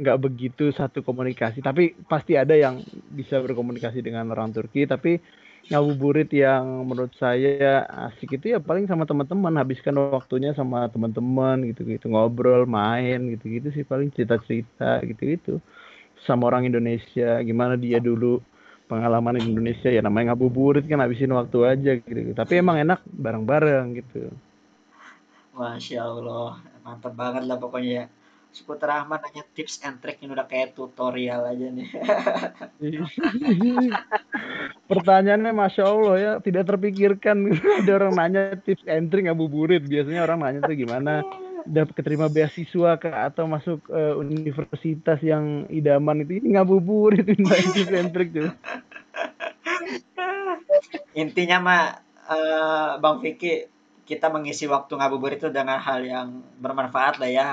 nggak 0.00 0.18
begitu 0.20 0.74
satu 0.74 1.00
komunikasi. 1.06 1.62
Tapi 1.62 1.96
pasti 2.10 2.34
ada 2.34 2.52
yang 2.56 2.82
bisa 3.14 3.38
berkomunikasi 3.40 4.02
dengan 4.02 4.30
orang 4.34 4.50
Turki 4.50 4.84
tapi 4.90 5.22
ngabuburit 5.64 6.28
yang 6.28 6.84
menurut 6.84 7.16
saya 7.16 7.88
asik 8.12 8.36
itu 8.36 8.52
ya 8.52 8.60
paling 8.60 8.84
sama 8.84 9.08
teman-teman 9.08 9.56
habiskan 9.56 9.96
waktunya 9.96 10.52
sama 10.52 10.92
teman-teman 10.92 11.64
gitu-gitu 11.72 12.12
ngobrol 12.12 12.68
main 12.68 13.32
gitu-gitu 13.32 13.72
sih 13.72 13.84
paling 13.88 14.12
cerita-cerita 14.12 15.00
gitu-gitu. 15.08 15.64
Sama 16.28 16.52
orang 16.52 16.68
Indonesia 16.68 17.40
gimana 17.40 17.80
dia 17.80 17.96
dulu 18.00 18.44
pengalaman 18.94 19.42
di 19.42 19.50
Indonesia 19.50 19.90
ya 19.90 19.98
namanya 19.98 20.32
ngabuburit 20.32 20.86
kan 20.86 21.02
habisin 21.02 21.34
waktu 21.34 21.58
aja 21.66 21.92
gitu. 21.98 22.30
Tapi 22.30 22.62
emang 22.62 22.78
enak 22.78 23.02
bareng-bareng 23.10 23.98
gitu. 23.98 24.30
Masya 25.54 26.02
Allah, 26.02 26.62
mantap 26.86 27.14
banget 27.14 27.42
lah 27.46 27.58
pokoknya 27.58 27.90
ya. 27.90 28.06
Skuter 28.54 28.86
Rahman 28.86 29.18
hanya 29.18 29.42
tips 29.50 29.82
and 29.82 29.98
trick 29.98 30.22
ini 30.22 30.30
udah 30.30 30.46
kayak 30.46 30.78
tutorial 30.78 31.42
aja 31.42 31.74
nih. 31.74 31.90
Pertanyaannya 34.90 35.50
masya 35.50 35.90
Allah 35.90 36.14
ya 36.22 36.32
tidak 36.38 36.70
terpikirkan 36.70 37.50
ada 37.82 37.92
orang 37.98 38.14
nanya 38.14 38.54
tips 38.62 38.86
entry 38.86 39.26
ngabuburit 39.26 39.82
biasanya 39.82 40.22
orang 40.22 40.38
nanya 40.38 40.70
tuh 40.70 40.78
gimana 40.78 41.26
dapat 41.64 41.92
keterima 41.96 42.28
beasiswa 42.28 43.00
ke 43.00 43.08
atau 43.08 43.48
masuk 43.48 43.80
eh, 43.88 44.14
universitas 44.16 45.18
yang 45.24 45.64
idaman 45.72 46.24
itu 46.24 46.40
ini 46.40 46.56
ngabuburit 46.56 47.24
and 47.24 48.10
trick 48.14 48.30
tuh. 48.32 48.52
Intinya 51.16 51.58
mah 51.60 51.82
eh, 52.28 52.90
Bang 53.00 53.24
Vicky 53.24 53.68
kita 54.04 54.28
mengisi 54.28 54.68
waktu 54.68 54.92
ngabuburit 55.00 55.40
itu 55.40 55.48
dengan 55.48 55.80
hal 55.80 56.04
yang 56.04 56.44
bermanfaat 56.60 57.16
lah 57.20 57.30
ya. 57.32 57.46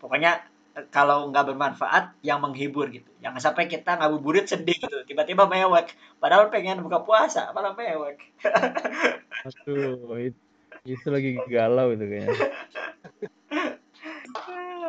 Pokoknya 0.00 0.40
kalau 0.88 1.28
nggak 1.28 1.52
bermanfaat 1.52 2.16
yang 2.24 2.38
menghibur 2.38 2.88
gitu. 2.88 3.08
Jangan 3.18 3.40
sampai 3.42 3.66
kita 3.66 3.98
ngabuburit 3.98 4.46
sedih 4.46 4.78
gitu. 4.78 4.96
Tiba-tiba 5.04 5.44
mewek. 5.50 5.92
Padahal 6.22 6.48
pengen 6.48 6.80
buka 6.80 7.02
puasa, 7.02 7.50
malah 7.52 7.74
mewek. 7.74 8.22
Aduh, 9.48 10.16
itu, 10.18 10.40
itu 10.86 11.06
lagi 11.10 11.36
galau 11.50 11.92
itu 11.92 12.04
kayaknya. 12.06 12.38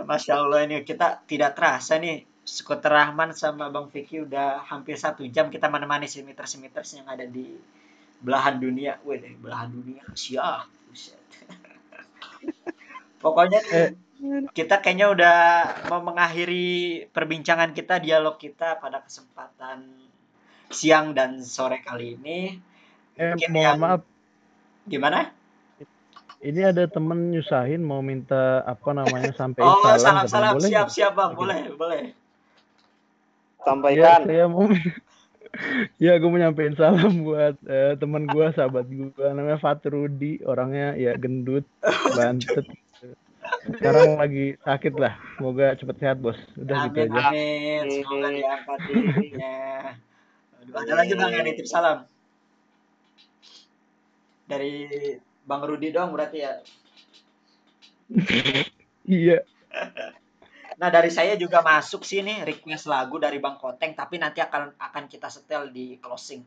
Masya 0.06 0.34
Allah 0.40 0.64
ini 0.68 0.84
kita 0.84 1.24
tidak 1.28 1.56
terasa 1.58 2.00
nih 2.00 2.24
Skuter 2.44 2.90
Rahman 2.90 3.36
sama 3.38 3.70
Bang 3.70 3.94
Vicky 3.94 4.26
udah 4.26 4.66
hampir 4.66 4.98
satu 4.98 5.22
jam 5.30 5.54
kita 5.54 5.70
menemani 5.70 6.10
simiters-simiters 6.10 6.98
yang 6.98 7.06
ada 7.06 7.22
di 7.30 7.54
belahan 8.20 8.58
dunia. 8.58 8.98
Wih, 9.06 9.22
deh, 9.22 9.38
belahan 9.38 9.70
dunia. 9.70 10.02
Siap. 10.18 10.66
Pokoknya 13.22 13.60
nih, 13.62 13.94
kita 14.56 14.82
kayaknya 14.82 15.08
udah 15.14 15.38
mau 15.94 16.02
mengakhiri 16.02 17.06
perbincangan 17.14 17.76
kita, 17.78 18.02
dialog 18.02 18.42
kita 18.42 18.82
pada 18.82 19.04
kesempatan 19.06 19.86
siang 20.74 21.14
dan 21.14 21.38
sore 21.46 21.86
kali 21.86 22.18
ini. 22.18 22.58
Eh, 23.20 23.36
Mungkin 23.36 23.50
mohon 23.54 23.62
yang- 23.64 23.80
maaf, 23.80 24.02
Gimana? 24.90 25.30
Ini 26.40 26.62
ada 26.64 26.88
temen 26.88 27.36
nyusahin 27.36 27.84
mau 27.84 28.00
minta 28.00 28.64
apa 28.64 28.96
namanya 28.96 29.36
sampai 29.36 29.60
Oh, 29.60 29.84
salam, 29.84 30.24
salam 30.24 30.26
salam 30.28 30.52
boleh 30.56 30.70
siap 30.72 30.88
siap 30.88 31.12
Bang, 31.16 31.36
boleh, 31.36 31.76
boleh. 31.76 32.02
Ya, 32.10 33.64
Sampaikan. 33.68 34.20
saya 34.24 34.46
mau 34.48 34.64
ya 36.04 36.16
gue 36.16 36.30
mau 36.32 36.40
nyampein 36.40 36.80
salam 36.80 37.28
buat 37.28 37.60
eh, 37.68 37.94
teman 38.00 38.24
gue 38.24 38.46
sahabat 38.56 38.88
gue 38.88 39.28
namanya 39.36 39.60
Fatrudi. 39.60 40.40
Orangnya 40.48 40.96
ya 40.96 41.20
gendut 41.20 41.68
bantet. 42.18 42.64
Sekarang 43.76 44.16
lagi 44.16 44.56
sakit 44.64 44.94
lah. 44.96 45.20
Semoga 45.36 45.76
cepet 45.76 45.96
sehat 46.00 46.18
bos. 46.24 46.40
Udah 46.56 46.88
gitu 46.88 47.04
Amin, 47.04 47.12
aja. 47.12 47.22
amin. 47.36 47.86
Semoga 48.00 48.30
diangkat 48.32 48.80
dirinya. 48.88 49.56
Ada 50.70 50.94
lagi 50.96 51.14
Bang 51.20 51.32
yang 51.36 51.44
nitip 51.44 51.68
salam. 51.68 52.08
Dari 54.48 54.74
Bang 55.50 55.66
Rudi 55.66 55.90
dong 55.90 56.14
berarti 56.14 56.46
ya. 56.46 56.54
iya 59.10 59.42
Nah, 60.80 60.88
dari 60.88 61.12
saya 61.12 61.36
juga 61.36 61.60
masuk 61.60 62.08
sini 62.08 62.40
request 62.48 62.88
lagu 62.88 63.20
dari 63.20 63.36
Bang 63.36 63.60
Koteng 63.60 63.92
tapi 63.92 64.16
nanti 64.16 64.40
akan 64.40 64.80
akan 64.80 65.04
kita 65.12 65.28
setel 65.28 65.76
di 65.76 66.00
closing. 66.00 66.40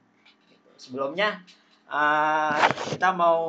Sebelumnya 0.80 1.36
eh, 1.84 2.64
kita 2.96 3.12
mau 3.12 3.42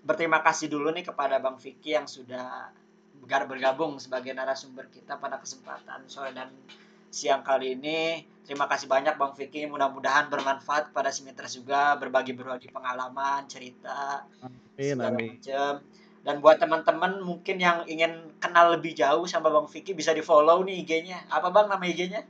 berterima 0.00 0.40
kasih 0.40 0.72
dulu 0.72 0.88
nih 0.96 1.04
kepada 1.04 1.36
Bang 1.36 1.60
Vicky 1.60 1.92
yang 1.92 2.08
sudah 2.08 2.72
bergabung 3.20 4.00
sebagai 4.00 4.32
narasumber 4.32 4.88
kita 4.90 5.20
pada 5.20 5.36
kesempatan 5.36 6.08
sore 6.08 6.32
dan 6.32 6.48
siang 7.10 7.42
kali 7.42 7.74
ini. 7.76 8.24
Terima 8.46 8.66
kasih 8.66 8.90
banyak 8.90 9.14
Bang 9.14 9.34
Vicky. 9.38 9.62
Mudah-mudahan 9.66 10.26
bermanfaat 10.26 10.90
kepada 10.90 11.14
Simiters 11.14 11.54
juga 11.54 11.94
berbagi 11.94 12.34
berbagi 12.34 12.66
pengalaman, 12.70 13.46
cerita, 13.46 14.26
amin 14.42 14.94
segala 14.98 15.10
amin 15.14 15.28
macam. 15.38 15.72
Dan 16.20 16.34
buat 16.42 16.56
teman-teman 16.58 17.22
mungkin 17.22 17.56
yang 17.62 17.86
ingin 17.86 18.34
kenal 18.42 18.74
lebih 18.74 18.92
jauh 18.92 19.24
sama 19.24 19.48
Bang 19.54 19.70
Vicky 19.70 19.94
bisa 19.94 20.10
di 20.10 20.22
follow 20.22 20.66
nih 20.66 20.82
IG-nya. 20.82 21.30
Apa 21.30 21.50
Bang 21.54 21.70
nama 21.70 21.82
IG-nya? 21.86 22.26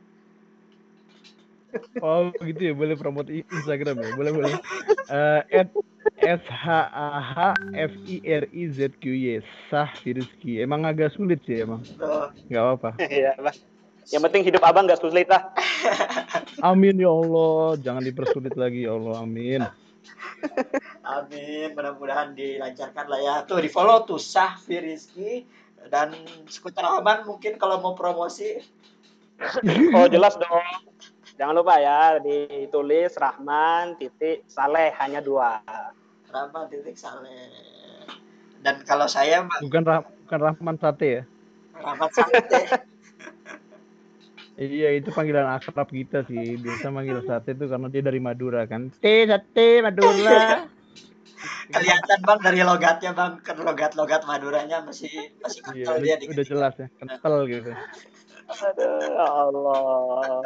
oh 2.03 2.35
gitu 2.43 2.59
ya 2.67 2.75
boleh 2.75 2.99
promote 2.99 3.31
Instagram 3.31 4.03
ya 4.03 4.11
boleh 4.19 4.33
boleh 4.35 4.55
Eh, 5.11 5.43
at 5.63 5.69
S 6.23 6.43
H 6.47 6.67
A 6.91 7.09
H 7.19 7.39
F 7.75 7.93
I 8.07 8.17
R 8.23 8.45
I 8.51 8.63
Z 8.71 8.95
Q 9.03 9.11
Y 9.11 9.39
Sah 9.71 9.91
Firizki 10.03 10.63
emang 10.63 10.87
agak 10.87 11.15
sulit 11.15 11.43
sih 11.47 11.63
emang 11.63 11.83
Tuh. 11.99 12.31
nggak 12.51 12.65
apa 12.79 12.91
Iya, 13.03 13.35
Bang. 13.39 13.55
Yang 14.09 14.23
penting 14.31 14.43
hidup 14.49 14.63
abang 14.65 14.89
nggak 14.89 15.01
sulit 15.05 15.29
lah. 15.29 15.53
amin 16.73 16.97
ya 17.01 17.13
Allah 17.13 17.77
jangan 17.81 18.03
dipersulit 18.05 18.57
lagi 18.57 18.89
ya 18.89 18.97
Allah 18.97 19.21
amin 19.21 19.61
Amin. 21.05 21.77
Mudah-mudahan 21.77 22.33
dilancarkan 22.33 23.07
lah 23.09 23.21
ya. 23.21 23.35
Tuh 23.45 23.61
di 23.61 23.69
follow 23.69 24.09
tuh 24.09 24.17
Sah 24.17 24.57
Firizki 24.57 25.45
dan 25.93 26.17
Skuter 26.49 26.85
Aman 26.85 27.25
mungkin 27.29 27.57
kalau 27.61 27.81
mau 27.81 27.93
promosi 27.97 28.61
Oh 29.97 30.07
jelas 30.09 30.37
dong. 30.37 30.65
Jangan 31.41 31.57
lupa 31.57 31.81
ya 31.81 32.21
ditulis 32.21 33.17
Rahman 33.17 33.97
titik 33.97 34.45
Saleh 34.45 34.93
hanya 35.01 35.25
dua. 35.25 35.65
Rahman 36.29 36.69
titik 36.69 37.01
Saleh. 37.01 37.49
Dan 38.61 38.85
kalau 38.85 39.09
saya 39.09 39.49
bukan 39.65 39.83
Rah 39.89 40.05
bukan 40.05 40.41
Rahman 40.41 40.77
Sate 40.77 41.09
ya 41.09 41.23
Rahmat 41.81 42.11
Sate. 42.13 42.61
Iya 44.61 44.93
itu 44.93 45.09
panggilan 45.09 45.57
akrab 45.57 45.89
kita 45.89 46.29
sih 46.29 46.61
biasa 46.61 46.93
manggil 46.93 47.25
sate 47.25 47.57
itu 47.57 47.65
karena 47.65 47.89
dia 47.89 48.05
dari 48.05 48.21
Madura 48.21 48.69
kan. 48.69 48.93
Teh 49.01 49.25
sate 49.25 49.81
Madura. 49.81 50.69
Kelihatan 51.73 52.21
Bang 52.27 52.45
dari 52.45 52.61
logatnya 52.61 53.17
Bang, 53.17 53.41
ke 53.41 53.57
logat-logat 53.57 54.29
Maduranya 54.29 54.85
masih 54.85 55.33
masih 55.41 55.65
Iya 55.73 55.87
kental 55.89 55.95
udah, 55.97 56.05
dia 56.05 56.13
udah 56.13 56.19
dikit. 56.37 56.49
jelas 56.53 56.75
ya 56.77 56.87
kental 57.01 57.35
gitu. 57.49 57.71
Aduh, 58.51 58.99
ya 59.01 59.25
Allah. 59.25 60.43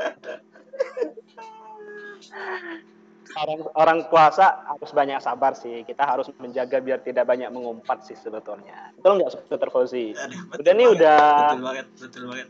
Orang, 3.34 3.60
orang 3.74 3.98
puasa 4.12 4.62
harus 4.68 4.90
banyak 4.94 5.18
sabar 5.18 5.58
sih. 5.58 5.82
Kita 5.82 6.06
harus 6.06 6.30
menjaga 6.38 6.78
biar 6.78 7.02
tidak 7.02 7.26
banyak 7.26 7.50
mengumpat 7.50 8.06
sih 8.06 8.14
sebetulnya. 8.14 8.94
Betul 8.94 9.18
nggak, 9.18 9.50
Dr. 9.50 9.70
Fauzi? 9.74 10.14
Udah 10.14 10.70
nih 10.76 10.86
banget, 10.86 11.02
udah 11.02 11.18
betul 11.34 11.62
banget, 11.66 11.86
betul 11.98 12.22
banget. 12.30 12.48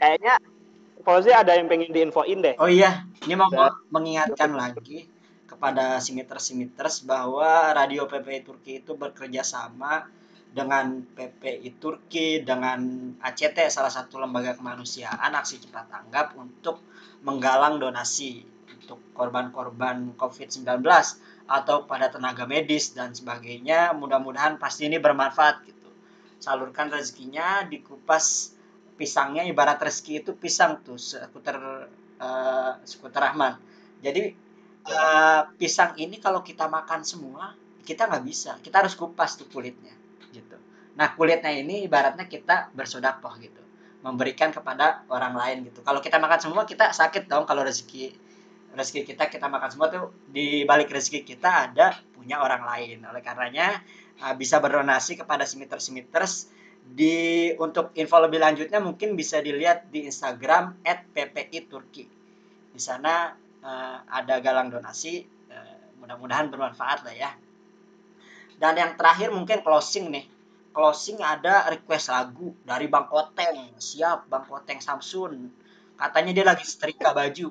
kayaknya 0.00 0.34
Fauzi 1.02 1.34
ada 1.34 1.58
yang 1.58 1.66
pengen 1.66 1.90
diinfoin 1.90 2.38
deh. 2.40 2.54
Oh 2.62 2.70
iya, 2.70 3.06
ini 3.26 3.34
mau 3.34 3.50
Dan- 3.50 3.74
mengingatkan 3.90 4.54
lagi 4.54 5.10
kepada 5.50 5.98
simiters-simiters 6.00 7.04
bahwa 7.04 7.70
Radio 7.76 8.08
PPI 8.08 8.40
Turki 8.46 8.72
itu 8.82 8.94
bekerja 8.96 9.42
sama 9.42 10.06
dengan 10.52 11.00
PPI 11.16 11.80
Turki, 11.80 12.44
dengan 12.44 13.12
ACT, 13.20 13.72
salah 13.72 13.88
satu 13.88 14.20
lembaga 14.20 14.52
kemanusiaan, 14.52 15.32
aksi 15.32 15.64
cepat 15.64 15.88
tanggap 15.88 16.36
untuk 16.36 16.84
menggalang 17.24 17.80
donasi 17.80 18.44
untuk 18.82 19.00
korban-korban 19.16 20.12
COVID-19 20.18 20.84
atau 21.48 21.88
pada 21.88 22.12
tenaga 22.12 22.44
medis 22.44 22.92
dan 22.92 23.16
sebagainya. 23.16 23.96
Mudah-mudahan 23.96 24.60
pasti 24.60 24.92
ini 24.92 25.00
bermanfaat 25.00 25.64
gitu. 25.64 25.88
Salurkan 26.36 26.92
rezekinya, 26.92 27.64
dikupas 27.64 28.51
pisangnya 29.02 29.42
ibarat 29.42 29.82
rezeki 29.82 30.22
itu 30.22 30.30
pisang 30.38 30.78
tuh 30.86 30.94
skuter 30.94 31.58
eh, 32.22 32.72
skuter 32.86 33.18
Rahman. 33.18 33.58
Jadi 33.98 34.30
eh, 34.86 35.42
pisang 35.58 35.98
ini 35.98 36.22
kalau 36.22 36.46
kita 36.46 36.70
makan 36.70 37.02
semua 37.02 37.50
kita 37.82 38.06
nggak 38.06 38.22
bisa. 38.22 38.62
Kita 38.62 38.86
harus 38.86 38.94
kupas 38.94 39.34
tuh 39.34 39.50
kulitnya 39.50 39.90
gitu. 40.30 40.54
Nah 40.94 41.18
kulitnya 41.18 41.50
ini 41.50 41.82
ibaratnya 41.82 42.30
kita 42.30 42.70
bersodakoh 42.78 43.42
gitu, 43.42 43.58
memberikan 44.06 44.54
kepada 44.54 45.02
orang 45.10 45.34
lain 45.34 45.66
gitu. 45.66 45.82
Kalau 45.82 45.98
kita 45.98 46.22
makan 46.22 46.38
semua 46.38 46.62
kita 46.62 46.94
sakit 46.94 47.26
dong 47.26 47.42
kalau 47.42 47.66
rezeki 47.66 48.14
rezeki 48.78 49.02
kita 49.12 49.26
kita 49.28 49.50
makan 49.50 49.68
semua 49.68 49.90
tuh 49.90 50.14
di 50.30 50.62
balik 50.62 50.94
rezeki 50.94 51.26
kita 51.26 51.74
ada 51.74 51.98
punya 52.14 52.38
orang 52.38 52.62
lain. 52.62 53.02
Oleh 53.02 53.18
karenanya 53.18 53.82
eh, 54.22 54.34
bisa 54.38 54.62
berdonasi 54.62 55.18
kepada 55.18 55.42
simiters-simiters 55.42 56.61
di 56.82 57.50
untuk 57.56 57.94
info 57.96 58.18
lebih 58.20 58.42
lanjutnya 58.42 58.82
mungkin 58.82 59.14
bisa 59.14 59.38
dilihat 59.40 59.88
di 59.88 60.04
Instagram 60.10 60.82
@ppi_turki. 60.84 62.04
Di 62.74 62.80
sana 62.80 63.32
eh, 63.62 63.98
ada 64.10 64.34
galang 64.42 64.68
donasi. 64.72 65.14
eh, 65.52 65.76
mudah-mudahan 66.02 66.50
bermanfaat 66.50 67.06
lah 67.06 67.14
ya. 67.14 67.30
Dan 68.58 68.74
yang 68.78 68.92
terakhir 68.98 69.30
mungkin 69.34 69.60
closing 69.62 70.10
nih. 70.12 70.26
Closing 70.72 71.20
ada 71.20 71.68
request 71.68 72.08
lagu 72.08 72.56
dari 72.64 72.86
Bang 72.88 73.06
Koteng. 73.10 73.76
Siap 73.76 74.26
Bang 74.30 74.44
Koteng 74.48 74.80
Samsun. 74.80 75.50
Katanya 75.98 76.32
dia 76.32 76.44
lagi 76.46 76.64
setrika 76.66 77.12
baju. 77.14 77.48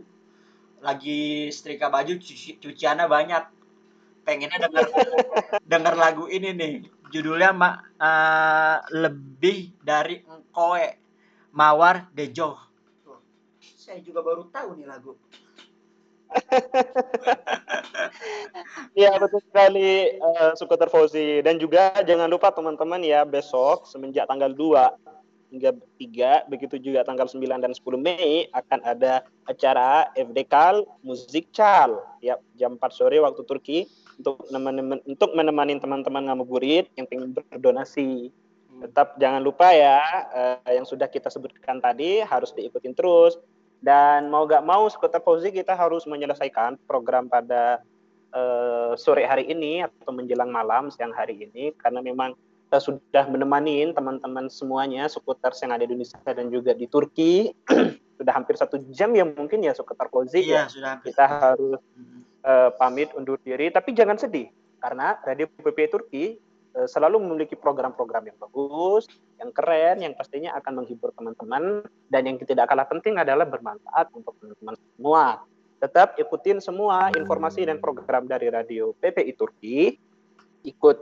lagi 0.82 1.46
setrika 1.54 1.94
baju 1.94 2.18
cuci, 2.18 2.58
cuciannya 2.58 3.06
banyak 3.06 3.44
pengennya 4.26 4.58
denger 4.66 4.86
denger 5.72 5.94
lagu 5.98 6.26
ini 6.26 6.50
nih 6.58 6.74
judulnya 7.12 7.52
ma, 7.52 7.70
eh, 8.00 8.78
lebih 8.96 9.76
dari 9.84 10.24
engkoe 10.24 10.88
mawar 11.52 12.08
dejo 12.16 12.56
Tuh, 13.04 13.20
saya 13.60 14.00
juga 14.00 14.24
baru 14.24 14.48
tahu 14.48 14.80
nih 14.80 14.88
lagu. 14.88 15.14
Iya 18.96 19.12
betul 19.22 19.44
sekali 19.44 20.16
eh, 20.16 20.52
Sukoter 20.56 20.88
Fauzi. 20.88 21.44
Dan 21.44 21.60
juga 21.60 21.92
jangan 22.08 22.32
lupa 22.32 22.56
teman-teman 22.56 23.04
ya 23.04 23.28
besok 23.28 23.84
semenjak 23.84 24.32
tanggal 24.32 24.56
2 24.56 25.12
hingga 25.52 25.76
3 26.00 26.48
begitu 26.48 26.80
juga 26.80 27.04
tanggal 27.04 27.28
9 27.28 27.44
dan 27.60 27.76
10 27.76 27.84
Mei 28.00 28.48
akan 28.56 28.80
ada 28.88 29.28
acara 29.44 30.08
FDKal 30.16 30.88
Musik 31.04 31.52
Cal 31.52 32.00
ya 32.24 32.40
jam 32.56 32.80
4 32.80 32.88
sore 32.96 33.20
waktu 33.20 33.44
Turki 33.44 33.84
untuk 34.20 34.44
menemani, 34.50 35.02
untuk 35.08 35.32
menemani 35.32 35.74
teman-teman 35.80 36.28
ngabuburit 36.28 36.90
yang 36.98 37.08
ingin 37.12 37.32
berdonasi. 37.36 38.32
Tetap 38.82 39.20
jangan 39.22 39.46
lupa 39.46 39.70
ya 39.70 40.02
eh, 40.34 40.80
yang 40.82 40.88
sudah 40.88 41.06
kita 41.06 41.30
sebutkan 41.30 41.78
tadi 41.78 42.24
harus 42.26 42.52
diikutin 42.52 42.98
terus. 42.98 43.38
Dan 43.82 44.30
mau 44.30 44.46
gak 44.46 44.62
mau 44.62 44.86
Sukoter 44.90 45.22
Fauzi 45.26 45.50
kita 45.50 45.74
harus 45.74 46.06
menyelesaikan 46.06 46.78
program 46.86 47.30
pada 47.30 47.82
eh, 48.34 48.94
sore 48.98 49.26
hari 49.26 49.50
ini 49.50 49.86
atau 49.86 50.14
menjelang 50.14 50.50
malam 50.50 50.90
siang 50.90 51.14
hari 51.14 51.46
ini. 51.50 51.74
Karena 51.78 52.02
memang 52.02 52.34
kita 52.72 52.80
sudah 52.88 53.28
menemani 53.28 53.92
teman-teman 53.92 54.48
semuanya 54.48 55.04
skuter 55.12 55.52
yang 55.60 55.76
ada 55.76 55.84
di 55.84 55.92
Indonesia 55.92 56.32
dan 56.32 56.48
juga 56.48 56.72
di 56.72 56.88
Turki 56.88 57.52
sudah 58.22 58.38
hampir 58.38 58.54
satu 58.54 58.78
jam 58.94 59.10
ya 59.18 59.26
mungkin 59.26 59.66
ya 59.66 59.74
skuter 59.74 60.06
Fauzi 60.06 60.46
iya 60.46 60.70
ya 60.70 60.70
sudah 60.70 60.90
hampir. 60.94 61.10
Kita 61.10 61.26
harus 61.26 61.82
eh, 62.46 62.70
pamit 62.78 63.10
undur 63.18 63.42
diri. 63.42 63.74
Tapi 63.74 63.98
jangan 63.98 64.22
sedih 64.22 64.54
karena 64.78 65.18
Radio 65.26 65.50
PP 65.50 65.80
Turki 65.90 66.38
eh, 66.78 66.88
selalu 66.88 67.18
memiliki 67.18 67.58
program-program 67.58 68.30
yang 68.30 68.38
bagus, 68.38 69.10
yang 69.42 69.50
keren, 69.50 70.06
yang 70.06 70.14
pastinya 70.14 70.54
akan 70.62 70.86
menghibur 70.86 71.10
teman-teman. 71.18 71.82
Dan 72.14 72.22
yang 72.30 72.38
tidak 72.38 72.70
kalah 72.70 72.86
penting 72.86 73.18
adalah 73.18 73.50
bermanfaat 73.50 74.14
untuk 74.14 74.38
teman-teman 74.38 74.78
semua. 74.78 75.26
Tetap 75.82 76.22
ikutin 76.22 76.62
semua 76.62 77.10
informasi 77.10 77.66
dan 77.66 77.82
program 77.82 78.30
dari 78.30 78.54
Radio 78.54 78.94
PPI 79.02 79.34
Turki, 79.34 79.98
ikut 80.62 80.98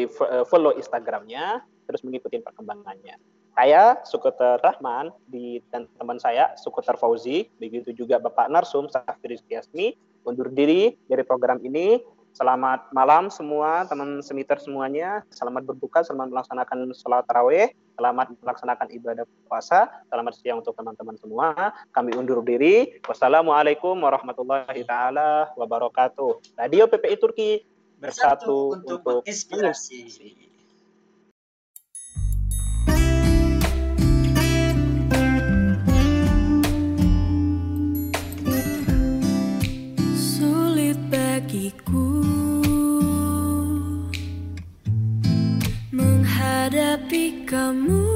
eh, 0.00 0.08
follow 0.48 0.72
Instagramnya, 0.72 1.60
terus 1.84 2.00
mengikuti 2.00 2.40
perkembangannya. 2.40 3.20
Saya 3.52 4.00
Sukuter 4.08 4.56
Rahman 4.64 5.12
di, 5.28 5.60
teman 5.70 6.16
saya 6.16 6.56
Sukuter 6.56 6.96
Fauzi, 6.96 7.52
begitu 7.60 7.92
juga 7.92 8.16
Bapak 8.16 8.48
Narsum 8.48 8.88
Safir 8.88 9.36
Rizky 9.36 9.96
undur 10.24 10.48
diri 10.48 10.96
dari 11.10 11.22
program 11.26 11.60
ini. 11.60 12.00
Selamat 12.32 12.88
malam 12.96 13.28
semua 13.28 13.84
teman 13.84 14.24
semiter 14.24 14.56
semuanya. 14.56 15.20
Selamat 15.28 15.68
berbuka, 15.68 16.00
selamat 16.00 16.32
melaksanakan 16.32 16.88
sholat 16.96 17.28
tarawih, 17.28 17.68
selamat 18.00 18.32
melaksanakan 18.40 18.88
ibadah 18.88 19.24
puasa. 19.44 19.92
Selamat 20.08 20.32
siang 20.40 20.64
untuk 20.64 20.72
teman-teman 20.72 21.20
semua. 21.20 21.76
Kami 21.92 22.16
undur 22.16 22.40
diri. 22.40 22.96
Wassalamualaikum 23.04 24.00
warahmatullahi 24.00 24.80
taala 24.88 25.52
wabarakatuh. 25.60 26.56
Radio 26.56 26.88
PPI 26.88 27.16
Turki 27.20 27.50
bersatu 28.00 28.80
bersatu 28.80 28.80
untuk 28.80 28.98
untuk 29.04 29.20
menginspirasi 29.28 30.51
menghadapi 46.62 47.42
kamu, 47.42 48.06